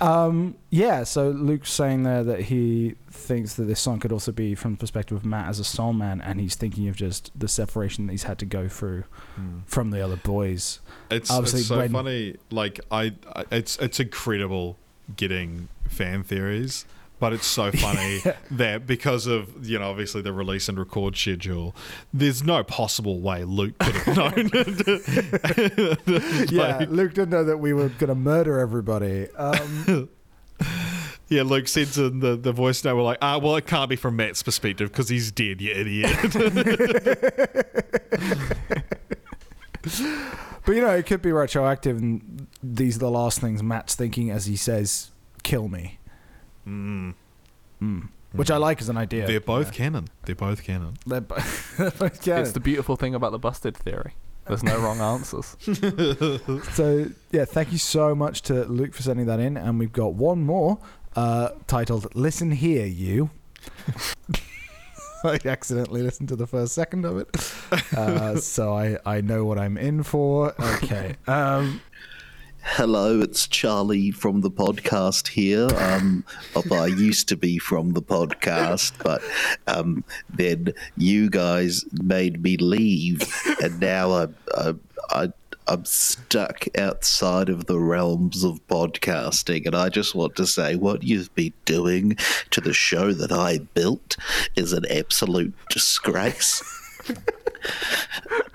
Um, 0.01 0.55
yeah, 0.69 1.03
so 1.03 1.29
Luke's 1.29 1.71
saying 1.71 2.03
there 2.03 2.23
that 2.23 2.41
he 2.41 2.95
thinks 3.09 3.53
that 3.55 3.63
this 3.63 3.79
song 3.79 3.99
could 3.99 4.11
also 4.11 4.31
be 4.31 4.55
from 4.55 4.73
the 4.73 4.77
perspective 4.77 5.15
of 5.17 5.25
Matt 5.25 5.47
as 5.47 5.59
a 5.59 5.63
soul 5.63 5.93
man, 5.93 6.21
and 6.21 6.39
he's 6.39 6.55
thinking 6.55 6.87
of 6.87 6.95
just 6.95 7.31
the 7.37 7.47
separation 7.47 8.07
that 8.07 8.11
he's 8.13 8.23
had 8.23 8.37
to 8.39 8.45
go 8.45 8.67
through 8.67 9.05
from 9.65 9.91
the 9.91 10.01
other 10.01 10.17
boys. 10.17 10.79
It's, 11.09 11.31
it's 11.31 11.65
so 11.67 11.77
when- 11.77 11.91
funny. 11.91 12.35
Like 12.51 12.79
I, 12.91 13.13
I, 13.35 13.45
it's 13.51 13.77
it's 13.77 13.99
incredible 13.99 14.77
getting 15.15 15.69
fan 15.87 16.23
theories, 16.23 16.85
but 17.25 17.33
it's 17.33 17.47
so 17.47 17.71
funny 17.81 18.21
that 18.51 18.85
because 18.85 19.25
of 19.25 19.67
you 19.67 19.79
know 19.79 19.89
obviously 19.89 20.21
the 20.21 20.31
release 20.31 20.69
and 20.69 20.77
record 20.77 21.17
schedule, 21.17 21.75
there's 22.13 22.43
no 22.43 22.63
possible 22.63 23.19
way 23.19 23.43
Luke 23.43 23.75
could 23.79 23.95
have 23.95 24.15
known. 24.15 24.49
Yeah, 26.51 26.77
Like, 26.77 26.89
Luke 26.89 27.15
didn't 27.15 27.31
know 27.31 27.43
that 27.43 27.57
we 27.57 27.73
were 27.73 27.89
going 27.89 28.09
to 28.09 28.15
murder 28.15 28.59
everybody. 28.59 29.27
Um, 29.31 30.07
yeah. 31.27 31.41
Luke 31.41 31.67
sends 31.67 31.97
in 31.97 32.19
the 32.19 32.35
the 32.35 32.51
voice 32.51 32.83
note. 32.83 32.95
We're 32.95 33.01
like, 33.01 33.17
ah, 33.23 33.39
well, 33.39 33.55
it 33.55 33.65
can't 33.65 33.89
be 33.89 33.95
from 33.95 34.15
Matt's 34.17 34.43
perspective 34.43 34.91
because 34.91 35.09
he's 35.09 35.31
dead, 35.31 35.61
you 35.61 35.71
idiot. 35.71 36.15
but 40.63 40.75
you 40.75 40.81
know, 40.81 40.91
it 40.91 41.07
could 41.07 41.23
be 41.23 41.31
retroactive, 41.31 41.97
and 41.97 42.45
these 42.61 42.97
are 42.97 42.99
the 42.99 43.09
last 43.09 43.41
things 43.41 43.63
Matt's 43.63 43.95
thinking 43.95 44.29
as 44.29 44.45
he 44.45 44.55
says, 44.55 45.09
"Kill 45.41 45.67
me," 45.69 45.97
mm. 46.67 47.13
mm. 47.81 48.07
which 48.33 48.51
I 48.51 48.57
like 48.57 48.81
as 48.81 48.89
an 48.89 48.97
idea. 48.97 49.25
They're 49.27 49.39
both 49.39 49.67
Yeah. 49.67 49.71
canon. 49.77 50.07
They're 50.25 50.35
both 50.35 50.63
canon. 50.63 50.97
They're 51.05 51.21
bo- 51.21 51.35
both 51.77 52.21
canon. 52.21 52.41
It's 52.43 52.51
the 52.53 52.59
beautiful 52.59 52.95
thing 52.95 53.15
about 53.15 53.31
the 53.31 53.39
busted 53.39 53.75
theory. 53.77 54.13
There's 54.47 54.61
no 54.63 54.77
wrong 54.79 54.99
answers. 55.01 55.57
So 56.73 57.07
yeah, 57.31 57.45
thank 57.45 57.71
you 57.71 57.79
so 57.79 58.13
much 58.13 58.43
to 58.43 58.65
Luke 58.65 58.93
for 58.93 59.01
sending 59.01 59.25
that 59.25 59.39
in, 59.39 59.57
and 59.57 59.79
we've 59.79 59.91
got 59.93 60.13
one 60.13 60.43
more 60.43 60.77
uh, 61.15 61.49
titled 61.67 62.13
"Listen 62.15 62.51
Here, 62.51 62.85
You." 62.85 63.31
I 65.23 65.39
accidentally 65.45 66.03
listened 66.03 66.29
to 66.29 66.35
the 66.35 66.45
first 66.45 66.73
second 66.75 67.03
of 67.05 67.17
it, 67.17 67.97
uh, 67.97 68.35
so 68.37 68.73
I 68.75 68.97
I 69.05 69.21
know 69.21 69.45
what 69.45 69.57
I'm 69.57 69.77
in 69.77 70.03
for. 70.03 70.53
Okay. 70.61 71.15
Um, 71.25 71.81
Hello, 72.67 73.21
it's 73.21 73.47
Charlie 73.47 74.09
from 74.11 74.41
the 74.41 74.49
podcast 74.49 75.27
here. 75.29 75.67
Um, 75.77 76.25
I 76.71 76.87
used 76.87 77.29
to 77.29 77.37
be 77.37 77.57
from 77.59 77.91
the 77.93 78.01
podcast, 78.01 78.91
but 79.03 79.21
um, 79.67 80.03
then 80.33 80.73
you 80.97 81.29
guys 81.29 81.85
made 82.01 82.41
me 82.41 82.57
leave, 82.57 83.21
and 83.61 83.79
now 83.79 84.11
I'm, 84.13 84.35
I'm, 84.57 84.81
I- 85.09 85.33
I'm 85.67 85.83
stuck 85.85 86.65
outside 86.77 87.49
of 87.49 87.65
the 87.65 87.79
realms 87.79 88.43
of 88.43 88.59
podcasting. 88.67 89.65
And 89.65 89.75
I 89.75 89.89
just 89.89 90.13
want 90.13 90.35
to 90.35 90.45
say 90.45 90.75
what 90.75 91.01
you've 91.01 91.33
been 91.33 91.53
doing 91.65 92.17
to 92.51 92.61
the 92.61 92.71
show 92.73 93.13
that 93.13 93.31
I 93.31 93.57
built 93.73 94.15
is 94.55 94.73
an 94.73 94.85
absolute 94.91 95.55
disgrace. 95.71 96.61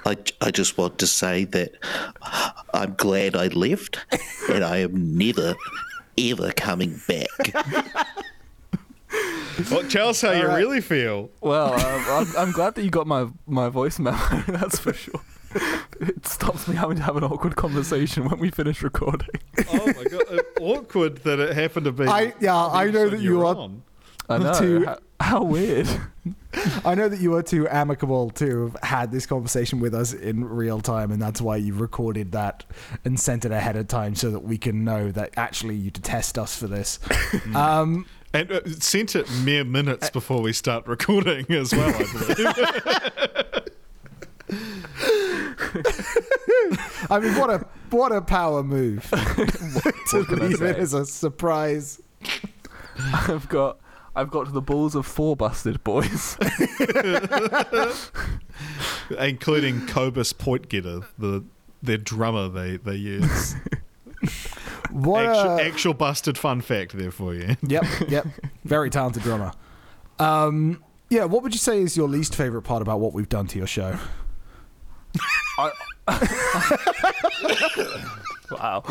I, 0.06 0.16
I 0.40 0.50
just 0.50 0.78
want 0.78 0.98
to 0.98 1.06
say 1.06 1.44
that 1.46 1.72
I'm 2.72 2.94
glad 2.94 3.36
I 3.36 3.48
left 3.48 3.98
and 4.50 4.64
I 4.64 4.78
am 4.78 5.16
never, 5.16 5.54
ever 6.18 6.52
coming 6.52 7.00
back. 7.06 7.28
Well, 9.70 9.82
tell 9.88 10.08
us 10.08 10.20
how 10.22 10.32
you 10.32 10.46
right. 10.46 10.56
really 10.56 10.80
feel. 10.80 11.30
Well, 11.40 11.74
um, 11.74 12.04
I'm, 12.08 12.36
I'm 12.36 12.52
glad 12.52 12.76
that 12.76 12.82
you 12.82 12.90
got 12.90 13.06
my 13.06 13.28
my 13.46 13.68
voice 13.68 13.98
memo. 13.98 14.16
That's 14.48 14.78
for 14.78 14.92
sure. 14.92 15.20
It 16.00 16.26
stops 16.26 16.68
me 16.68 16.76
having 16.76 16.96
to 16.96 17.02
have 17.02 17.16
an 17.16 17.24
awkward 17.24 17.56
conversation 17.56 18.28
when 18.28 18.38
we 18.38 18.50
finish 18.50 18.82
recording. 18.82 19.28
Oh 19.72 19.86
my 19.86 20.04
god, 20.04 20.22
uh, 20.30 20.42
awkward 20.60 21.18
that 21.24 21.40
it 21.40 21.54
happened 21.54 21.84
to 21.86 21.92
be. 21.92 22.06
I- 22.06 22.34
yeah, 22.40 22.56
I 22.56 22.90
know 22.90 23.10
that 23.10 23.20
you 23.20 23.38
you're. 23.38 23.70
I 24.28 24.38
know. 24.38 24.58
To- 24.58 24.84
how, 24.86 24.98
how 25.20 25.42
weird. 25.42 25.88
I 26.84 26.94
know 26.94 27.08
that 27.08 27.20
you 27.20 27.34
are 27.34 27.42
too 27.42 27.68
amicable 27.68 28.30
to 28.30 28.66
have 28.66 28.76
had 28.82 29.12
this 29.12 29.26
conversation 29.26 29.80
with 29.80 29.94
us 29.94 30.12
in 30.12 30.44
real 30.44 30.80
time, 30.80 31.12
and 31.12 31.22
that's 31.22 31.40
why 31.40 31.56
you 31.56 31.74
recorded 31.74 32.32
that 32.32 32.64
and 33.04 33.18
sent 33.18 33.44
it 33.44 33.52
ahead 33.52 33.76
of 33.76 33.88
time 33.88 34.14
so 34.14 34.30
that 34.30 34.40
we 34.40 34.58
can 34.58 34.84
know 34.84 35.10
that 35.12 35.32
actually 35.36 35.76
you 35.76 35.90
detest 35.90 36.38
us 36.38 36.56
for 36.56 36.66
this. 36.66 36.98
um, 37.54 38.06
And 38.32 38.50
uh, 38.50 38.60
sent 38.78 39.14
it 39.14 39.30
mere 39.44 39.64
minutes 39.64 40.10
before 40.10 40.42
we 40.42 40.52
start 40.52 40.86
recording 40.86 41.46
as 41.50 41.72
well, 41.72 41.94
I 41.94 41.98
believe. 41.98 42.56
I 47.10 47.20
mean, 47.20 47.38
what 47.38 47.50
a 47.50 47.66
what 47.90 48.12
a 48.12 48.20
power 48.20 48.62
move 48.62 49.08
to 49.10 50.24
can 50.24 50.38
leave 50.40 50.62
it 50.62 50.76
as 50.76 50.94
a 50.94 51.06
surprise. 51.06 52.00
I've 52.98 53.48
got 53.48 53.78
I've 54.14 54.30
got 54.30 54.52
the 54.52 54.60
balls 54.60 54.94
of 54.94 55.06
four 55.06 55.36
busted 55.36 55.82
boys. 55.84 56.36
Including 59.18 59.86
Cobus 59.86 60.32
Pointgetter, 60.32 61.04
the 61.18 61.44
their 61.82 61.96
drummer 61.96 62.48
they, 62.48 62.76
they 62.76 62.96
use. 62.96 63.56
What 64.90 65.24
actual, 65.24 65.56
a, 65.56 65.62
actual 65.62 65.94
busted 65.94 66.36
fun 66.36 66.60
fact 66.60 66.92
there 66.92 67.10
for 67.10 67.34
you. 67.34 67.56
Yep, 67.62 67.84
yep. 68.08 68.26
Very 68.64 68.90
talented 68.90 69.22
drummer. 69.22 69.52
Um, 70.18 70.84
yeah, 71.08 71.24
what 71.24 71.42
would 71.42 71.54
you 71.54 71.58
say 71.58 71.80
is 71.80 71.96
your 71.96 72.08
least 72.08 72.34
favorite 72.34 72.62
part 72.62 72.82
about 72.82 73.00
what 73.00 73.12
we've 73.12 73.28
done 73.28 73.46
to 73.46 73.58
your 73.58 73.66
show? 73.66 73.96
I, 75.58 75.72
wow. 78.50 78.82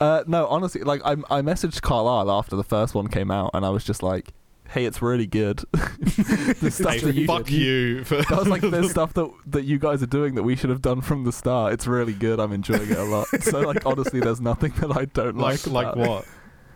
Uh, 0.00 0.24
no, 0.26 0.46
honestly, 0.46 0.82
like 0.82 1.02
I 1.04 1.12
I 1.30 1.42
messaged 1.42 1.82
Carlisle 1.82 2.30
after 2.30 2.56
the 2.56 2.64
first 2.64 2.94
one 2.94 3.08
came 3.08 3.30
out, 3.30 3.50
and 3.54 3.66
I 3.66 3.70
was 3.70 3.84
just 3.84 4.02
like, 4.02 4.32
"Hey, 4.70 4.84
it's 4.86 5.02
really 5.02 5.26
good." 5.26 5.64
the 5.72 6.70
stuff 6.70 6.92
Hey, 6.94 7.00
that 7.00 7.14
you 7.14 7.26
fuck 7.26 7.44
did. 7.46 7.54
you. 7.54 8.04
For, 8.04 8.16
That 8.16 8.30
was 8.38 8.48
like 8.48 8.62
there's 8.62 8.90
stuff 8.98 9.12
that 9.14 9.30
that 9.46 9.64
you 9.64 9.78
guys 9.78 10.02
are 10.02 10.06
doing 10.06 10.34
that 10.36 10.42
we 10.42 10.56
should 10.56 10.70
have 10.70 10.82
done 10.82 11.00
from 11.00 11.24
the 11.24 11.32
start. 11.32 11.72
It's 11.72 11.86
really 11.86 12.12
good. 12.14 12.40
I'm 12.40 12.52
enjoying 12.52 12.90
it 12.90 12.98
a 12.98 13.04
lot. 13.04 13.26
So 13.42 13.60
like 13.60 13.84
honestly, 13.86 14.20
there's 14.20 14.40
nothing 14.40 14.72
that 14.80 14.96
I 14.96 15.04
don't 15.06 15.36
like. 15.36 15.66
like 15.66 15.86
like 15.86 15.94
about 15.96 15.98
it. 15.98 16.08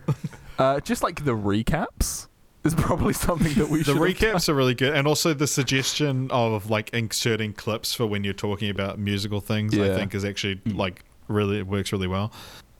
what? 0.07 0.15
Uh, 0.57 0.79
just 0.79 1.03
like 1.03 1.25
the 1.25 1.35
recaps 1.35 2.27
is 2.63 2.73
probably 2.75 3.13
something 3.13 3.53
that 3.55 3.69
we 3.69 3.79
The 3.79 3.85
should. 3.85 3.95
have 3.97 4.03
recaps 4.03 4.49
are 4.49 4.53
really 4.55 4.73
good, 4.75 4.93
and 4.95 5.07
also 5.07 5.33
the 5.33 5.47
suggestion 5.47 6.29
of 6.31 6.69
like 6.69 6.89
inserting 6.91 7.53
clips 7.53 7.93
for 7.93 8.05
when 8.07 8.23
you're 8.23 8.33
talking 8.33 8.69
about 8.69 8.97
musical 8.99 9.41
things. 9.41 9.77
I 9.77 9.95
think 9.95 10.15
is 10.15 10.23
actually 10.25 10.61
like 10.65 11.03
really 11.27 11.57
it 11.59 11.67
works 11.67 11.91
really 11.91 12.07
well. 12.07 12.31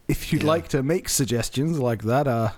If 0.08 0.32
you'd 0.32 0.44
Yeah. 0.44 0.48
like 0.50 0.68
to 0.70 0.84
make 0.84 1.10
suggestions 1.10 1.80
like 1.80 2.04
that, 2.04 2.28
uh, 2.28 2.52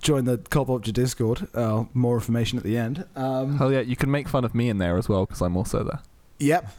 join 0.00 0.24
the 0.24 0.38
Cult 0.38 0.68
Popture 0.68 0.92
Discord. 0.92 1.48
Uh, 1.54 1.84
more 1.94 2.14
information 2.14 2.58
at 2.58 2.64
the 2.64 2.76
end. 2.76 3.04
Um, 3.16 3.58
Hell 3.58 3.72
yeah, 3.72 3.80
you 3.80 3.96
can 3.96 4.10
make 4.10 4.28
fun 4.28 4.44
of 4.44 4.54
me 4.54 4.68
in 4.68 4.78
there 4.78 4.96
as 4.96 5.08
well 5.08 5.26
because 5.26 5.40
I'm 5.40 5.56
also 5.56 5.84
there. 5.84 6.00
Yep, 6.40 6.68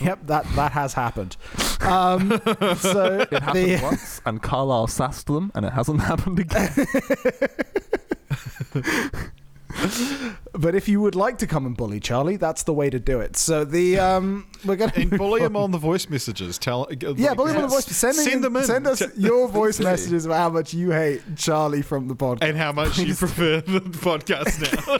yep. 0.00 0.26
That 0.26 0.44
that 0.56 0.72
has 0.72 0.92
happened. 0.94 1.36
Um, 1.80 2.30
so 2.78 3.26
It 3.30 3.42
happened 3.42 3.54
the, 3.54 3.80
once, 3.80 4.20
and 4.26 4.42
Carlisle 4.42 4.88
sassed 4.88 5.28
them, 5.28 5.52
and 5.54 5.64
it 5.64 5.72
hasn't 5.72 6.00
happened 6.10 6.40
again. 6.40 6.86
but 10.52 10.74
if 10.74 10.88
you 10.88 11.00
would 11.00 11.14
like 11.14 11.38
to 11.38 11.46
come 11.46 11.66
and 11.66 11.76
bully 11.76 12.00
Charlie, 12.00 12.36
that's 12.36 12.62
the 12.64 12.72
way 12.72 12.90
to 12.90 12.98
do 12.98 13.20
it. 13.20 13.36
So 13.36 13.64
the 13.64 13.98
um, 13.98 14.46
we're 14.64 14.76
gonna 14.76 14.92
And 14.96 15.10
bully 15.18 15.42
him 15.42 15.56
on 15.56 15.70
the 15.70 15.78
voice 15.78 16.08
messages. 16.08 16.58
Tell 16.58 16.88
Yeah, 17.16 17.34
bully 17.34 17.50
him 17.52 17.56
on 17.58 17.62
the 17.62 17.68
voice. 17.68 17.86
Send, 17.86 18.16
Send 18.16 18.44
them 18.44 18.56
in. 18.56 18.64
Send 18.64 18.86
us 18.86 19.02
your 19.16 19.48
voice 19.48 19.78
messages 19.90 20.26
of 20.26 20.32
how 20.32 20.50
much 20.50 20.74
you 20.74 20.90
hate 20.90 21.22
Charlie 21.36 21.82
from 21.82 22.08
the 22.08 22.16
podcast. 22.16 22.42
and 22.48 22.56
how 22.56 22.72
much 22.72 22.98
you 22.98 23.14
prefer 23.14 23.60
the 23.60 23.80
podcast 23.80 24.60
now. 24.60 24.98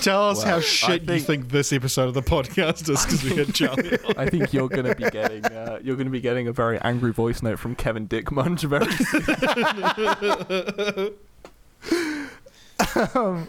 Tell 0.00 0.30
us 0.30 0.38
Well, 0.38 0.46
how 0.46 0.56
I 0.56 0.60
shit 0.60 1.00
you 1.02 1.06
think- 1.06 1.26
think 1.26 1.48
this 1.50 1.72
episode 1.72 2.08
of 2.08 2.14
the 2.14 2.22
podcast 2.22 2.88
is 2.88 3.04
because 3.04 3.24
we 3.24 3.36
had 3.36 3.54
Charlie. 3.54 3.98
on. 4.04 4.14
I 4.16 4.28
think 4.28 4.52
you're 4.52 4.68
gonna 4.68 4.94
be 4.94 5.08
getting 5.10 5.44
uh, 5.46 5.78
you're 5.82 5.96
gonna 5.96 6.10
be 6.10 6.20
getting 6.20 6.46
a 6.48 6.52
very 6.52 6.78
angry 6.80 7.12
voice 7.12 7.42
note 7.42 7.58
from 7.58 7.74
Kevin 7.74 8.06
Dick 8.06 8.30
Munch 8.30 8.62
very 8.62 8.90
soon. 8.92 9.24
Um, 13.14 13.48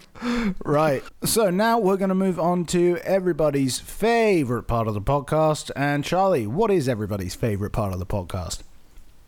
right. 0.66 1.04
So 1.24 1.50
now 1.50 1.80
we're 1.80 1.98
going 1.98 2.10
to 2.10 2.16
move 2.16 2.40
on 2.40 2.66
to 2.68 2.98
everybody's 3.04 3.80
favorite 3.80 4.64
part 4.64 4.88
of 4.88 4.94
the 4.94 5.02
podcast. 5.02 5.72
And 5.76 6.04
Charlie, 6.04 6.48
what 6.48 6.72
is 6.72 6.88
everybody's 6.90 7.36
favorite 7.36 7.72
part 7.72 7.94
of 7.94 8.00
the 8.00 8.06
podcast? 8.06 8.62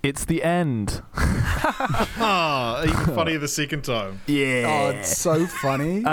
It's 0.04 0.26
the 0.26 0.44
end. 0.44 1.02
Ah, 2.18 2.84
even 2.84 3.16
funnier 3.16 3.40
the 3.40 3.48
second 3.48 3.84
time. 3.84 4.22
Yeah. 4.28 4.66
Oh, 4.68 4.90
it's 4.98 5.18
so 5.18 5.46
funny. 5.48 6.04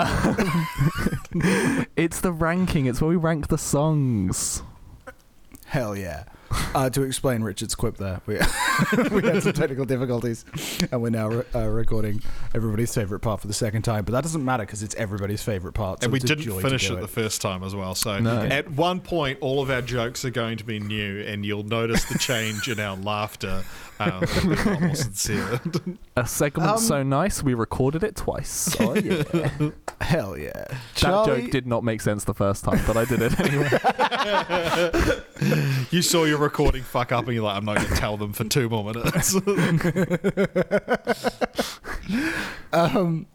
It's 1.95 2.19
the 2.21 2.31
ranking. 2.31 2.85
It's 2.87 3.01
where 3.01 3.09
we 3.09 3.15
rank 3.15 3.47
the 3.47 3.57
songs. 3.57 4.63
Hell 5.65 5.95
yeah. 5.95 6.23
Uh, 6.75 6.89
to 6.89 7.03
explain 7.03 7.43
Richard's 7.43 7.75
quip 7.75 7.97
there, 7.97 8.21
we, 8.25 8.33
we 9.11 9.21
had 9.23 9.43
some 9.43 9.53
technical 9.53 9.85
difficulties, 9.85 10.45
and 10.91 11.01
we're 11.01 11.09
now 11.09 11.27
re- 11.29 11.43
uh, 11.55 11.67
recording 11.67 12.21
everybody's 12.55 12.93
favorite 12.93 13.19
part 13.19 13.41
for 13.41 13.47
the 13.47 13.53
second 13.53 13.83
time. 13.83 14.03
But 14.05 14.11
that 14.13 14.23
doesn't 14.23 14.43
matter 14.43 14.63
because 14.63 14.81
it's 14.83 14.95
everybody's 14.95 15.43
favorite 15.43 15.73
part. 15.73 16.01
so 16.01 16.05
and 16.05 16.11
we 16.13 16.17
it's 16.17 16.25
a 16.25 16.35
didn't 16.35 16.43
joy 16.45 16.55
to 16.55 16.61
finish 16.61 16.87
do 16.87 16.97
it 16.97 17.01
the 17.01 17.07
first 17.07 17.41
time 17.41 17.63
as 17.63 17.75
well. 17.75 17.95
So 17.95 18.19
No. 18.19 18.41
at 18.41 18.69
one 18.71 18.99
point, 19.01 19.37
all 19.41 19.61
of 19.61 19.69
our 19.69 19.81
jokes 19.81 20.25
are 20.25 20.29
going 20.31 20.57
to 20.57 20.63
be 20.63 20.79
new, 20.79 21.21
and 21.21 21.45
you'll 21.45 21.63
notice 21.63 22.05
the 22.05 22.17
change 22.19 22.67
in 22.67 22.79
our 22.79 22.95
laughter. 22.97 23.63
Um, 24.11 24.23
it'll 24.51 24.75
a 24.75 24.79
more 24.79 24.95
sincere. 24.95 25.61
A 26.15 26.27
segment 26.27 26.69
Um, 26.69 26.77
so 26.77 27.03
nice 27.03 27.41
we 27.41 27.53
recorded 27.53 28.03
it 28.03 28.15
twice. 28.15 28.75
Oh 28.79 28.95
yeah. 28.95 29.23
that 29.23 29.73
Hell 30.01 30.37
yeah. 30.37 30.65
Charlie, 30.95 31.41
joke 31.41 31.51
did 31.51 31.65
not 31.67 31.83
make 31.83 32.01
sense 32.01 32.23
the 32.23 32.33
first 32.33 32.63
time, 32.63 32.81
but 32.85 32.97
I 32.97 33.05
did 33.05 33.21
it 33.21 33.39
anyway. 33.39 33.69
you 35.91 36.01
saw 36.01 36.25
your 36.25 36.37
recording 36.37 36.83
fuck 36.83 37.11
up, 37.11 37.25
and 37.25 37.33
you're 37.33 37.43
like, 37.43 37.55
"I'm 37.57 37.65
not 37.65 37.77
going 37.77 37.89
to 37.89 37.95
tell 37.95 38.17
them 38.17 38.33
for 38.33 38.43
two 38.43 38.69
more 38.69 38.83
minutes." 38.83 39.35
Um, 42.73 43.27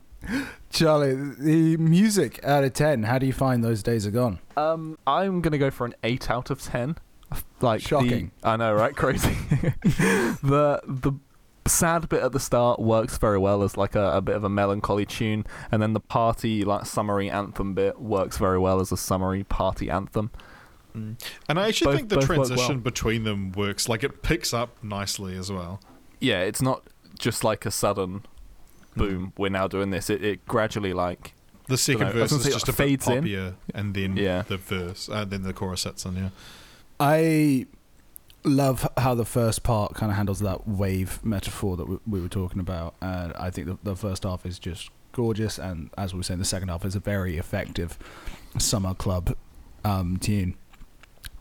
Charlie, 0.70 1.14
the 1.14 1.76
music 1.78 2.40
out 2.44 2.64
of 2.64 2.72
10, 2.74 3.04
how 3.04 3.18
do 3.18 3.26
you 3.26 3.32
find 3.32 3.64
those 3.64 3.82
days 3.82 4.06
are 4.06 4.10
gone? 4.10 4.40
Um, 4.56 4.98
I'm 5.06 5.40
gonna 5.40 5.58
go 5.58 5.70
for 5.70 5.86
an 5.86 5.94
eight 6.02 6.30
out 6.30 6.50
of 6.50 6.60
ten. 6.60 6.96
Like 7.60 7.82
the- 7.82 7.88
Shocking. 7.88 8.30
I 8.42 8.56
know, 8.56 8.72
right? 8.74 8.94
Crazy. 8.94 9.36
the 9.82 10.80
the 10.86 11.12
sad 11.66 12.08
bit 12.08 12.22
at 12.22 12.32
the 12.32 12.40
start 12.40 12.78
works 12.80 13.18
very 13.18 13.38
well 13.38 13.62
as 13.62 13.76
like 13.76 13.94
a, 13.94 14.12
a 14.16 14.20
bit 14.22 14.34
of 14.36 14.44
a 14.44 14.48
melancholy 14.48 15.04
tune, 15.04 15.44
and 15.70 15.82
then 15.82 15.92
the 15.92 16.00
party 16.00 16.64
like 16.64 16.86
summary 16.86 17.28
anthem 17.30 17.74
bit 17.74 18.00
works 18.00 18.38
very 18.38 18.58
well 18.58 18.80
as 18.80 18.90
a 18.92 18.96
summary 18.96 19.44
party 19.44 19.90
anthem. 19.90 20.30
and 20.94 21.16
I 21.48 21.68
actually 21.68 21.86
Both- 21.92 21.96
think 21.96 22.08
the 22.08 22.20
transition 22.20 22.66
well. 22.76 22.76
between 22.78 23.24
them 23.24 23.52
works. 23.52 23.88
Like 23.88 24.02
it 24.04 24.22
picks 24.22 24.54
up 24.54 24.82
nicely 24.82 25.36
as 25.36 25.50
well. 25.52 25.80
Yeah, 26.20 26.40
it's 26.40 26.62
not 26.62 26.82
just 27.18 27.44
like 27.44 27.66
a 27.66 27.70
sudden 27.70 28.24
boom. 28.96 29.32
We're 29.36 29.50
now 29.50 29.68
doing 29.68 29.90
this. 29.90 30.08
It, 30.10 30.24
it 30.24 30.46
gradually 30.46 30.92
like 30.92 31.34
The 31.66 31.76
second 31.76 32.00
Dunno, 32.08 32.12
verse 32.14 32.30
gonna 32.30 32.40
is 32.40 32.46
say, 32.46 32.52
just 32.52 32.68
a 32.68 32.72
bit 32.72 32.76
fades 32.76 33.06
in. 33.08 33.24
poppier, 33.24 33.54
and 33.74 33.94
then 33.94 34.16
Yeah. 34.16 34.42
the 34.42 34.56
verse, 34.56 35.08
uh, 35.08 35.24
then 35.24 35.42
the 35.42 35.52
chorus 35.52 35.82
sets 35.82 36.04
in. 36.06 36.16
Yeah, 36.16 36.28
I 37.00 37.66
love 38.44 38.88
how 38.96 39.14
the 39.14 39.24
first 39.24 39.62
part 39.62 39.94
kind 39.94 40.10
of 40.10 40.16
handles 40.16 40.40
that 40.40 40.66
wave 40.66 41.24
metaphor 41.24 41.76
that 41.76 41.88
we, 41.88 41.98
we 42.06 42.20
were 42.20 42.28
talking 42.28 42.60
about, 42.60 42.94
and 43.00 43.32
I 43.34 43.50
think 43.50 43.66
the, 43.66 43.78
the 43.82 43.96
first 43.96 44.24
half 44.24 44.46
is 44.46 44.58
just 44.58 44.90
gorgeous, 45.12 45.58
and 45.58 45.90
as 45.96 46.12
we 46.12 46.18
were 46.18 46.22
saying, 46.22 46.38
the 46.38 46.44
second 46.44 46.68
half 46.68 46.84
is 46.84 46.94
a 46.94 47.00
very 47.00 47.36
effective 47.36 47.98
summer 48.58 48.94
club 48.94 49.36
um, 49.84 50.16
tune. 50.16 50.56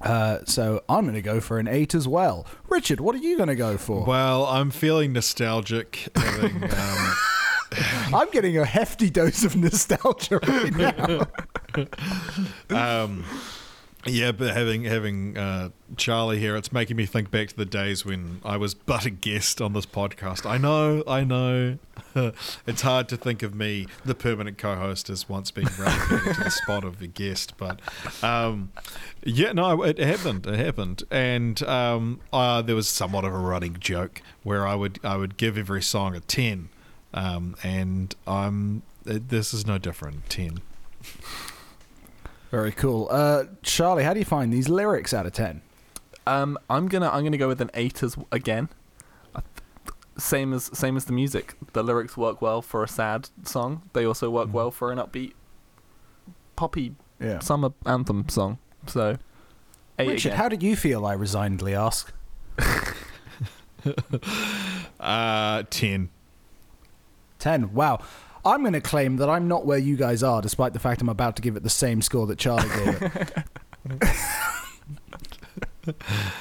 Uh, 0.02 0.40
so 0.46 0.84
I'm 0.88 1.04
going 1.06 1.16
to 1.16 1.22
go 1.22 1.40
for 1.40 1.60
an 1.60 1.68
eight 1.68 1.96
as 1.96 2.08
well. 2.08 2.46
Richard, 2.70 3.00
what 3.00 3.16
are 3.16 3.20
you 3.20 3.36
going 3.36 3.50
to 3.50 3.56
go 3.56 3.78
for? 3.78 4.04
Well, 4.06 4.46
I'm 4.46 4.70
feeling 4.70 5.14
nostalgic. 5.14 6.10
Having, 6.16 6.64
um, 6.64 7.16
I'm 8.14 8.30
getting 8.30 8.58
a 8.58 8.66
hefty 8.66 9.10
dose 9.10 9.44
of 9.44 9.56
nostalgia 9.56 10.38
right 10.38 10.76
now. 10.76 11.28
um, 13.04 13.24
yeah, 14.08 14.32
but 14.32 14.56
having 14.56 14.84
having 14.84 15.38
uh, 15.38 15.70
Charlie 15.96 16.40
here, 16.40 16.56
it's 16.56 16.72
making 16.72 16.98
me 16.98 17.06
think 17.06 17.32
back 17.32 17.50
to 17.50 17.56
the 17.56 17.66
days 17.66 18.06
when 18.06 18.42
I 18.44 18.58
was 18.58 18.74
but 18.74 19.06
a 19.06 19.10
guest 19.10 19.62
on 19.62 19.74
this 19.74 19.86
podcast. 19.86 20.50
I 20.50 20.58
know, 20.58 21.04
I 21.08 21.24
know, 21.24 21.78
it's 22.68 22.82
hard 22.82 23.10
to 23.10 23.18
think 23.18 23.44
of 23.44 23.54
me, 23.54 23.88
the 24.06 24.16
permanent 24.16 24.58
co-host, 24.58 25.10
as 25.10 25.28
once 25.28 25.52
being 25.52 25.68
relegated 25.78 26.36
to 26.36 26.44
the 26.44 26.52
spot 26.52 26.84
of 26.84 27.02
a 27.02 27.08
guest. 27.08 27.54
But 27.58 27.80
um, 28.24 28.72
yeah, 29.24 29.52
no, 29.52 29.84
it 29.84 29.98
happened. 29.98 30.46
It 30.48 30.60
happened, 30.60 31.04
and 31.12 31.62
um, 31.64 32.22
uh, 32.32 32.62
there 32.62 32.76
was 32.76 32.88
somewhat 32.88 33.26
of 33.26 33.34
a 33.34 33.38
running 33.38 33.78
joke 33.80 34.22
where 34.44 34.68
I 34.68 34.76
would 34.76 35.00
I 35.04 35.18
would 35.18 35.38
give 35.38 35.58
every 35.58 35.82
song 35.82 36.16
a 36.16 36.20
ten, 36.20 36.70
um, 37.14 37.56
and 37.64 38.16
I'm 38.26 38.84
this 39.04 39.54
is 39.54 39.66
no 39.66 39.78
different. 39.78 40.30
Ten. 40.30 40.62
Very 42.52 42.72
cool. 42.72 43.08
Uh, 43.12 43.46
Charlie, 43.62 44.04
how 44.04 44.14
do 44.14 44.20
you 44.20 44.26
find 44.26 44.52
these 44.54 44.70
lyrics 44.70 45.14
out 45.14 45.26
of 45.26 45.34
10? 45.34 45.62
Um, 46.26 46.58
I'm 46.70 46.88
gonna 46.88 47.10
I'm 47.10 47.24
gonna 47.24 47.38
go 47.38 47.48
with 47.48 47.62
an 47.62 47.72
eight 47.74 48.04
as 48.04 48.18
again. 48.32 48.68
Same 50.18 50.52
as 50.54 50.66
same 50.78 50.98
as 50.98 51.06
the 51.06 51.14
music. 51.14 51.56
The 51.74 51.84
lyrics 51.84 52.18
work 52.18 52.42
well 52.42 52.62
for 52.62 52.84
a 52.84 52.88
sad 52.88 53.30
song. 53.44 53.84
They 53.94 54.04
also 54.06 54.30
work 54.30 54.50
well 54.52 54.72
for 54.72 54.92
an 54.92 54.98
upbeat, 54.98 55.34
poppy 56.58 56.96
Yeah. 57.20 57.40
summer 57.40 57.70
anthem 57.86 58.28
song. 58.28 58.58
So, 58.88 59.18
eight 60.00 60.10
Richard, 60.10 60.30
again. 60.30 60.38
how 60.38 60.50
did 60.50 60.64
you 60.64 60.76
feel? 60.76 61.06
I 61.06 61.14
resignedly 61.14 61.74
ask. 61.76 62.12
Uh, 65.00 65.64
ten. 65.70 66.10
10. 67.40 67.74
Wow. 67.74 68.00
I'm 68.48 68.62
going 68.62 68.74
to 68.74 68.82
claim 68.82 69.18
that 69.18 69.30
I'm 69.30 69.50
not 69.50 69.66
where 69.66 69.78
you 69.78 69.98
guys 69.98 70.24
are, 70.24 70.42
despite 70.42 70.72
the 70.72 70.80
fact 70.80 71.02
I'm 71.02 71.10
about 71.10 71.36
to 71.36 71.42
give 71.42 71.58
it 71.58 71.64
the 71.64 71.70
same 71.70 72.02
score 72.02 72.26
that 72.28 72.40
Charlie 72.40 72.70
gave 72.70 73.02
it. 73.02 73.44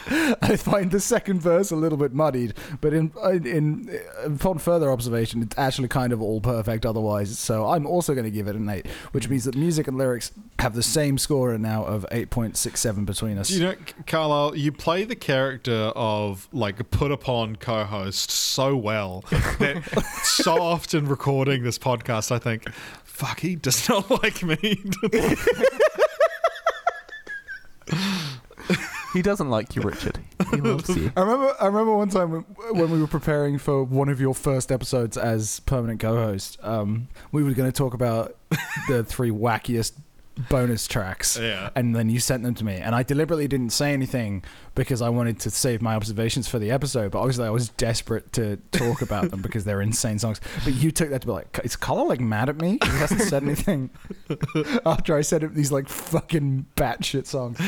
I 0.08 0.56
find 0.56 0.90
the 0.90 1.00
second 1.00 1.40
verse 1.40 1.70
a 1.70 1.76
little 1.76 1.98
bit 1.98 2.12
muddied, 2.12 2.54
but 2.80 2.92
in, 2.92 3.12
in, 3.24 3.46
in 3.46 4.00
upon 4.24 4.58
further 4.58 4.90
observation, 4.90 5.42
it's 5.42 5.56
actually 5.58 5.88
kind 5.88 6.12
of 6.12 6.20
all 6.20 6.40
perfect 6.40 6.84
otherwise. 6.86 7.38
So 7.38 7.68
I'm 7.68 7.86
also 7.86 8.14
going 8.14 8.24
to 8.24 8.30
give 8.30 8.48
it 8.48 8.56
an 8.56 8.68
eight, 8.68 8.86
which 9.12 9.28
means 9.28 9.44
that 9.44 9.56
music 9.56 9.88
and 9.88 9.96
lyrics 9.96 10.32
have 10.58 10.74
the 10.74 10.82
same 10.82 11.18
score 11.18 11.56
now 11.58 11.84
of 11.84 12.06
8.67 12.10 13.06
between 13.06 13.38
us. 13.38 13.50
You 13.50 13.60
know, 13.60 13.74
Carlisle, 14.06 14.56
you 14.56 14.72
play 14.72 15.04
the 15.04 15.16
character 15.16 15.92
of 15.94 16.48
like 16.52 16.90
put 16.90 17.12
upon 17.12 17.56
co-host 17.56 18.30
so 18.30 18.76
well 18.76 19.24
that 19.30 19.82
so 20.22 20.60
often 20.60 21.06
recording 21.06 21.62
this 21.62 21.78
podcast, 21.78 22.32
I 22.32 22.38
think, 22.38 22.68
fuck, 23.04 23.40
he 23.40 23.56
does 23.56 23.88
not 23.88 24.10
like 24.22 24.42
me. 24.42 24.82
He 29.12 29.22
doesn't 29.22 29.48
like 29.48 29.74
you, 29.76 29.82
Richard. 29.82 30.18
He 30.50 30.56
loves 30.56 30.88
you. 30.94 31.12
I 31.16 31.20
remember. 31.20 31.54
I 31.60 31.66
remember 31.66 31.96
one 31.96 32.08
time 32.08 32.44
when, 32.70 32.90
we 32.90 33.00
were 33.00 33.06
preparing 33.06 33.58
for 33.58 33.82
one 33.82 34.08
of 34.08 34.20
your 34.20 34.34
first 34.34 34.70
episodes 34.70 35.16
as 35.16 35.60
permanent 35.60 36.00
co-host. 36.00 36.58
Um, 36.62 37.08
we 37.32 37.42
were 37.42 37.52
going 37.52 37.70
to 37.70 37.76
talk 37.76 37.94
about 37.94 38.36
the 38.88 39.04
three 39.04 39.30
wackiest 39.30 39.92
bonus 40.50 40.86
tracks, 40.86 41.38
Yeah. 41.38 41.70
and 41.74 41.94
then 41.96 42.10
you 42.10 42.20
sent 42.20 42.42
them 42.42 42.54
to 42.54 42.64
me, 42.64 42.74
and 42.74 42.94
I 42.94 43.02
deliberately 43.02 43.48
didn't 43.48 43.70
say 43.70 43.92
anything 43.92 44.42
because 44.74 45.00
I 45.00 45.08
wanted 45.08 45.40
to 45.40 45.50
save 45.50 45.80
my 45.80 45.94
observations 45.96 46.46
for 46.48 46.58
the 46.58 46.70
episode. 46.70 47.12
But 47.12 47.20
obviously, 47.20 47.46
I 47.46 47.50
was 47.50 47.70
desperate 47.70 48.32
to 48.34 48.56
talk 48.72 49.00
about 49.02 49.30
them 49.30 49.40
because 49.42 49.64
they're 49.64 49.80
insane 49.80 50.18
songs. 50.18 50.40
But 50.64 50.74
you 50.74 50.90
took 50.90 51.10
that 51.10 51.22
to 51.22 51.26
be 51.26 51.32
like, 51.32 51.58
is 51.64 51.76
Colin 51.76 52.08
like 52.08 52.20
mad 52.20 52.48
at 52.48 52.56
me? 52.60 52.78
He 52.82 52.88
hasn't 52.90 53.22
said 53.22 53.42
anything 53.42 53.90
after 54.86 55.16
I 55.16 55.22
said 55.22 55.42
it, 55.42 55.54
these 55.54 55.72
like 55.72 55.88
fucking 55.88 56.66
batshit 56.76 57.26
songs. 57.26 57.58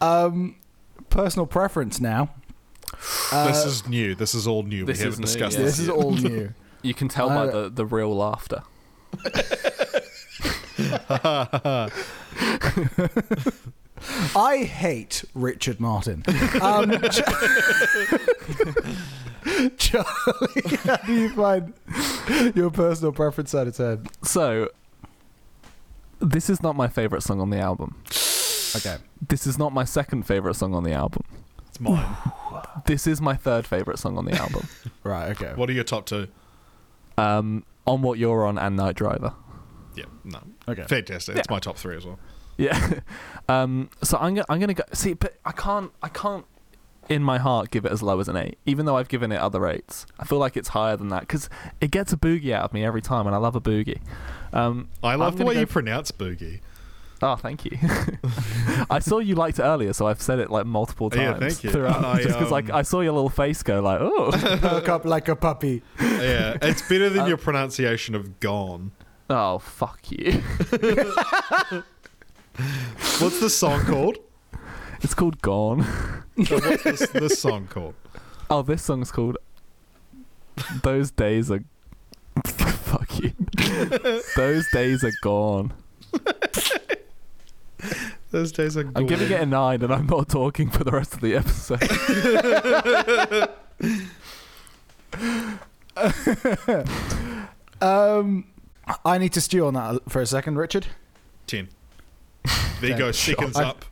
um, 0.00 0.56
personal 1.10 1.46
preference 1.46 2.00
now. 2.00 2.30
Uh, 3.32 3.48
this 3.48 3.64
is 3.64 3.86
new. 3.88 4.14
This 4.14 4.34
is 4.34 4.46
all 4.46 4.62
new. 4.62 4.84
This 4.84 4.98
we 4.98 5.04
haven't 5.04 5.20
new, 5.20 5.26
discussed 5.26 5.58
yeah. 5.58 5.64
this 5.64 5.76
this 5.76 5.84
is 5.84 5.88
all 5.90 6.12
new. 6.16 6.52
You 6.82 6.94
can 6.94 7.08
tell 7.08 7.28
by 7.28 7.46
the, 7.46 7.68
the 7.68 7.86
real 7.86 8.14
laughter. 8.14 8.62
I 14.36 14.58
hate 14.58 15.24
Richard 15.34 15.80
Martin. 15.80 16.22
Um, 16.62 16.90
Ch- 17.10 17.20
Charlie, 19.76 20.76
how 20.84 20.96
do 20.98 21.12
you 21.14 21.28
find 21.30 21.72
your 22.54 22.70
personal 22.70 23.12
preference 23.12 23.54
out 23.54 23.66
of 23.66 23.76
ten? 23.76 24.06
So, 24.22 24.70
this 26.20 26.48
is 26.48 26.62
not 26.62 26.76
my 26.76 26.88
favorite 26.88 27.22
song 27.22 27.40
on 27.40 27.50
the 27.50 27.58
album. 27.58 27.96
Okay. 28.76 28.96
This 29.26 29.46
is 29.46 29.58
not 29.58 29.72
my 29.72 29.84
second 29.84 30.24
favorite 30.24 30.54
song 30.54 30.74
on 30.74 30.84
the 30.84 30.92
album. 30.92 31.22
It's 31.68 31.80
mine. 31.80 32.16
This 32.86 33.06
is 33.06 33.20
my 33.20 33.34
third 33.34 33.66
favorite 33.66 33.98
song 33.98 34.16
on 34.18 34.24
the 34.26 34.34
album. 34.34 34.68
Right. 35.04 35.30
Okay. 35.30 35.52
What 35.54 35.70
are 35.70 35.72
your 35.72 35.84
top 35.84 36.04
two? 36.04 36.28
Um, 37.18 37.64
on 37.86 38.02
what 38.02 38.18
you're 38.18 38.44
on 38.46 38.58
and 38.58 38.76
Night 38.76 38.96
Driver. 38.96 39.34
Yeah, 39.94 40.04
no, 40.24 40.40
Okay. 40.68 40.84
fantastic. 40.84 41.36
It's 41.36 41.48
my 41.50 41.58
top 41.58 41.76
three 41.76 41.96
as 41.96 42.06
well. 42.06 42.18
Yeah. 42.56 43.00
Um, 43.50 43.88
so 44.02 44.18
I'm 44.18 44.34
gonna 44.34 44.44
I'm 44.50 44.60
gonna 44.60 44.74
go 44.74 44.82
see, 44.92 45.14
but 45.14 45.38
I 45.42 45.52
can't 45.52 45.90
I 46.02 46.10
can't 46.10 46.44
in 47.08 47.22
my 47.22 47.38
heart 47.38 47.70
give 47.70 47.86
it 47.86 47.92
as 47.92 48.02
low 48.02 48.20
as 48.20 48.28
an 48.28 48.36
eight, 48.36 48.58
even 48.66 48.84
though 48.84 48.94
I've 48.98 49.08
given 49.08 49.32
it 49.32 49.38
other 49.38 49.66
eights. 49.66 50.04
I 50.18 50.26
feel 50.26 50.36
like 50.36 50.54
it's 50.54 50.68
higher 50.68 50.94
than 50.98 51.08
that 51.08 51.20
because 51.20 51.48
it 51.80 51.90
gets 51.90 52.12
a 52.12 52.18
boogie 52.18 52.52
out 52.52 52.64
of 52.64 52.74
me 52.74 52.84
every 52.84 53.00
time, 53.00 53.26
and 53.26 53.34
I 53.34 53.38
love 53.38 53.56
a 53.56 53.60
boogie. 53.62 54.02
Um, 54.52 54.90
I 55.02 55.14
love 55.14 55.38
the 55.38 55.46
way 55.46 55.54
go 55.54 55.60
you 55.60 55.66
pronounce 55.66 56.12
boogie. 56.12 56.60
Oh, 57.20 57.34
thank 57.34 57.64
you. 57.64 57.76
I 58.90 59.00
saw 59.00 59.18
you 59.18 59.34
liked 59.34 59.58
it 59.58 59.62
earlier, 59.62 59.92
so 59.92 60.06
I've 60.06 60.22
said 60.22 60.38
it 60.38 60.50
like 60.50 60.66
multiple 60.66 61.10
times 61.10 61.22
Yeah, 61.42 61.48
thank 61.48 61.64
you. 61.64 61.70
throughout. 61.70 62.04
I, 62.04 62.16
just 62.22 62.36
because 62.38 62.52
like 62.52 62.70
um, 62.70 62.76
I 62.76 62.82
saw 62.82 63.00
your 63.00 63.12
little 63.12 63.28
face 63.28 63.62
go 63.64 63.80
like, 63.80 64.00
oh, 64.00 64.30
Perk 64.60 64.88
up 64.94 65.04
like 65.04 65.26
a 65.28 65.34
puppy. 65.34 65.82
Yeah, 66.00 66.56
it's 66.62 66.88
better 66.88 67.06
Um, 67.08 67.14
than 67.14 67.26
your 67.26 67.36
pronunciation 67.36 68.14
of 68.14 68.38
gone. 68.40 68.92
oh, 69.30 69.58
fuck 69.58 70.00
you. 70.10 70.40
What's 73.18 73.40
the 73.40 73.50
song 73.50 73.84
called? 73.84 74.18
It's 75.00 75.14
called 75.14 75.40
Gone. 75.42 75.82
So 76.44 76.58
what's 76.58 76.82
this, 76.82 77.08
this 77.10 77.40
song 77.40 77.66
called? 77.68 77.94
Oh, 78.50 78.62
this 78.62 78.82
song's 78.82 79.12
called 79.12 79.38
Those 80.82 81.10
Days 81.12 81.50
Are. 81.50 81.60
Fuck 82.44 83.20
you. 83.20 83.32
Those 84.36 84.68
days 84.72 85.04
are 85.04 85.12
gone. 85.22 85.72
Those 88.30 88.52
days 88.52 88.76
are. 88.76 88.90
I'm 88.94 89.06
giving 89.06 89.30
it 89.30 89.40
a 89.40 89.46
nine, 89.46 89.82
and 89.82 89.92
I'm 89.92 90.06
not 90.06 90.28
talking 90.28 90.70
for 90.70 90.84
the 90.84 90.90
rest 90.90 91.14
of 91.14 91.20
the 91.20 91.34
episode. 91.36 91.80
Um, 97.80 98.46
I 99.04 99.18
need 99.18 99.32
to 99.34 99.40
stew 99.40 99.64
on 99.66 99.74
that 99.74 100.00
for 100.08 100.20
a 100.20 100.26
second, 100.26 100.56
Richard. 100.58 100.86
ten. 101.46 101.68
There 102.80 102.90
you 102.90 102.96
go. 102.98 103.12
sure. 103.12 103.34
Seconds 103.36 103.56
I- 103.56 103.64
up. 103.64 103.84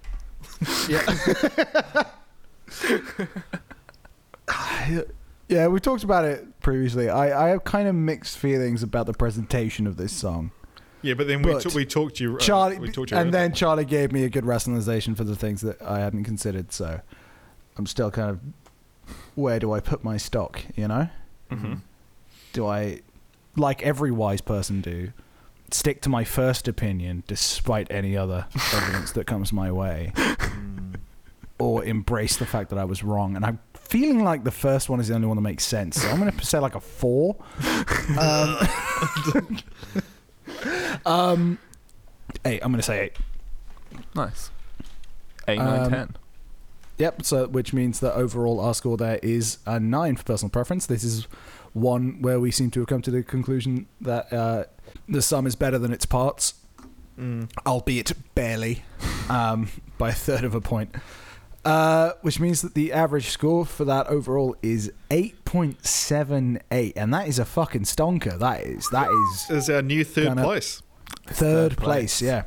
Yeah, 5.48 5.68
we 5.68 5.78
talked 5.80 6.02
about 6.02 6.24
it 6.24 6.58
previously. 6.60 7.08
I, 7.08 7.46
I 7.46 7.48
have 7.50 7.62
kind 7.64 7.86
of 7.88 7.94
mixed 7.94 8.36
feelings 8.38 8.82
about 8.82 9.06
the 9.06 9.12
presentation 9.12 9.86
of 9.86 9.96
this 9.96 10.12
song. 10.12 10.50
Yeah, 11.06 11.14
but 11.14 11.26
then 11.28 11.42
we 11.42 11.52
But 11.52 11.62
t- 11.62 11.70
we 11.74 11.84
talked 11.86 12.18
you. 12.20 12.34
Uh, 12.36 12.38
Charlie, 12.38 12.78
we 12.78 12.90
talked 12.90 13.10
you. 13.12 13.16
and 13.16 13.28
earlier. 13.28 13.42
then 13.48 13.52
Charlie 13.54 13.84
gave 13.84 14.10
me 14.12 14.24
a 14.24 14.28
good 14.28 14.44
rationalization 14.44 15.14
for 15.14 15.24
the 15.24 15.36
things 15.36 15.60
that 15.60 15.80
I 15.80 16.00
hadn't 16.00 16.24
considered. 16.24 16.72
So 16.72 17.00
I'm 17.76 17.86
still 17.86 18.10
kind 18.10 18.30
of, 18.30 18.40
where 19.36 19.58
do 19.58 19.72
I 19.72 19.80
put 19.80 20.02
my 20.02 20.16
stock? 20.16 20.62
You 20.74 20.88
know, 20.88 21.08
mm-hmm. 21.50 21.74
do 22.52 22.66
I, 22.66 23.00
like 23.56 23.82
every 23.82 24.10
wise 24.10 24.40
person 24.40 24.80
do, 24.80 25.12
stick 25.70 26.00
to 26.02 26.08
my 26.08 26.24
first 26.24 26.66
opinion 26.68 27.22
despite 27.28 27.86
any 27.90 28.16
other 28.16 28.46
evidence 28.74 29.12
that 29.12 29.26
comes 29.26 29.52
my 29.52 29.70
way, 29.70 30.12
Mm. 30.16 30.96
or 31.58 31.84
embrace 31.84 32.36
the 32.36 32.46
fact 32.46 32.70
that 32.70 32.78
I 32.78 32.84
was 32.84 33.02
wrong? 33.04 33.36
And 33.36 33.44
I'm 33.44 33.58
feeling 33.74 34.24
like 34.24 34.42
the 34.44 34.50
first 34.50 34.88
one 34.88 34.98
is 35.00 35.08
the 35.08 35.14
only 35.14 35.26
one 35.28 35.36
that 35.36 35.42
makes 35.42 35.64
sense. 35.64 36.00
So 36.02 36.08
I'm 36.08 36.18
going 36.20 36.32
to 36.32 36.44
say 36.46 36.58
like 36.58 36.74
a 36.74 36.80
four. 36.80 37.36
Um, 38.18 38.56
um, 41.06 41.58
eight. 42.44 42.60
I'm 42.62 42.70
going 42.72 42.80
to 42.80 42.86
say 42.86 43.04
eight. 43.06 43.16
Nice. 44.14 44.50
Eight, 45.48 45.58
nine, 45.58 45.80
Um, 45.84 45.90
ten. 45.90 46.16
Yep. 46.98 47.24
So 47.24 47.46
which 47.48 47.72
means 47.72 48.00
that 48.00 48.14
overall 48.14 48.58
our 48.60 48.74
score 48.74 48.96
there 48.96 49.18
is 49.22 49.58
a 49.66 49.78
nine 49.80 50.16
for 50.16 50.24
personal 50.24 50.50
preference. 50.50 50.86
This 50.86 51.04
is 51.04 51.26
one 51.72 52.20
where 52.22 52.40
we 52.40 52.50
seem 52.50 52.70
to 52.72 52.80
have 52.80 52.88
come 52.88 53.02
to 53.02 53.10
the 53.10 53.22
conclusion 53.22 53.86
that 54.00 54.32
uh, 54.32 54.64
the 55.08 55.20
sum 55.22 55.46
is 55.46 55.54
better 55.56 55.78
than 55.78 55.92
its 55.92 56.04
parts, 56.06 56.54
Mm. 57.18 57.48
albeit 57.66 58.12
barely, 58.34 58.84
um, 59.30 59.68
by 59.96 60.10
a 60.10 60.12
third 60.12 60.44
of 60.44 60.54
a 60.54 60.60
point. 60.60 60.94
Uh, 61.64 62.12
which 62.22 62.38
means 62.38 62.60
that 62.62 62.74
the 62.74 62.92
average 62.92 63.28
score 63.28 63.64
for 63.66 63.84
that 63.86 64.06
overall 64.08 64.54
is 64.62 64.92
8.78 65.10 66.92
and 66.94 67.12
that 67.14 67.26
is 67.26 67.38
a 67.38 67.44
fucking 67.44 67.82
stonker 67.82 68.38
that 68.38 68.62
is 68.62 68.88
that 68.90 69.08
is 69.10 69.50
Is 69.64 69.70
our 69.70 69.82
new 69.82 70.04
third 70.04 70.28
Kinda- 70.28 70.42
place. 70.44 70.82
Third, 71.26 71.72
third 71.72 71.76
place. 71.76 72.20
place. 72.20 72.22
yeah 72.22 72.44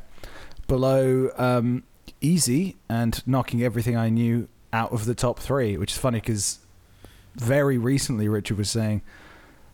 below 0.66 1.30
um, 1.36 1.82
easy 2.20 2.76
and 2.88 3.26
knocking 3.26 3.62
everything 3.62 3.96
i 3.96 4.08
knew 4.08 4.48
out 4.72 4.92
of 4.92 5.04
the 5.04 5.14
top 5.14 5.38
three 5.38 5.76
which 5.76 5.92
is 5.92 5.98
funny 5.98 6.20
because 6.20 6.60
very 7.34 7.76
recently 7.78 8.28
richard 8.28 8.56
was 8.58 8.70
saying 8.70 9.02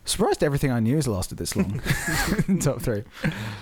surprised 0.04 0.42
everything 0.44 0.70
i 0.70 0.80
knew 0.80 0.96
has 0.96 1.06
lasted 1.08 1.36
this 1.36 1.54
long 1.56 1.80
in 2.48 2.58
top 2.58 2.80
three 2.80 3.02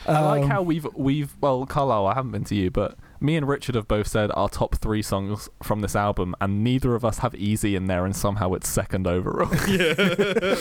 I 0.06 0.20
like 0.20 0.42
Um, 0.44 0.50
how 0.50 0.62
we've 0.62 0.86
we've 0.94 1.34
well, 1.40 1.64
Carlisle. 1.64 2.06
I 2.06 2.14
haven't 2.14 2.32
been 2.32 2.44
to 2.44 2.54
you, 2.54 2.70
but 2.70 2.98
me 3.20 3.36
and 3.36 3.48
Richard 3.48 3.74
have 3.74 3.88
both 3.88 4.06
said 4.06 4.30
our 4.34 4.50
top 4.50 4.74
three 4.76 5.00
songs 5.00 5.48
from 5.62 5.80
this 5.80 5.96
album, 5.96 6.34
and 6.42 6.62
neither 6.62 6.94
of 6.94 7.06
us 7.06 7.18
have 7.20 7.34
"Easy" 7.34 7.74
in 7.74 7.86
there, 7.86 8.04
and 8.04 8.14
somehow 8.14 8.52
it's 8.52 8.68
second 8.68 9.06
overall. 9.06 9.48
yeah. 9.66 10.56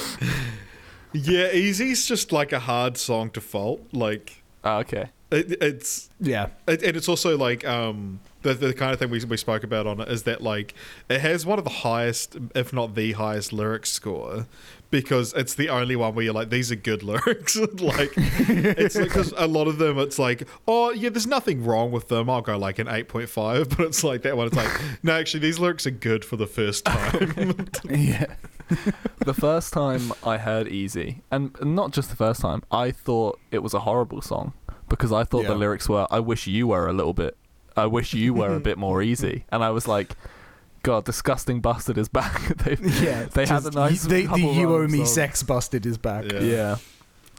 yeah, 1.12 1.52
Easy's 1.52 2.06
just 2.06 2.32
like 2.32 2.54
a 2.54 2.60
hard 2.60 2.98
song 2.98 3.30
to 3.32 3.42
fault. 3.42 3.82
Like 3.92 4.43
oh, 4.64 4.78
okay. 4.80 5.10
it, 5.32 5.62
it's 5.62 6.10
yeah 6.20 6.48
it, 6.68 6.84
and 6.84 6.98
it's 6.98 7.10
also 7.10 7.38
like 7.38 7.66
um 7.66 8.20
the 8.44 8.54
the 8.54 8.74
kind 8.74 8.94
of 8.94 9.00
thing 9.00 9.10
we 9.10 9.24
we 9.26 9.38
spoke 9.38 9.64
about 9.64 9.88
on 9.88 10.00
it 10.00 10.08
is 10.10 10.24
that 10.24 10.42
like 10.42 10.76
it 11.10 11.22
has 11.22 11.46
one 11.46 11.58
of 11.58 11.66
the 11.66 11.72
highest, 11.72 12.38
if 12.54 12.72
not 12.72 12.94
the 12.94 13.14
highest, 13.14 13.52
lyric 13.52 13.86
score. 13.86 14.46
Because 14.92 15.34
it's 15.34 15.56
the 15.56 15.70
only 15.70 15.96
one 15.96 16.14
where 16.14 16.24
you're 16.24 16.36
like, 16.36 16.52
these 16.52 16.72
are 16.72 16.76
good 16.76 17.02
lyrics. 17.04 17.56
like, 17.80 18.12
it's 18.16 18.96
because 18.96 19.34
a 19.38 19.48
lot 19.48 19.68
of 19.68 19.80
them, 19.80 19.98
it's 19.98 20.20
like, 20.20 20.48
oh 20.68 20.92
yeah, 20.92 21.10
there's 21.10 21.26
nothing 21.26 21.66
wrong 21.66 21.92
with 21.92 22.10
them. 22.10 22.30
I'll 22.30 22.42
go 22.42 22.56
like 22.60 22.78
an 22.78 22.88
eight 22.88 23.08
point 23.08 23.28
five, 23.28 23.70
but 23.76 23.80
it's 23.80 24.04
like 24.04 24.22
that 24.22 24.38
one. 24.38 24.46
It's 24.48 24.56
like, 24.56 24.70
no, 25.02 25.14
actually, 25.14 25.40
these 25.40 25.58
lyrics 25.58 25.88
are 25.88 25.92
good 25.92 26.24
for 26.24 26.36
the 26.36 26.46
first 26.46 26.86
time. 26.86 27.68
yeah 27.90 28.36
the 29.26 29.34
first 29.34 29.74
time 29.74 30.14
I 30.24 30.38
heard 30.38 30.68
"Easy," 30.68 31.22
and 31.32 31.56
not 31.62 31.92
just 31.92 32.10
the 32.10 32.16
first 32.16 32.42
time, 32.42 32.64
I 32.72 32.92
thought 32.92 33.40
it 33.52 33.60
was 33.60 33.74
a 33.74 33.80
horrible 33.82 34.22
song 34.22 34.54
because 34.90 35.12
I 35.12 35.24
thought 35.24 35.46
the 35.46 35.56
lyrics 35.56 35.90
were, 35.90 36.08
"I 36.12 36.20
wish 36.20 36.48
you 36.48 36.68
were 36.68 36.88
a 36.88 36.94
little 36.94 37.14
bit, 37.14 37.38
I 37.76 37.86
wish 37.86 38.14
you 38.14 38.34
were 38.34 38.56
a 38.56 38.60
bit 38.60 38.78
more 38.78 39.02
easy," 39.02 39.46
and 39.52 39.64
I 39.64 39.72
was 39.72 39.88
like, 39.88 40.16
"God, 40.84 41.06
disgusting 41.06 41.62
bastard 41.62 41.98
is 41.98 42.10
back." 42.10 42.58
they 42.58 42.78
yeah 42.82 43.26
They 43.26 43.46
had 43.46 43.66
a 43.66 43.72
nice 43.72 44.04
the, 44.04 44.26
the 44.26 44.40
you 44.40 44.74
owe 44.76 44.88
me 44.88 45.06
sex 45.06 45.44
busted 45.44 45.86
is 45.86 45.98
back 45.98 46.32
Yeah. 46.32 46.40
Yeah. 46.40 46.78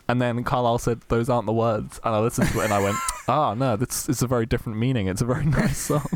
And 0.06 0.20
then 0.20 0.44
Carlisle 0.44 0.78
said, 0.78 1.00
"Those 1.08 1.30
aren't 1.30 1.46
the 1.46 1.52
words," 1.52 1.98
and 2.04 2.14
I 2.14 2.18
listened 2.18 2.48
to 2.48 2.60
it 2.60 2.64
and 2.64 2.74
I 2.74 2.78
went, 2.78 2.96
"Ah, 3.26 3.54
no, 3.54 3.76
that's 3.76 4.06
it's 4.08 4.20
a 4.20 4.26
very 4.26 4.44
different 4.44 4.78
meaning. 4.78 5.08
It's 5.08 5.22
a 5.22 5.24
very 5.24 5.46
nice 5.46 5.78
song." 5.78 6.06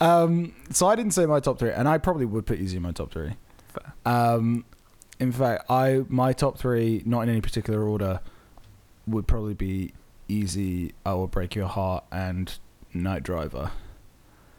Um, 0.00 0.52
so 0.70 0.86
I 0.86 0.96
didn't 0.96 1.12
say 1.12 1.26
my 1.26 1.40
top 1.40 1.58
three, 1.58 1.70
and 1.70 1.88
I 1.88 1.98
probably 1.98 2.26
would 2.26 2.46
put 2.46 2.58
Easy 2.58 2.76
in 2.76 2.82
my 2.82 2.92
top 2.92 3.12
three. 3.12 3.34
Fair. 4.04 4.12
Um, 4.12 4.64
in 5.20 5.32
fact, 5.32 5.64
I 5.70 6.04
my 6.08 6.32
top 6.32 6.58
three, 6.58 7.02
not 7.04 7.22
in 7.22 7.28
any 7.28 7.40
particular 7.40 7.82
order, 7.82 8.20
would 9.06 9.26
probably 9.26 9.54
be 9.54 9.92
Easy, 10.28 10.92
I 11.04 11.14
Will 11.14 11.26
Break 11.26 11.54
Your 11.54 11.68
Heart, 11.68 12.04
and 12.10 12.56
Night 12.92 13.22
Driver. 13.22 13.70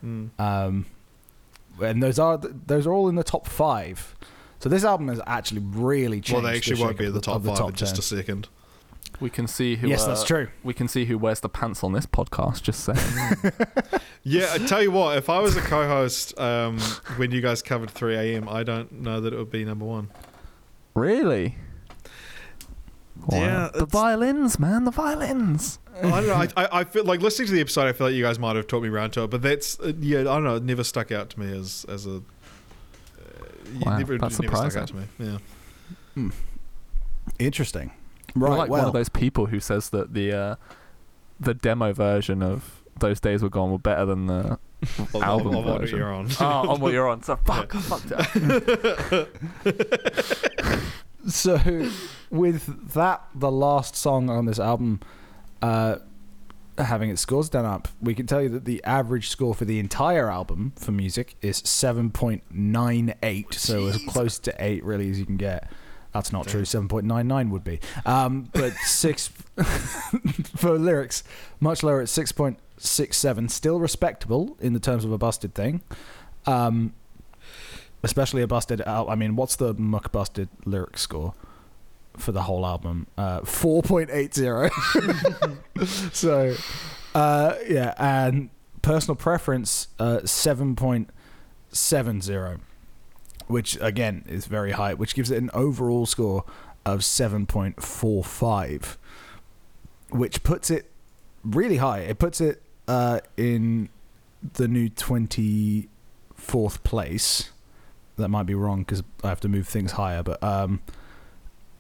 Mm. 0.04 0.30
Um, 0.39 0.86
and 1.82 2.02
those 2.02 2.20
are 2.20 2.38
those 2.38 2.88
are 2.88 2.93
all 2.93 3.10
in 3.10 3.16
the 3.16 3.24
top 3.24 3.48
five. 3.48 4.16
So 4.60 4.70
this 4.70 4.84
album 4.84 5.10
has 5.10 5.22
actually 5.28 5.62
really 5.62 6.22
changed. 6.22 6.34
Well, 6.34 6.41
they 6.41 6.58
actually 6.58 6.78
shape 6.78 6.86
won't 6.86 6.98
be 6.98 7.06
of 7.06 7.10
at 7.10 7.14
the 7.16 7.22
top 7.22 7.41
the 7.43 7.50
five 7.50 7.58
top 7.58 7.70
in 7.70 7.76
just 7.76 7.96
10. 7.96 8.00
a 8.00 8.22
second. 8.22 8.48
We 9.20 9.30
can 9.30 9.48
see 9.48 9.76
who. 9.76 9.88
Yes, 9.88 10.04
uh, 10.04 10.08
that's 10.10 10.24
true. 10.24 10.50
We 10.64 10.74
can 10.74 10.88
see 10.88 11.06
who 11.06 11.18
wears 11.18 11.39
the 11.39 11.50
pants 11.50 11.84
on 11.84 11.93
this 11.93 12.06
podcast. 12.06 12.62
Just 12.64 12.82
saying. 12.84 13.54
Yeah, 14.28 14.50
I 14.54 14.58
tell 14.58 14.82
you 14.82 14.90
what, 14.90 15.18
if 15.20 15.30
I 15.30 15.40
was 15.40 15.56
a 15.56 15.62
co-host 15.62 16.38
um, 16.40 16.80
when 17.18 17.30
you 17.32 17.42
guys 17.42 17.62
covered 17.62 17.92
3 17.92 18.16
a.m., 18.16 18.50
I 18.50 18.64
don't 18.64 18.92
know 18.92 19.22
that 19.22 19.32
it 19.34 19.38
would 19.38 19.52
be 19.52 19.64
number 19.64 19.86
one. 19.86 20.10
really? 20.96 21.56
Yeah, 23.32 23.70
the 23.74 23.86
violins, 23.86 24.60
man, 24.60 24.84
the 24.84 24.92
violins. 24.92 25.80
I 25.96 26.02
don't 26.02 26.28
know. 26.28 26.34
I, 26.34 26.48
I, 26.58 26.80
I 26.80 26.84
feel 26.84 27.06
like 27.06 27.22
listening 27.22 27.48
to 27.48 27.54
the 27.54 27.62
episode. 27.62 27.88
I 27.88 27.94
feel 27.94 28.08
like 28.08 28.16
you 28.16 28.24
guys 28.24 28.38
might 28.38 28.56
have 28.56 28.68
talked 28.68 28.84
me 28.84 28.90
around 28.90 29.12
to 29.12 29.24
it, 29.24 29.30
but 29.30 29.42
that's 29.42 29.80
uh, 29.80 29.94
yeah. 30.00 30.20
I 30.20 30.24
don't 30.24 30.44
know. 30.44 30.56
It 30.58 30.64
never 30.64 30.84
stuck 30.84 31.12
out 31.14 31.30
to 31.30 31.40
me 31.40 31.58
as 31.58 31.86
as 31.88 32.06
a. 32.06 32.18
Uh, 32.18 32.22
Wow, 33.82 33.98
never, 33.98 34.18
that's 34.18 34.38
it 34.38 34.44
never 34.44 34.56
stuck 34.58 34.72
surprising. 34.74 34.82
out 34.82 34.88
to 35.16 35.28
me. 35.28 35.40
Yeah. 36.18 36.32
Interesting. 37.40 37.92
You're 38.36 38.50
Right. 38.50 38.58
like 38.58 38.70
well, 38.70 38.82
one 38.82 38.88
of 38.88 38.94
those 38.94 39.10
people 39.10 39.48
who 39.48 39.60
says 39.60 39.90
that 39.90 40.14
the 40.14 40.32
uh, 40.34 40.56
the 41.40 41.54
demo 41.54 41.94
version 41.94 42.44
of 42.44 42.84
"Those 43.00 43.20
Days 43.20 43.41
Were 43.43 43.50
Gone" 43.50 43.72
were 43.72 43.78
better 43.80 44.06
than 44.06 44.28
the 44.28 44.58
Of- 45.00 45.16
album 45.16 45.56
of, 45.56 45.66
of 45.66 45.66
what 45.66 45.82
version. 45.82 45.98
you're 46.00 46.14
on. 46.14 46.28
oh, 46.39 46.46
on 46.46 46.80
what 46.80 46.93
you're 46.93 47.08
on. 47.10 47.24
So 47.24 47.36
fuck, 47.46 47.72
fuck 47.74 48.02
that. 48.04 49.28
so 51.28 51.89
with 52.30 52.93
that 52.93 53.24
the 53.34 53.52
last 53.52 53.96
song 53.96 54.30
on 54.30 54.46
this 54.46 54.60
album 54.60 55.00
uh 55.62 55.96
having 56.78 57.10
its 57.10 57.22
scores 57.22 57.50
done 57.50 57.66
up 57.66 57.88
we 58.02 58.14
can 58.14 58.28
tell 58.28 58.41
you 58.43 58.50
that 58.50 58.66
the 58.66 58.84
average 58.84 59.30
score 59.30 59.56
for 59.56 59.66
the 59.66 59.80
entire 59.80 60.30
album 60.30 60.72
for 60.76 60.91
music 60.91 61.36
is 61.41 61.62
7.98 61.64 63.54
so 63.54 63.88
as 63.88 63.98
close 64.08 64.38
to 64.38 64.54
8 64.60 64.84
really 64.84 65.10
as 65.10 65.18
you 65.18 65.26
can 65.26 65.38
get 65.38 65.72
that's 66.16 66.32
not 66.32 66.47
true. 66.47 66.61
7.99 66.61 67.49
would 67.49 67.63
be. 67.63 67.80
Um 68.05 68.49
but 68.53 68.74
6 68.86 69.28
for 70.55 70.80
lyrics 70.80 71.24
much 71.59 71.84
lower 71.84 72.01
at 72.01 72.07
6.67 72.07 73.51
still 73.51 73.80
respectable 73.80 74.57
in 74.61 74.74
the 74.74 74.80
terms 74.80 75.03
of 75.03 75.11
a 75.11 75.18
busted 75.18 75.53
thing. 75.53 75.82
Um 76.45 76.93
especially 78.01 78.41
a 78.41 78.47
busted 78.47 78.82
I 78.82 79.16
mean, 79.16 79.36
what's 79.36 79.57
the 79.57 79.76
McBusted 79.76 80.47
lyric 80.63 80.97
score 80.97 81.34
for 82.16 82.32
the 82.32 82.43
whole 82.43 82.66
album? 82.66 83.07
Uh, 83.18 83.41
4.80. 83.41 84.72
so, 86.13 86.55
uh, 87.13 87.55
yeah, 87.68 87.93
and 87.97 88.49
personal 88.82 89.16
preference, 89.16 89.89
uh, 89.99 90.20
7.70, 90.24 92.59
which 93.48 93.78
again 93.82 94.24
is 94.28 94.46
very 94.46 94.72
high, 94.72 94.93
which 94.93 95.16
gives 95.16 95.32
it 95.32 95.38
an 95.38 95.50
overall 95.54 96.06
score 96.06 96.43
of 96.86 97.00
7.45, 97.00 98.98
which 100.10 100.43
puts 100.43 100.70
it 100.70 100.91
really 101.43 101.78
high. 101.78 102.00
It 102.00 102.20
puts 102.20 102.41
it 102.41 102.62
uh, 102.88 103.22
in 103.38 103.89
the 104.54 104.68
new 104.68 104.89
24th 104.89 106.84
place 106.84 107.52
that 108.18 108.30
might 108.30 108.46
be 108.46 108.56
wrong 108.56 108.80
because 108.80 109.04
I 109.24 109.30
have 109.30 109.39
to 109.41 109.50
move 109.50 109.68
things 109.68 109.93
higher. 109.93 110.24
But 110.24 110.41
um, 110.43 110.82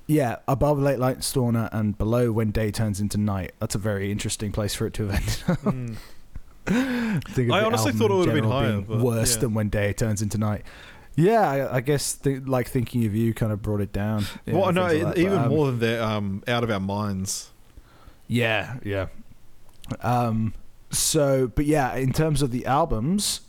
yeah, 0.07 0.37
above 0.47 0.79
Late 0.79 0.99
Light 0.99 1.23
Stormer 1.23 1.69
and 1.71 1.97
below 1.97 2.31
When 2.31 2.51
Day 2.51 2.71
Turns 2.71 2.99
into 2.99 3.17
Night. 3.17 3.53
That's 3.59 3.75
a 3.75 3.79
very 3.79 4.11
interesting 4.11 4.51
place 4.51 4.75
for 4.75 4.87
it 4.87 4.93
to 4.95 5.07
have 5.07 5.15
ended 5.15 5.43
up. 5.47 5.75
Mm. 6.67 7.51
I 7.51 7.61
honestly 7.63 7.91
thought 7.91 8.09
it 8.09 8.15
would 8.15 8.25
have 8.27 8.33
been 8.33 8.43
higher, 8.49 8.81
worse 8.81 9.35
yeah. 9.35 9.41
than 9.41 9.53
When 9.53 9.69
Day 9.69 9.93
Turns 9.93 10.23
into 10.23 10.39
Night. 10.39 10.63
Yeah, 11.15 11.49
I, 11.49 11.77
I 11.77 11.81
guess 11.81 12.15
th- 12.15 12.43
like 12.43 12.67
thinking 12.67 13.05
of 13.05 13.15
you 13.15 13.33
kind 13.33 13.51
of 13.51 13.61
brought 13.61 13.81
it 13.81 13.93
down. 13.93 14.25
Yeah, 14.45 14.55
well, 14.55 14.71
no, 14.71 14.83
like 14.87 15.17
even 15.17 15.37
But, 15.37 15.45
um, 15.45 15.49
more 15.49 15.67
than 15.67 15.79
that, 15.79 16.01
um, 16.01 16.43
out 16.47 16.63
of 16.63 16.69
our 16.71 16.79
minds. 16.79 17.51
Yeah, 18.27 18.77
yeah. 18.83 19.07
Um, 20.01 20.53
so, 20.91 21.47
but 21.47 21.65
yeah, 21.65 21.95
in 21.95 22.11
terms 22.11 22.41
of 22.41 22.51
the 22.51 22.65
albums, 22.65 23.41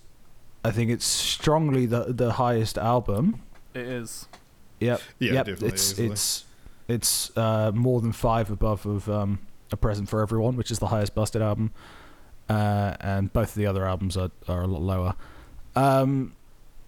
I 0.65 0.71
think 0.71 0.91
it's 0.91 1.05
strongly 1.07 1.87
the 1.87 2.05
the 2.09 2.33
highest 2.35 2.79
album. 2.79 3.43
It 3.75 3.87
is. 3.87 4.27
Yep. 4.81 5.01
Yeah, 5.19 5.33
yep. 5.33 5.47
definitely, 5.47 5.69
It's 5.69 5.93
easily. 5.93 6.09
it's 6.11 6.45
it's 6.89 7.37
uh, 7.37 7.73
more 7.75 8.01
than 8.01 8.13
five 8.13 8.51
above 8.51 8.87
of 8.87 9.09
um, 9.09 9.41
a 9.73 9.77
present 9.77 10.09
for 10.09 10.21
everyone, 10.21 10.57
which 10.57 10.71
is 10.71 10.79
the 10.79 10.89
highest 10.89 11.15
busted 11.15 11.43
album, 11.43 11.73
uh, 12.49 12.95
and 13.01 13.33
both 13.33 13.49
of 13.51 13.55
the 13.55 13.67
other 13.67 13.87
albums 13.87 14.17
are 14.17 14.31
are 14.49 14.63
a 14.63 14.67
lot 14.67 14.83
lower. 14.83 15.15
Um, 15.75 16.33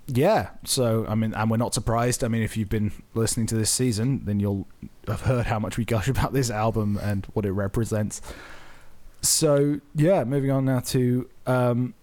yeah. 0.08 0.50
So 0.64 1.06
I 1.08 1.14
mean, 1.14 1.32
and 1.34 1.50
we're 1.50 1.56
not 1.58 1.74
surprised. 1.74 2.24
I 2.24 2.28
mean, 2.28 2.42
if 2.42 2.56
you've 2.56 2.68
been 2.68 2.90
listening 3.14 3.46
to 3.48 3.54
this 3.54 3.70
season, 3.70 4.24
then 4.24 4.40
you'll 4.40 4.66
have 5.06 5.20
heard 5.22 5.46
how 5.46 5.58
much 5.58 5.76
we 5.78 5.84
gush 5.84 6.08
about 6.08 6.32
this 6.32 6.50
album 6.50 6.98
and 7.00 7.26
what 7.34 7.44
it 7.46 7.52
represents. 7.52 8.20
So 9.22 9.80
yeah, 9.94 10.24
moving 10.24 10.50
on 10.50 10.64
now 10.64 10.80
to 10.80 11.28
um, 11.46 11.94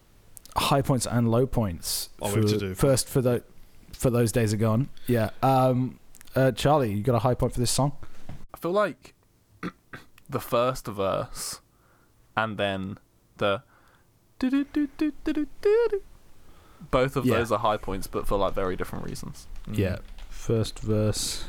high 0.55 0.81
points 0.81 1.05
and 1.07 1.29
low 1.29 1.45
points. 1.45 2.09
Oh, 2.21 2.33
we 2.33 2.41
for- 2.41 2.47
to 2.47 2.57
do- 2.57 2.75
first 2.75 3.07
for 3.09 3.21
the 3.21 3.43
for 3.93 4.09
those 4.09 4.31
days 4.31 4.53
are 4.53 4.57
gone. 4.57 4.89
Yeah. 5.07 5.29
Um, 5.41 5.99
uh, 6.35 6.51
Charlie, 6.51 6.91
you 6.93 7.01
got 7.01 7.15
a 7.15 7.19
high 7.19 7.33
point 7.35 7.53
for 7.53 7.59
this 7.59 7.71
song? 7.71 7.93
I 8.53 8.57
feel 8.57 8.71
like 8.71 9.13
the 10.29 10.39
first 10.39 10.87
verse 10.87 11.61
and 12.37 12.57
then 12.57 12.97
the. 13.37 13.63
Both 16.91 17.15
of 17.15 17.25
Yeah. 17.25 17.37
those 17.37 17.51
are 17.51 17.59
high 17.59 17.77
points, 17.77 18.07
but 18.07 18.27
for 18.27 18.37
like 18.37 18.53
very 18.53 18.75
different 18.75 19.05
reasons. 19.05 19.47
Mm. 19.69 19.77
Yeah. 19.77 19.97
First 20.29 20.79
verse 20.79 21.45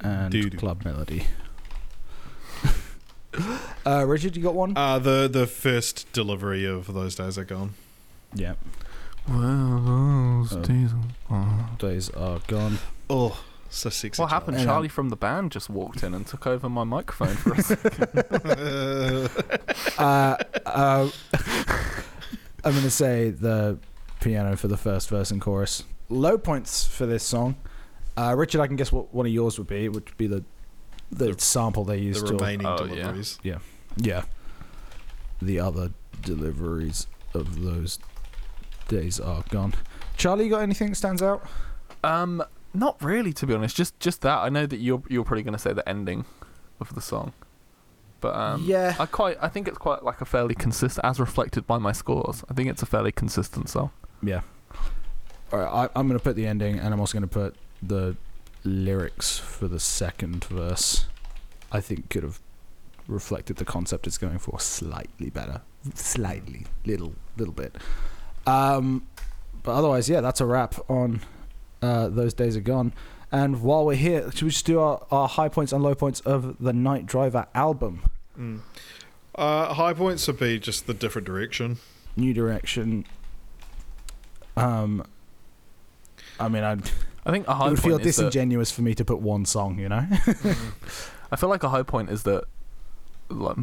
and 0.00 0.30
Doo-doo. 0.32 0.56
club 0.58 0.84
melody. 0.84 1.26
uh, 3.86 4.04
Richard, 4.06 4.36
you 4.36 4.42
got 4.42 4.54
one? 4.54 4.76
Uh, 4.76 4.98
the 4.98 5.28
the 5.32 5.46
first 5.46 6.10
delivery 6.12 6.64
of 6.64 6.92
those 6.92 7.14
days 7.14 7.38
are 7.38 7.44
gone. 7.44 7.74
yeah. 8.34 8.54
Well, 9.28 9.80
those 10.48 10.52
Oh. 10.56 10.62
days 10.62 10.90
are- 11.30 11.68
Days 11.78 12.10
are 12.10 12.40
gone. 12.48 12.78
Oh, 13.08 13.40
so 13.70 13.88
sexy. 13.88 14.20
What 14.20 14.30
happened? 14.30 14.56
Hang 14.58 14.66
on. 14.68 14.74
Charlie 14.74 14.88
from 14.88 15.08
the 15.10 15.16
band 15.16 15.52
just 15.52 15.70
walked 15.70 16.02
in 16.02 16.12
and 16.12 16.26
took 16.26 16.44
over 16.46 16.68
my 16.68 16.82
microphone 16.84 17.36
for 17.36 17.52
a 17.54 17.62
second. 17.62 18.08
uh, 19.98 20.36
uh, 20.66 21.08
I'm 22.64 22.72
going 22.72 22.82
to 22.82 22.90
say 22.90 23.30
the 23.30 23.78
piano 24.22 24.56
for 24.56 24.68
the 24.68 24.76
first 24.76 25.08
verse 25.08 25.30
and 25.30 25.40
chorus. 25.40 25.84
Low 26.08 26.38
points 26.38 26.86
for 26.86 27.06
this 27.06 27.24
song. 27.24 27.56
Uh, 28.16 28.34
Richard, 28.36 28.60
I 28.60 28.66
can 28.66 28.76
guess 28.76 28.92
what 28.92 29.12
one 29.14 29.26
of 29.26 29.32
yours 29.32 29.58
would 29.58 29.68
be. 29.68 29.84
It 29.86 29.92
would 29.92 30.16
be 30.16 30.26
the 30.26 30.44
the, 31.10 31.32
The- 31.32 31.40
sample 31.40 31.84
they 31.84 31.96
the 31.98 32.02
used 32.04 32.26
to. 32.26 32.32
remaining 32.34 32.66
Oh, 32.66 32.84
yeah. 32.84 32.94
deliveries. 32.94 33.38
Yeah. 33.42 34.22
The 35.40 35.58
other 35.60 35.90
deliveries 36.22 37.06
of 37.34 37.62
those 37.62 37.98
days 38.88 39.18
are 39.20 39.42
gone. 39.50 39.74
Charlie, 40.16 40.44
you 40.44 40.50
got 40.50 40.62
anything 40.62 40.90
that 40.90 40.94
stands 40.96 41.22
out? 41.22 41.44
Um, 42.04 42.42
not 42.74 43.02
really, 43.02 43.32
to 43.34 43.46
be 43.46 43.54
honest. 43.54 43.76
Just 43.76 43.98
just 44.00 44.20
that. 44.22 44.38
I 44.38 44.48
know 44.48 44.66
that 44.66 44.78
you're 44.78 45.02
you're 45.08 45.24
probably 45.24 45.42
going 45.42 45.52
to 45.54 45.58
say 45.58 45.72
the 45.72 45.86
ending 45.88 46.24
of 46.80 46.94
the 46.94 47.00
song, 47.00 47.32
but 48.20 48.34
um, 48.34 48.64
yeah. 48.66 48.94
I 48.98 49.06
quite 49.06 49.36
I 49.40 49.48
think 49.48 49.68
it's 49.68 49.78
quite 49.78 50.02
like 50.04 50.20
a 50.20 50.24
fairly 50.24 50.54
consistent, 50.54 51.04
as 51.04 51.18
reflected 51.20 51.66
by 51.66 51.78
my 51.78 51.92
scores. 51.92 52.44
I 52.48 52.54
think 52.54 52.68
it's 52.70 52.82
a 52.82 52.86
fairly 52.86 53.12
consistent 53.12 53.68
song. 53.68 53.90
Yeah. 54.22 54.42
All 55.52 55.58
right, 55.58 55.68
I, 55.68 55.98
I'm 55.98 56.06
going 56.08 56.18
to 56.18 56.22
put 56.22 56.36
the 56.36 56.46
ending, 56.46 56.78
and 56.78 56.94
I'm 56.94 57.00
also 57.00 57.18
going 57.18 57.28
to 57.28 57.34
put 57.34 57.56
the 57.82 58.16
lyrics 58.64 59.38
for 59.38 59.68
the 59.68 59.80
second 59.80 60.44
verse. 60.44 61.06
I 61.70 61.80
think 61.80 62.08
could 62.10 62.22
have 62.22 62.40
reflected 63.08 63.56
the 63.56 63.64
concept 63.64 64.06
it's 64.06 64.18
going 64.18 64.38
for 64.38 64.58
slightly 64.60 65.30
better, 65.30 65.62
slightly, 65.94 66.66
little, 66.84 67.14
little 67.36 67.54
bit. 67.54 67.76
Um, 68.46 69.06
but 69.62 69.72
otherwise, 69.72 70.08
yeah, 70.08 70.20
that's 70.20 70.40
a 70.40 70.46
wrap 70.46 70.74
on 70.88 71.20
uh, 71.80 72.08
those 72.08 72.34
days 72.34 72.56
are 72.56 72.60
gone. 72.60 72.92
And 73.30 73.62
while 73.62 73.86
we're 73.86 73.96
here, 73.96 74.30
should 74.30 74.42
we 74.42 74.50
just 74.50 74.66
do 74.66 74.78
our, 74.80 75.06
our 75.10 75.26
high 75.26 75.48
points 75.48 75.72
and 75.72 75.82
low 75.82 75.94
points 75.94 76.20
of 76.20 76.56
the 76.62 76.72
Night 76.72 77.06
Driver 77.06 77.46
album? 77.54 78.02
Mm. 78.38 78.60
Uh, 79.34 79.72
high 79.74 79.94
points 79.94 80.26
would 80.26 80.38
be 80.38 80.58
just 80.58 80.86
the 80.86 80.94
different 80.94 81.26
direction. 81.26 81.78
New 82.14 82.34
direction. 82.34 83.06
Um, 84.56 85.04
I 86.38 86.48
mean, 86.48 86.62
I'd. 86.62 86.90
I 87.24 87.30
think 87.30 87.46
a 87.46 87.54
high 87.54 87.66
it 87.68 87.70
would 87.70 87.78
point 87.78 88.00
feel 88.00 88.08
is 88.08 88.16
that, 88.16 88.22
disingenuous 88.24 88.72
for 88.72 88.82
me 88.82 88.94
to 88.96 89.04
put 89.04 89.20
one 89.20 89.44
song, 89.44 89.78
you 89.78 89.88
know? 89.88 90.04
I 91.30 91.36
feel 91.36 91.48
like 91.48 91.62
a 91.62 91.68
high 91.68 91.84
point 91.84 92.10
is 92.10 92.24
that 92.24 92.44
like, 93.28 93.56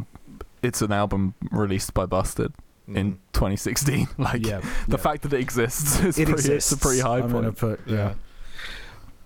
it's 0.62 0.80
an 0.80 0.92
album 0.92 1.34
released 1.50 1.92
by 1.92 2.06
Busted 2.06 2.52
in 2.88 3.12
Mm. 3.12 3.18
2016. 3.34 4.08
Like 4.18 4.46
yeah. 4.46 4.60
the 4.88 4.96
yeah. 4.96 4.96
fact 4.96 5.22
that 5.22 5.32
it 5.34 5.40
exists 5.40 6.00
is 6.00 6.18
it 6.18 6.24
pretty, 6.26 6.32
exists. 6.32 6.72
It's 6.72 6.80
a 6.80 6.82
pretty 6.82 7.00
high 7.00 7.18
I'm 7.18 7.30
point. 7.30 7.32
gonna 7.32 7.52
put 7.52 7.80
yeah. 7.86 8.14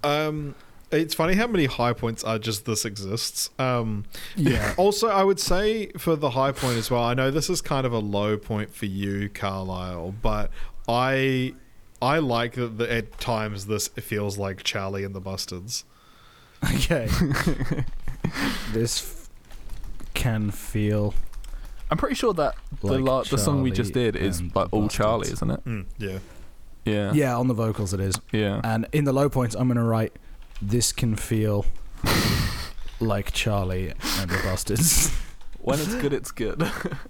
Um, 0.03 0.55
it's 0.91 1.15
funny 1.15 1.35
how 1.35 1.47
many 1.47 1.65
high 1.67 1.93
points 1.93 2.23
are 2.25 2.39
just 2.39 2.67
this 2.67 2.85
exists. 2.85 3.51
Um, 3.59 4.05
Yeah. 4.37 4.75
also, 4.77 5.09
I 5.09 5.25
would 5.25 5.41
say 5.41 5.89
for 5.97 6.15
the 6.17 6.31
high 6.31 6.53
point 6.53 6.77
as 6.77 6.91
well. 6.91 7.03
I 7.03 7.15
know 7.15 7.31
this 7.31 7.49
is 7.49 7.61
kind 7.63 7.87
of 7.87 7.93
a 7.93 7.99
low 7.99 8.37
point 8.37 8.75
for 8.75 8.87
you, 8.87 9.29
Carlisle, 9.29 10.15
but 10.23 10.51
I 10.89 11.55
I 12.03 12.19
like 12.19 12.55
that 12.55 12.79
that 12.79 12.91
at 12.91 13.19
times 13.19 13.67
this 13.67 13.89
feels 13.89 14.39
like 14.39 14.63
Charlie 14.65 15.05
and 15.05 15.15
the 15.15 15.21
Bustards. 15.21 15.85
okay. 16.65 17.09
this 18.73 19.03
f- 19.03 19.29
can 20.15 20.51
feel 20.51 21.15
I'm 21.91 21.99
pretty 21.99 22.15
sure 22.15 22.33
that 22.35 22.55
the 22.81 22.87
Like 22.99 23.01
la- 23.03 23.23
the 23.23 23.39
song 23.39 23.63
we 23.63 23.71
just 23.71 23.93
did 23.93 24.17
is 24.17 24.41
like 24.55 24.69
all 24.73 24.83
Bastards. 24.83 24.95
Charlie, 24.95 25.29
isn't 25.31 25.51
it? 25.51 25.65
Mm, 25.65 25.87
yeah. 25.99 26.19
Yeah. 26.85 27.13
yeah 27.13 27.37
on 27.37 27.49
the 27.49 27.55
vocals 27.55 27.95
it 27.95 28.01
is, 28.01 28.15
Yeah. 28.33 28.61
and 28.65 28.87
in 28.93 29.05
the 29.05 29.13
low 29.13 29.29
points 29.29 29.55
I'm 29.55 29.69
gonna 29.69 29.85
write 29.85 30.13
this 30.63 30.93
can 30.93 31.17
feel 31.17 31.65
like 33.01 33.33
Charlie 33.33 33.89
and 34.19 34.31
the 34.31 34.37
Bastards. 34.43 35.11
When 35.61 35.79
it's 35.81 35.95
good, 35.95 36.13
it's 36.13 36.31
good. 36.31 36.61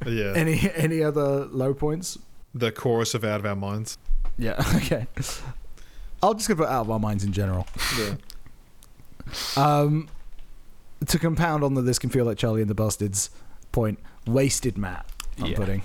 Yeah. 0.06 0.32
any 0.36 0.70
any 0.74 1.02
other 1.02 1.44
low 1.46 1.74
points? 1.74 2.18
The 2.54 2.70
chorus 2.72 3.14
of 3.14 3.24
Out 3.24 3.40
of 3.40 3.46
Our 3.46 3.56
Minds. 3.56 3.98
Yeah. 4.38 4.62
Okay. 4.76 5.06
I'll 6.22 6.34
just 6.34 6.48
gonna 6.48 6.58
put 6.58 6.68
out 6.68 6.82
of 6.82 6.90
our 6.90 6.98
minds 6.98 7.22
in 7.24 7.32
general. 7.32 7.66
Yeah. 7.98 8.14
Um, 9.56 10.08
to 11.06 11.18
compound 11.18 11.64
on 11.64 11.74
the 11.74 11.82
this 11.82 11.98
can 11.98 12.10
feel 12.10 12.24
like 12.24 12.36
Charlie 12.38 12.60
and 12.60 12.68
the 12.70 12.74
Bastards 12.74 13.30
point, 13.72 13.98
wasted 14.26 14.76
Matt. 14.78 15.06
I'm 15.38 15.46
Yeah. 15.46 15.56
putting. 15.56 15.82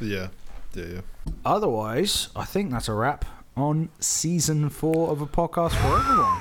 Yeah. 0.00 0.28
Yeah. 0.74 0.84
Yeah. 0.84 1.00
Otherwise, 1.44 2.28
I 2.36 2.44
think 2.44 2.70
that's 2.70 2.88
a 2.88 2.92
wrap 2.92 3.24
on 3.56 3.88
season 4.00 4.68
four 4.68 5.08
of 5.10 5.20
a 5.20 5.26
podcast 5.26 5.72
for 5.72 5.98
everyone. 5.98 6.40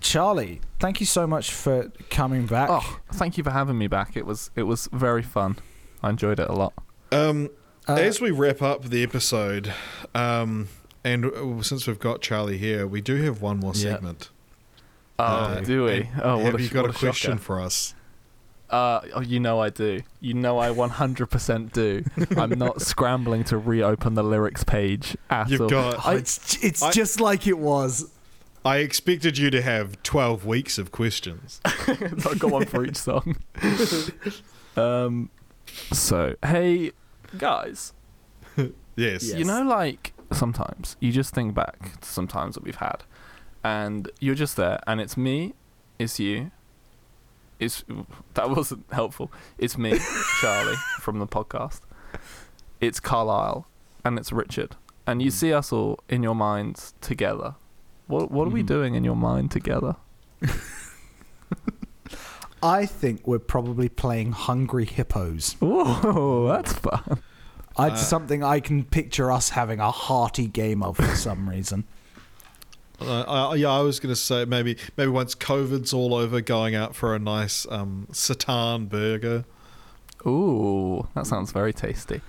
Charlie, 0.00 0.60
thank 0.78 1.00
you 1.00 1.06
so 1.06 1.26
much 1.26 1.52
for 1.52 1.90
coming 2.10 2.46
back. 2.46 2.68
oh, 2.70 2.98
thank 3.12 3.36
you 3.38 3.44
for 3.44 3.50
having 3.50 3.76
me 3.78 3.86
back. 3.86 4.16
It 4.16 4.26
was 4.26 4.50
it 4.54 4.64
was 4.64 4.88
very 4.92 5.22
fun. 5.22 5.56
I 6.02 6.10
enjoyed 6.10 6.38
it 6.38 6.48
a 6.48 6.52
lot. 6.52 6.72
Um, 7.10 7.50
Uh, 7.88 7.94
As 7.94 8.20
we 8.20 8.30
wrap 8.30 8.60
up 8.60 8.84
the 8.84 9.02
episode, 9.02 9.72
um, 10.14 10.68
and 11.04 11.30
since 11.64 11.86
we've 11.86 11.98
got 11.98 12.20
Charlie 12.20 12.58
here, 12.58 12.86
we 12.86 13.00
do 13.00 13.16
have 13.22 13.40
one 13.40 13.58
more 13.58 13.72
Yeah. 13.74 13.92
segment. 13.94 14.30
Oh, 15.18 15.24
Uh, 15.24 15.60
do 15.60 15.84
we? 15.84 16.08
Oh, 16.22 16.36
what 16.36 16.44
have 16.46 16.54
a, 16.56 16.62
you 16.62 16.68
got 16.68 16.82
what 16.86 16.94
a 16.94 16.98
question 16.98 17.32
shocker. 17.32 17.42
for 17.42 17.60
us? 17.60 17.94
Uh, 18.70 19.00
oh, 19.14 19.20
you 19.22 19.40
know 19.40 19.58
I 19.60 19.70
do. 19.70 20.02
You 20.20 20.34
know 20.34 20.58
I 20.58 20.68
100% 20.68 21.72
do. 21.72 22.04
I'm 22.36 22.50
not 22.58 22.82
scrambling 22.82 23.42
to 23.44 23.56
reopen 23.56 24.12
the 24.14 24.22
lyrics 24.22 24.62
page 24.64 25.16
at 25.30 25.48
You've 25.48 25.62
all. 25.62 25.68
got. 25.70 26.06
Oh, 26.06 26.10
it's 26.10 26.62
it's 26.62 26.82
I- 26.82 26.90
just 26.92 27.20
like 27.20 27.46
it 27.46 27.58
was. 27.58 28.10
I 28.66 28.78
expected 28.78 29.38
you 29.38 29.50
to 29.50 29.62
have 29.62 30.02
twelve 30.02 30.44
weeks 30.44 30.76
of 30.76 30.92
questions. 30.92 31.60
I've 31.64 32.38
got 32.38 32.50
one 32.50 32.66
for 32.66 32.84
each 32.84 32.96
song. 32.98 33.36
um, 34.76 35.30
so 35.92 36.34
hey 36.44 36.90
guys, 37.36 37.92
Yes. 38.96 39.28
Yeah. 39.30 39.36
you 39.36 39.44
know 39.44 39.62
like 39.62 40.12
sometimes 40.32 40.96
you 41.00 41.12
just 41.12 41.34
think 41.34 41.54
back 41.54 42.00
to 42.00 42.08
some 42.08 42.26
times 42.26 42.54
that 42.54 42.64
we've 42.64 42.76
had, 42.76 43.04
and 43.62 44.10
you're 44.20 44.34
just 44.34 44.56
there, 44.56 44.80
and 44.86 45.00
it's 45.00 45.16
me, 45.16 45.54
it's 45.98 46.18
you. 46.18 46.50
It's 47.58 47.84
that 48.34 48.50
wasn't 48.50 48.84
helpful. 48.92 49.30
It's 49.58 49.76
me, 49.78 49.98
Charlie 50.40 50.76
from 51.00 51.18
the 51.18 51.26
podcast. 51.26 51.80
It's 52.80 53.00
Carlisle, 53.00 53.66
and 54.04 54.18
it's 54.18 54.32
Richard, 54.32 54.76
and 55.06 55.20
you 55.22 55.30
see 55.30 55.52
us 55.52 55.72
all 55.72 55.98
in 56.08 56.22
your 56.22 56.34
minds 56.36 56.94
together. 57.00 57.54
What 58.06 58.30
what 58.30 58.46
are 58.46 58.50
we 58.50 58.62
Mhm. 58.62 58.66
doing 58.66 58.94
in 58.94 59.04
your 59.04 59.16
mind 59.16 59.50
together? 59.50 59.96
I 62.62 62.86
think 62.86 63.26
we're 63.26 63.38
probably 63.38 63.88
playing 63.88 64.32
Hungry 64.32 64.84
Hippos. 64.84 65.54
Whoa, 65.60 66.48
that's 66.48 66.72
fun. 66.72 67.22
It's 67.78 67.78
Uh, 67.78 67.94
something 67.96 68.42
I 68.42 68.58
can 68.60 68.84
picture 68.84 69.30
us 69.30 69.50
having 69.50 69.78
a 69.78 69.90
hearty 69.92 70.46
game 70.48 70.82
of 70.82 70.96
for 70.96 71.14
some 71.14 71.48
reason. 71.48 71.84
Uh, 73.00 73.50
I, 73.50 73.54
yeah, 73.54 73.70
I 73.70 73.80
was 73.82 74.00
going 74.00 74.12
to 74.12 74.20
say 74.20 74.44
maybe 74.44 74.76
maybe 74.96 75.10
once 75.10 75.36
COVID's 75.36 75.92
all 75.92 76.14
over, 76.14 76.40
going 76.40 76.74
out 76.74 76.96
for 76.96 77.14
a 77.14 77.18
nice 77.20 77.64
um, 77.70 78.08
seitan 78.10 78.88
burger. 78.88 79.44
Ooh, 80.26 81.06
that 81.14 81.28
sounds 81.28 81.52
very 81.52 81.72
tasty. 81.72 82.20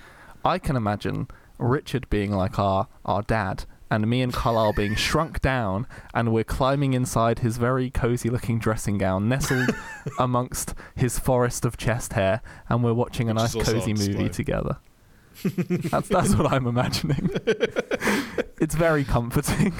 I 0.45 0.59
can 0.59 0.75
imagine 0.75 1.27
Richard 1.57 2.07
being 2.11 2.31
like 2.31 2.59
our 2.59 2.87
our 3.03 3.23
dad, 3.23 3.65
and 3.89 4.07
me 4.07 4.21
and 4.21 4.33
Carlisle 4.33 4.73
being 4.73 4.95
shrunk 4.95 5.41
down, 5.41 5.87
and 6.13 6.31
we're 6.31 6.43
climbing 6.43 6.93
inside 6.93 7.39
his 7.39 7.57
very 7.57 7.89
cozy 7.89 8.29
looking 8.29 8.59
dressing 8.59 8.97
gown, 8.97 9.27
nestled 9.27 9.69
amongst 10.19 10.73
his 10.95 11.19
forest 11.19 11.65
of 11.65 11.77
chest 11.77 12.13
hair, 12.13 12.41
and 12.67 12.83
we're 12.83 12.93
watching 12.93 13.29
a 13.29 13.33
nice 13.33 13.53
cozy 13.53 13.93
movie 13.93 14.07
display. 14.13 14.29
together. 14.29 14.77
that's 15.89 16.09
that's 16.09 16.35
what 16.35 16.51
I'm 16.51 16.67
imagining. 16.67 17.29
it's 18.59 18.75
very 18.75 19.03
comforting. 19.03 19.73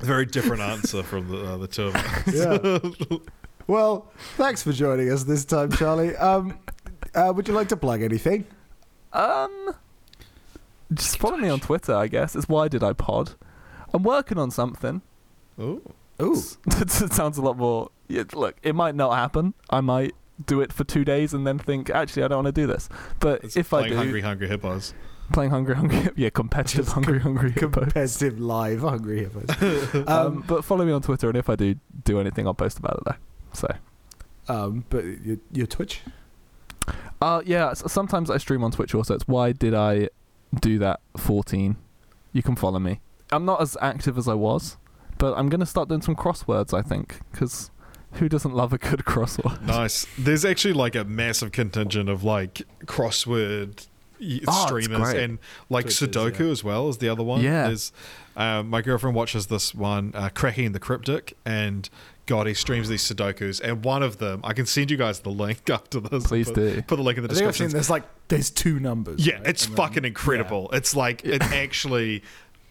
Very 0.00 0.26
different 0.26 0.62
answer 0.62 1.02
from 1.02 1.28
the, 1.28 1.44
uh, 1.44 1.56
the 1.56 1.66
two 1.68 1.84
of 1.84 1.96
us. 1.96 2.34
Yeah. 2.34 3.18
well, 3.66 4.12
thanks 4.36 4.62
for 4.62 4.72
joining 4.72 5.10
us 5.10 5.24
this 5.24 5.44
time, 5.44 5.70
Charlie. 5.72 6.14
Um, 6.16 6.58
uh, 7.14 7.32
would 7.34 7.48
you 7.48 7.54
like 7.54 7.68
to 7.68 7.76
plug 7.76 8.02
anything? 8.02 8.46
Um, 9.12 9.74
just 10.92 11.18
follow 11.18 11.36
me 11.36 11.48
on 11.48 11.60
Twitter, 11.60 11.94
I 11.94 12.06
guess. 12.08 12.34
It's 12.36 12.48
why 12.48 12.68
did 12.68 12.82
I 12.82 12.92
pod? 12.92 13.34
I'm 13.94 14.02
working 14.02 14.38
on 14.38 14.50
something. 14.50 15.02
Ooh. 15.60 15.82
Ooh. 16.22 16.42
it 16.66 16.90
sounds 16.90 17.38
a 17.38 17.42
lot 17.42 17.56
more. 17.56 17.90
Yeah, 18.08 18.24
look, 18.34 18.56
it 18.62 18.74
might 18.74 18.94
not 18.94 19.12
happen. 19.14 19.54
I 19.70 19.80
might 19.80 20.14
do 20.44 20.60
it 20.60 20.72
for 20.72 20.84
two 20.84 21.04
days 21.04 21.32
and 21.34 21.46
then 21.46 21.58
think, 21.58 21.90
actually, 21.90 22.22
I 22.22 22.28
don't 22.28 22.44
want 22.44 22.54
to 22.54 22.60
do 22.60 22.66
this. 22.66 22.88
But 23.20 23.42
It's 23.44 23.56
if 23.56 23.72
I 23.72 23.78
playing 23.80 23.92
do, 23.92 23.96
Hungry 23.98 24.20
Hungry 24.20 24.48
Hippos. 24.48 24.94
playing 25.32 25.50
Hungry 25.50 25.74
Hungry, 25.74 26.08
yeah, 26.16 26.30
competitive 26.30 26.84
Just 26.84 26.94
Hungry 26.94 27.18
Hungry 27.20 27.50
Hippo. 27.52 27.80
Competitive 27.80 28.38
live 28.38 28.80
hungry 28.80 29.24
hippos. 29.24 29.94
Um, 29.94 30.04
Um, 30.08 30.44
but 30.46 30.64
follow 30.64 30.84
me 30.84 30.92
on 30.92 31.02
Twitter, 31.02 31.28
and 31.28 31.36
if 31.38 31.48
I 31.50 31.56
do 31.56 31.74
do 32.04 32.20
anything, 32.20 32.46
I'll 32.46 32.54
post 32.54 32.78
about 32.78 32.98
it 32.98 33.04
there. 33.06 33.18
So, 33.54 33.68
um, 34.48 34.84
but 34.90 35.04
your, 35.24 35.38
your 35.52 35.66
Twitch. 35.66 36.02
uh, 37.20 37.42
yeah, 37.44 37.72
sometimes 37.74 38.30
I 38.30 38.36
stream 38.38 38.62
on 38.62 38.70
Twitch 38.70 38.94
also. 38.94 39.14
It's 39.14 39.26
why 39.26 39.52
did 39.52 39.74
I 39.74 40.10
do 40.60 40.78
that? 40.78 41.00
14. 41.16 41.76
You 42.32 42.42
can 42.42 42.56
follow 42.56 42.78
me. 42.78 43.00
I'm 43.32 43.44
not 43.44 43.60
as 43.60 43.76
active 43.80 44.18
as 44.18 44.28
I 44.28 44.34
was, 44.34 44.76
but 45.18 45.36
I'm 45.36 45.48
gonna 45.48 45.66
start 45.66 45.88
doing 45.88 46.02
some 46.02 46.14
crosswords. 46.16 46.72
I 46.76 46.82
think 46.82 47.20
because 47.32 47.70
who 48.12 48.28
doesn't 48.28 48.54
love 48.54 48.72
a 48.72 48.78
good 48.78 49.00
crossword? 49.04 49.62
Nice. 49.62 50.06
There's 50.18 50.44
actually 50.44 50.74
like 50.74 50.94
a 50.94 51.04
massive 51.04 51.52
contingent 51.52 52.08
of 52.08 52.22
like 52.24 52.62
crossword 52.84 53.86
y- 54.20 54.40
Oh, 54.46 54.66
streamers 54.66 55.12
and 55.12 55.38
like 55.68 55.84
Twitch 55.86 56.02
is, 56.02 56.08
Sudoku 56.08 56.40
yeah. 56.40 56.46
as 56.52 56.64
well 56.64 56.88
as 56.88 56.98
the 56.98 57.08
other 57.08 57.22
one. 57.22 57.40
Yeah. 57.42 57.66
There's, 57.68 57.92
um, 58.36 58.68
my 58.70 58.82
girlfriend 58.82 59.16
watches 59.16 59.46
this 59.46 59.74
one, 59.74 60.12
uh, 60.14 60.28
Cracking 60.34 60.72
the 60.72 60.78
Cryptic, 60.80 61.36
and 61.44 61.88
God, 62.26 62.46
he 62.48 62.54
streams 62.54 62.88
these 62.88 63.02
Sudokus. 63.02 63.60
And 63.60 63.84
one 63.84 64.02
of 64.02 64.18
them, 64.18 64.40
I 64.44 64.52
can 64.52 64.66
send 64.66 64.90
you 64.90 64.96
guys 64.96 65.20
the 65.20 65.30
link 65.30 65.68
after 65.70 66.00
this. 66.00 66.26
Please 66.26 66.46
put, 66.46 66.54
do. 66.56 66.82
Put 66.82 66.96
the 66.96 67.02
link 67.02 67.18
in 67.18 67.24
the 67.24 67.30
I 67.30 67.34
think 67.34 67.46
I've 67.46 67.52
description. 67.52 67.68
seen 67.70 67.74
there's 67.74 67.90
like 67.90 68.02
there's 68.28 68.50
two 68.50 68.80
numbers. 68.80 69.24
Yeah, 69.26 69.34
right? 69.36 69.46
it's 69.46 69.66
And 69.66 69.76
then- 69.76 69.86
fucking 69.86 70.04
incredible. 70.04 70.68
It's 70.72 70.94
like 70.96 71.24
it 71.24 71.42
actually. 71.42 72.22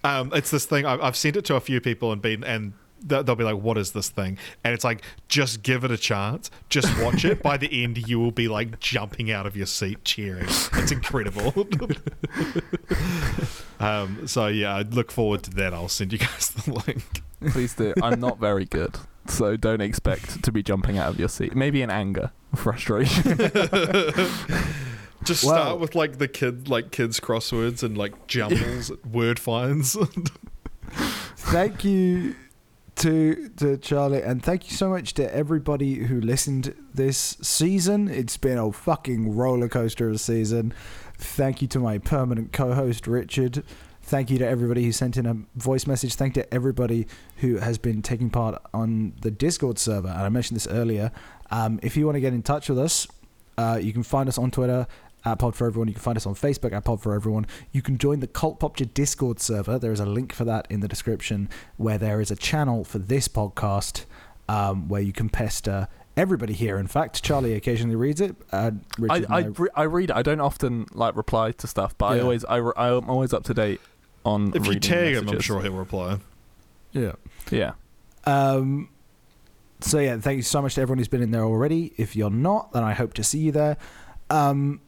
Um, 0.04 0.32
it's 0.36 0.52
this 0.52 0.66
thing. 0.66 0.86
I've, 0.86 1.02
I've 1.02 1.16
sent 1.16 1.36
it 1.36 1.46
to 1.46 1.56
a 1.56 1.60
few 1.60 1.82
people 1.82 2.12
and 2.12 2.22
been 2.22 2.44
and 2.44 2.74
th- 2.74 2.76
they'll 3.06 3.36
be 3.36 3.44
like, 3.44 3.58
"What 3.58 3.78
is 3.78 3.92
this 3.92 4.10
thing?" 4.10 4.38
And 4.64 4.74
it's 4.74 4.84
like, 4.84 5.04
just 5.28 5.64
give 5.64 5.84
it 5.84 5.92
a 5.92 5.98
chance. 5.98 6.50
Just 6.70 6.88
watch 7.02 7.24
it. 7.26 7.42
By 7.44 7.58
the 7.58 7.84
end, 7.84 8.08
you 8.08 8.20
will 8.20 8.32
be 8.32 8.48
like 8.48 8.80
jumping 8.80 9.32
out 9.32 9.46
of 9.46 9.56
your 9.56 9.66
seat 9.66 10.04
cheering. 10.04 10.46
It's 10.46 10.92
incredible. 10.92 11.54
um, 13.80 14.28
so 14.28 14.48
yeah, 14.48 14.76
I 14.76 14.82
look 14.82 15.12
forward 15.12 15.44
to 15.44 15.52
that. 15.52 15.74
I'll 15.74 15.90
send 15.90 16.14
you 16.14 16.20
guys 16.20 16.50
the 16.50 16.74
link. 16.88 17.22
Please 17.52 17.74
do. 17.76 17.94
I'm 18.02 18.20
not 18.20 18.40
very 18.40 18.66
good, 18.66 18.98
so 19.28 19.56
don't 19.56 19.82
expect 19.82 20.44
to 20.44 20.52
be 20.52 20.64
jumping 20.64 20.98
out 20.98 21.10
of 21.10 21.20
your 21.20 21.30
seat. 21.30 21.56
Maybe 21.56 21.82
in 21.82 21.90
anger, 21.90 22.32
frustration. 22.56 23.38
Just 25.24 25.42
start 25.42 25.80
with 25.80 25.96
like 25.96 26.20
the 26.20 26.28
kid, 26.28 26.70
like 26.70 26.92
kids 26.92 27.20
crosswords 27.20 27.82
and 27.82 27.98
like 27.98 28.28
jumbles, 28.28 28.92
word 29.12 29.40
finds. 29.40 29.98
thank 31.36 31.84
you 31.84 32.36
to 32.96 33.50
to 33.58 33.78
Charlie 33.78 34.22
and 34.22 34.42
thank 34.42 34.70
you 34.70 34.76
so 34.76 34.90
much 34.90 35.14
to 35.16 35.34
everybody 35.34 35.96
who 35.96 36.22
listened 36.22 36.74
this 36.94 37.38
season. 37.42 38.08
It's 38.08 38.38
been 38.38 38.58
a 38.58 38.72
fucking 38.72 39.36
roller 39.36 39.68
coaster 39.68 40.10
of 40.10 40.16
a 40.16 40.18
season. 40.18 40.74
Thank 41.18 41.62
you 41.62 41.68
to 41.70 41.80
my 41.80 41.98
permanent 41.98 42.54
co-host 42.54 43.08
Richard. 43.08 43.64
Thank 44.02 44.30
you 44.30 44.38
to 44.38 44.48
everybody 44.48 44.84
who 44.84 44.92
sent 44.92 45.18
in 45.18 45.26
a 45.26 45.36
voice 45.56 45.88
message. 45.88 46.14
Thank 46.14 46.38
you 46.38 46.44
to 46.44 46.54
everybody 46.54 47.08
who 47.38 47.58
has 47.58 47.78
been 47.78 48.02
taking 48.02 48.30
part 48.30 48.62
on 48.74 49.14
the 49.22 49.32
Discord 49.32 49.80
server. 49.80 50.10
And 50.10 50.22
I 50.22 50.30
mentioned 50.30 50.58
this 50.58 50.68
earlier. 50.68 51.12
Um, 51.50 51.80
if 51.82 51.98
you 51.98 52.06
want 52.06 52.16
to 52.16 52.22
get 52.22 52.32
in 52.34 52.44
touch 52.44 52.70
with 52.70 52.78
us, 52.78 53.08
uh, 53.58 53.80
you 53.82 53.94
can 53.94 54.04
find 54.04 54.30
us 54.30 54.38
on 54.38 54.52
Twitter 54.52 54.86
at 55.26 55.40
Pod 55.40 55.56
for 55.56 55.68
Everyone. 55.68 55.88
You 55.88 55.94
can 55.96 56.04
find 56.04 56.18
us 56.18 56.26
on 56.26 56.36
Facebook 56.36 56.72
at 56.72 56.84
Pod 56.86 57.02
for 57.02 57.14
Everyone. 57.14 57.48
You 57.72 57.82
can 57.82 57.98
join 57.98 58.20
the 58.20 58.28
Cult 58.28 58.60
Popture 58.60 58.86
Discord 58.86 59.40
server. 59.40 59.80
There 59.80 59.92
is 59.92 60.00
a 60.00 60.06
link 60.06 60.32
for 60.34 60.46
that 60.46 60.68
in 60.70 60.80
the 60.82 60.88
description, 60.88 61.50
where 61.78 61.98
there 61.98 62.22
is 62.22 62.32
a 62.32 62.36
channel 62.36 62.84
for 62.84 63.00
this 63.00 63.28
podcast 63.28 64.06
um, 64.48 64.88
where 64.88 65.02
you 65.02 65.12
can 65.12 65.30
pester 65.30 65.88
everybody 66.16 66.54
here. 66.54 66.78
In 66.78 66.88
fact, 66.88 67.24
Charlie 67.24 67.54
occasionally 67.54 67.96
reads 67.96 68.22
it. 68.22 68.36
Uh, 68.52 68.72
I 68.72 69.02
Richard 69.02 69.26
I, 69.30 69.40
re- 69.40 69.70
I 69.76 69.84
read 69.84 70.10
it. 70.12 70.16
I 70.16 70.22
don't 70.22 70.40
often 70.42 70.86
like 70.94 71.16
reply 71.16 71.52
to 71.52 71.68
stuff, 71.68 71.98
but 71.98 72.06
I 72.06 72.20
always 72.20 72.46
I 72.46 72.58
re- 72.58 72.74
I'm 72.78 73.10
always 73.10 73.34
up 73.34 73.44
to 73.46 73.54
date 73.54 73.82
on. 74.24 74.50
if 74.50 74.66
you 74.66 74.74
reading 74.74 74.82
tag 74.82 75.16
him, 75.16 75.28
I'm 75.30 75.40
sure 75.40 75.62
he'll 75.62 75.74
reply. 75.74 76.20
yeah. 76.92 77.14
Yeah. 77.52 77.74
Um, 78.26 78.90
so 79.82 80.00
yeah, 80.00 80.18
thank 80.18 80.38
you 80.38 80.44
so 80.44 80.62
much 80.62 80.76
to 80.76 80.82
everyone 80.82 80.98
who's 81.00 81.08
been 81.08 81.22
in 81.22 81.32
there 81.32 81.44
already. 81.44 81.94
If 81.98 82.16
you're 82.16 82.32
not, 82.32 82.72
then 82.72 82.84
I 82.84 82.94
hope 82.94 83.14
to 83.16 83.24
see 83.24 83.40
you 83.40 83.52
there. 83.52 83.78
Um, 84.30 84.82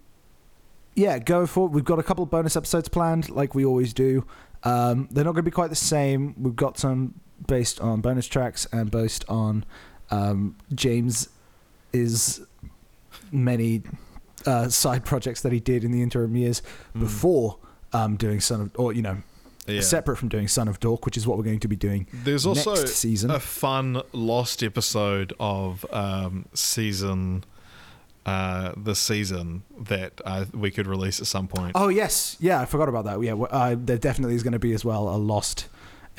yeah, 0.98 1.20
go 1.20 1.46
for 1.48 1.68
it. 1.68 1.72
We've 1.72 1.86
got 1.86 2.00
a 2.00 2.04
couple 2.04 2.24
of 2.24 2.30
bonus 2.30 2.56
episodes 2.58 2.90
planned, 2.90 3.30
like 3.30 3.56
we 3.56 3.64
always 3.64 3.94
do. 3.94 4.26
Um, 4.64 5.08
they're 5.12 5.24
not 5.24 5.32
going 5.32 5.44
to 5.46 5.50
be 5.50 5.52
quite 5.52 5.70
the 5.70 5.76
same. 5.76 6.34
We've 6.42 6.56
got 6.56 6.78
some 6.78 7.14
based 7.46 7.80
on 7.80 8.02
bonus 8.02 8.26
tracks 8.28 8.68
and 8.74 8.90
based 8.90 9.24
on 9.30 9.64
um, 10.12 10.56
James 10.74 11.30
is 11.94 12.42
many 13.32 13.84
uh, 14.46 14.70
side 14.70 15.06
projects 15.06 15.42
that 15.42 15.52
he 15.52 15.60
did 15.60 15.84
in 15.84 15.92
the 15.92 16.02
interim 16.02 16.36
years 16.36 16.62
before 16.98 17.58
um, 17.94 18.16
doing 18.16 18.40
Son 18.40 18.62
of, 18.62 18.72
or 18.76 18.92
you 18.94 19.02
know, 19.04 19.18
Yeah. 19.68 19.82
separate 19.82 20.16
from 20.18 20.30
doing 20.30 20.48
Son 20.48 20.68
of 20.68 20.80
Dork, 20.80 21.06
which 21.06 21.18
is 21.18 21.28
what 21.28 21.38
we're 21.38 21.44
going 21.44 21.60
to 21.60 21.68
be 21.68 21.76
doing 21.76 22.08
There's 22.12 22.46
also 22.46 22.74
season. 22.86 23.30
a 23.32 23.40
fun 23.40 24.02
lost 24.14 24.64
episode 24.64 25.34
of 25.40 25.86
um, 25.92 26.46
season 26.54 27.44
uh, 28.28 28.74
the 28.78 28.94
season 28.94 29.64
that 29.80 30.22
uh, 30.26 30.46
we 30.54 30.70
could 30.70 30.86
release 30.86 31.20
at 31.20 31.26
some 31.28 31.48
point. 31.48 31.72
Oh 31.76 31.88
yes, 31.88 32.38
yeah, 32.40 32.62
I 32.62 32.66
forgot 32.66 32.90
about 32.90 33.06
that. 33.06 33.22
Yeah, 33.22 33.34
uh, 33.34 33.76
there 33.80 33.98
definitely 33.98 34.36
is 34.36 34.44
going 34.44 34.54
to 34.54 34.60
be 34.60 34.74
as 34.74 34.84
well 34.86 35.08
a 35.10 35.18
lost 35.18 35.68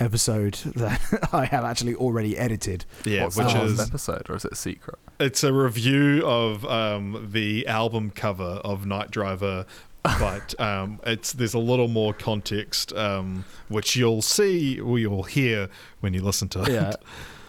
episode 0.00 0.54
that 0.76 1.00
I 1.32 1.44
have 1.44 1.64
actually 1.64 1.94
already 1.94 2.38
edited. 2.38 2.84
yeah, 3.04 3.24
What's 3.24 3.36
which 3.36 3.48
the 3.52 3.58
last 3.58 3.70
is 3.72 3.80
episode, 3.80 4.30
or 4.30 4.36
is 4.36 4.44
it 4.44 4.52
a 4.52 4.56
secret? 4.56 4.98
it's 5.20 5.42
a 5.44 5.52
review 5.52 6.22
of 6.24 6.64
um, 6.66 7.28
the 7.32 7.66
album 7.66 8.10
cover 8.10 8.60
of 8.64 8.86
Night 8.86 9.10
Driver. 9.10 9.66
but 10.02 10.58
um, 10.60 11.00
it's 11.04 11.32
there's 11.32 11.54
a 11.54 11.58
little 11.58 11.88
more 11.88 12.14
context, 12.14 12.92
um, 12.94 13.44
which 13.68 13.96
you'll 13.96 14.22
see 14.22 14.80
or 14.80 14.98
you'll 14.98 15.24
hear 15.24 15.68
when 16.00 16.14
you 16.14 16.22
listen 16.22 16.48
to 16.50 16.62
it. 16.62 16.68
Yeah, 16.70 16.92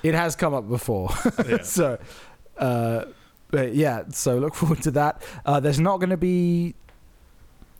it 0.03 0.15
has 0.15 0.35
come 0.35 0.53
up 0.53 0.67
before, 0.67 1.09
Yeah. 1.47 1.57
so 1.63 1.99
uh, 2.57 3.05
but 3.51 3.75
yeah, 3.75 4.03
so 4.09 4.37
look 4.37 4.55
forward 4.55 4.81
to 4.83 4.91
that. 4.91 5.21
Uh, 5.45 5.59
there's 5.59 5.79
not 5.79 5.97
going 5.97 6.09
to 6.09 6.17
be. 6.17 6.75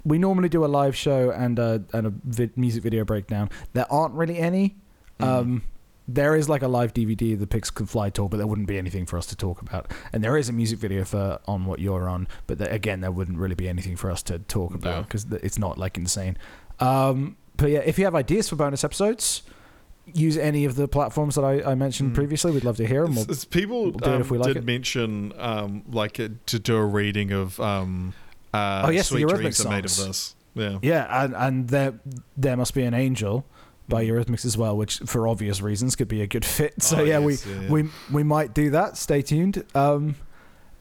We 0.06 0.18
normally 0.18 0.50
do 0.50 0.64
a 0.64 0.68
live 0.68 0.96
show 0.96 1.30
and 1.32 1.60
a 1.60 1.84
and 1.94 2.08
a 2.08 2.10
vid- 2.10 2.58
music 2.58 2.84
video 2.84 3.04
breakdown. 3.04 3.50
There 3.74 3.92
aren't 3.92 4.14
really 4.16 4.38
any. 4.38 4.76
Mm. 5.20 5.26
Um, 5.26 5.64
there 6.08 6.36
is 6.36 6.50
like 6.50 6.64
a 6.64 6.68
live 6.68 6.94
DVD 6.94 7.34
of 7.34 7.40
the 7.40 7.48
Pigs 7.48 7.70
Can 7.70 7.86
Fly 7.86 8.10
tour, 8.10 8.30
but 8.30 8.38
there 8.38 8.48
wouldn't 8.48 8.68
be 8.68 8.78
anything 8.78 9.06
for 9.06 9.18
us 9.18 9.28
to 9.28 9.36
talk 9.36 9.62
about. 9.62 9.92
And 10.12 10.24
there 10.24 10.38
is 10.38 10.50
a 10.50 10.54
music 10.54 10.80
video 10.80 11.06
for 11.06 11.40
on 11.46 11.66
what 11.66 11.80
you're 11.80 12.10
on, 12.10 12.28
but 12.48 12.58
there, 12.58 12.70
again, 12.70 13.02
there 13.02 13.12
wouldn't 13.12 13.38
really 13.38 13.56
be 13.56 13.70
anything 13.70 13.96
for 13.96 14.10
us 14.10 14.24
to 14.24 14.40
talk 14.40 14.74
about 14.74 15.04
because 15.04 15.26
it's 15.44 15.60
not 15.60 15.78
like 15.78 15.98
insane. 15.98 16.38
Um, 16.80 17.38
but 17.58 17.70
yeah, 17.70 17.80
if 17.80 18.00
you 18.00 18.06
have 18.06 18.16
ideas 18.16 18.50
for 18.50 18.56
bonus 18.56 18.84
episodes, 18.84 19.44
use 20.14 20.38
any 20.38 20.66
of 20.66 20.76
the 20.76 20.88
platforms 20.88 21.36
that 21.36 21.44
I, 21.44 21.72
I 21.72 21.76
mentioned 21.76 22.12
Mm. 22.12 22.16
previously. 22.16 22.52
We'd 22.52 22.64
love 22.64 22.78
to 22.78 22.88
hear 22.88 23.04
them. 23.04 23.14
It's- 23.18 23.28
it's 23.30 23.46
people 23.46 23.92
we'll 23.92 23.96
it 23.96 24.08
um, 24.08 24.38
like 24.40 24.48
did 24.48 24.58
it. 24.58 24.66
mention 24.66 25.34
um, 25.38 25.84
like 25.90 26.20
uh, 26.20 26.30
to 26.48 26.60
do 26.60 26.76
a 26.76 26.86
reading 26.86 27.32
of 27.32 27.60
um, 27.60 28.14
uh, 28.54 28.84
Oh, 28.86 28.90
yes, 28.90 29.10
the 29.10 29.16
Sweet 29.20 29.26
Eurythmics 29.28 29.38
Dreams 29.40 29.66
are 29.66 29.70
made 29.70 29.86
of 29.86 29.92
songs. 29.92 30.08
this. 30.08 30.36
Yeah. 30.56 30.80
Yeah, 30.82 31.24
and 31.24 31.36
and 31.36 31.68
there 31.70 31.94
there 32.36 32.58
must 32.58 32.74
be 32.74 32.84
an 32.84 32.94
angel 32.94 33.46
by 33.88 34.06
Eurythmics 34.06 34.46
as 34.46 34.58
well, 34.58 34.76
which 34.78 34.98
for 35.00 35.28
obvious 35.28 35.62
reasons 35.62 35.96
could 35.96 36.08
be 36.08 36.22
a 36.22 36.28
good 36.28 36.46
fit. 36.46 36.82
So 36.82 36.98
Oh, 37.00 37.04
yeah, 37.04 37.20
yes, 37.20 37.46
we 37.46 37.52
yeah, 37.54 37.62
yeah. 37.62 37.70
we 37.70 37.90
we 38.12 38.24
might 38.24 38.54
do 38.54 38.70
that. 38.72 38.98
Stay 38.98 39.22
tuned. 39.22 39.64
Um, 39.76 40.16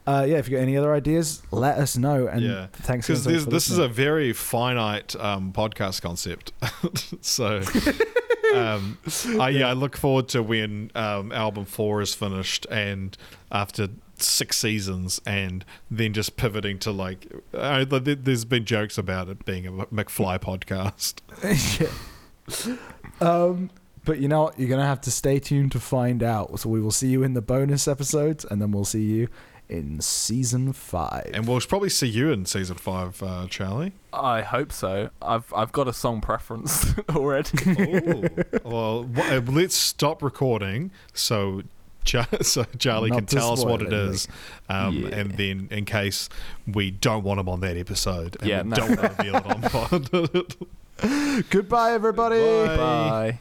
uh, 0.06 0.24
yeah, 0.26 0.36
if 0.38 0.48
you 0.48 0.56
got 0.56 0.62
any 0.62 0.74
other 0.76 0.94
ideas, 0.94 1.42
let 1.50 1.76
us 1.78 1.96
know. 1.98 2.26
And 2.28 2.40
Yeah. 2.40 2.66
thanks 2.72 3.06
because 3.06 3.26
again 3.26 3.40
so 3.40 3.44
for 3.44 3.50
this 3.50 3.68
is 3.68 3.76
a 3.78 3.88
very 3.88 4.32
finite 4.32 5.14
um, 5.16 5.52
podcast 5.52 6.00
concept. 6.00 6.52
so, 7.20 7.60
um, 8.58 8.98
I, 9.40 9.50
yeah, 9.50 9.68
I 9.68 9.72
look 9.72 9.96
forward 9.96 10.28
to 10.28 10.42
when 10.42 10.90
um, 10.94 11.32
album 11.32 11.64
four 11.64 12.00
is 12.00 12.14
finished 12.14 12.66
and 12.70 13.16
after 13.50 13.88
six 14.22 14.58
seasons, 14.58 15.20
and 15.26 15.64
then 15.90 16.12
just 16.12 16.36
pivoting 16.36 16.78
to 16.80 16.90
like, 16.90 17.26
there's 17.52 18.44
been 18.44 18.64
jokes 18.64 18.98
about 18.98 19.28
it 19.28 19.44
being 19.44 19.66
a 19.66 19.72
McFly 19.72 20.38
podcast. 20.38 21.20
yeah. 21.80 22.76
Um, 23.20 23.70
but 24.04 24.20
you 24.20 24.28
know 24.28 24.44
what? 24.44 24.58
You're 24.58 24.68
gonna 24.68 24.86
have 24.86 25.00
to 25.02 25.10
stay 25.10 25.38
tuned 25.38 25.72
to 25.72 25.80
find 25.80 26.22
out. 26.22 26.60
So 26.60 26.68
we 26.68 26.80
will 26.80 26.90
see 26.90 27.08
you 27.08 27.22
in 27.22 27.34
the 27.34 27.42
bonus 27.42 27.86
episodes, 27.86 28.44
and 28.44 28.60
then 28.60 28.70
we'll 28.70 28.84
see 28.84 29.02
you 29.02 29.28
in 29.68 30.00
season 30.00 30.72
five. 30.72 31.30
And 31.34 31.46
we'll 31.46 31.60
probably 31.60 31.90
see 31.90 32.06
you 32.08 32.30
in 32.30 32.46
season 32.46 32.76
five, 32.76 33.22
uh, 33.22 33.46
Charlie. 33.48 33.92
I 34.12 34.40
hope 34.42 34.72
so. 34.72 35.10
I've 35.20 35.52
I've 35.54 35.72
got 35.72 35.88
a 35.88 35.92
song 35.92 36.20
preference 36.20 36.86
already. 37.10 38.30
Well, 38.64 39.04
wh- 39.14 39.32
uh, 39.32 39.40
let's 39.46 39.74
stop 39.74 40.22
recording 40.22 40.90
so. 41.12 41.62
Char- 42.04 42.26
so 42.42 42.64
Charlie 42.78 43.10
Not 43.10 43.16
can 43.18 43.26
tell 43.26 43.52
us 43.52 43.62
what 43.64 43.80
spoil 43.80 43.92
it 43.92 43.92
anything. 43.92 44.14
is, 44.14 44.28
um, 44.70 44.94
Yeah. 44.96 45.08
and 45.08 45.30
then 45.32 45.68
in 45.70 45.84
case 45.84 46.30
we 46.66 46.90
don't 46.90 47.22
want 47.22 47.38
him 47.38 47.50
on 47.50 47.60
that 47.60 47.76
episode, 47.76 48.36
and 48.40 48.48
Yeah, 48.48 48.62
we 48.62 48.68
no. 48.70 48.76
don't 48.76 48.88
want 48.88 49.00
to 49.00 49.08
reveal 49.18 49.36
it 49.36 49.46
on 49.46 49.60
pod. 51.42 51.50
Goodbye, 51.50 51.92
everybody. 51.92 52.40
Bye. 52.40 52.76
Bye. 52.76 53.40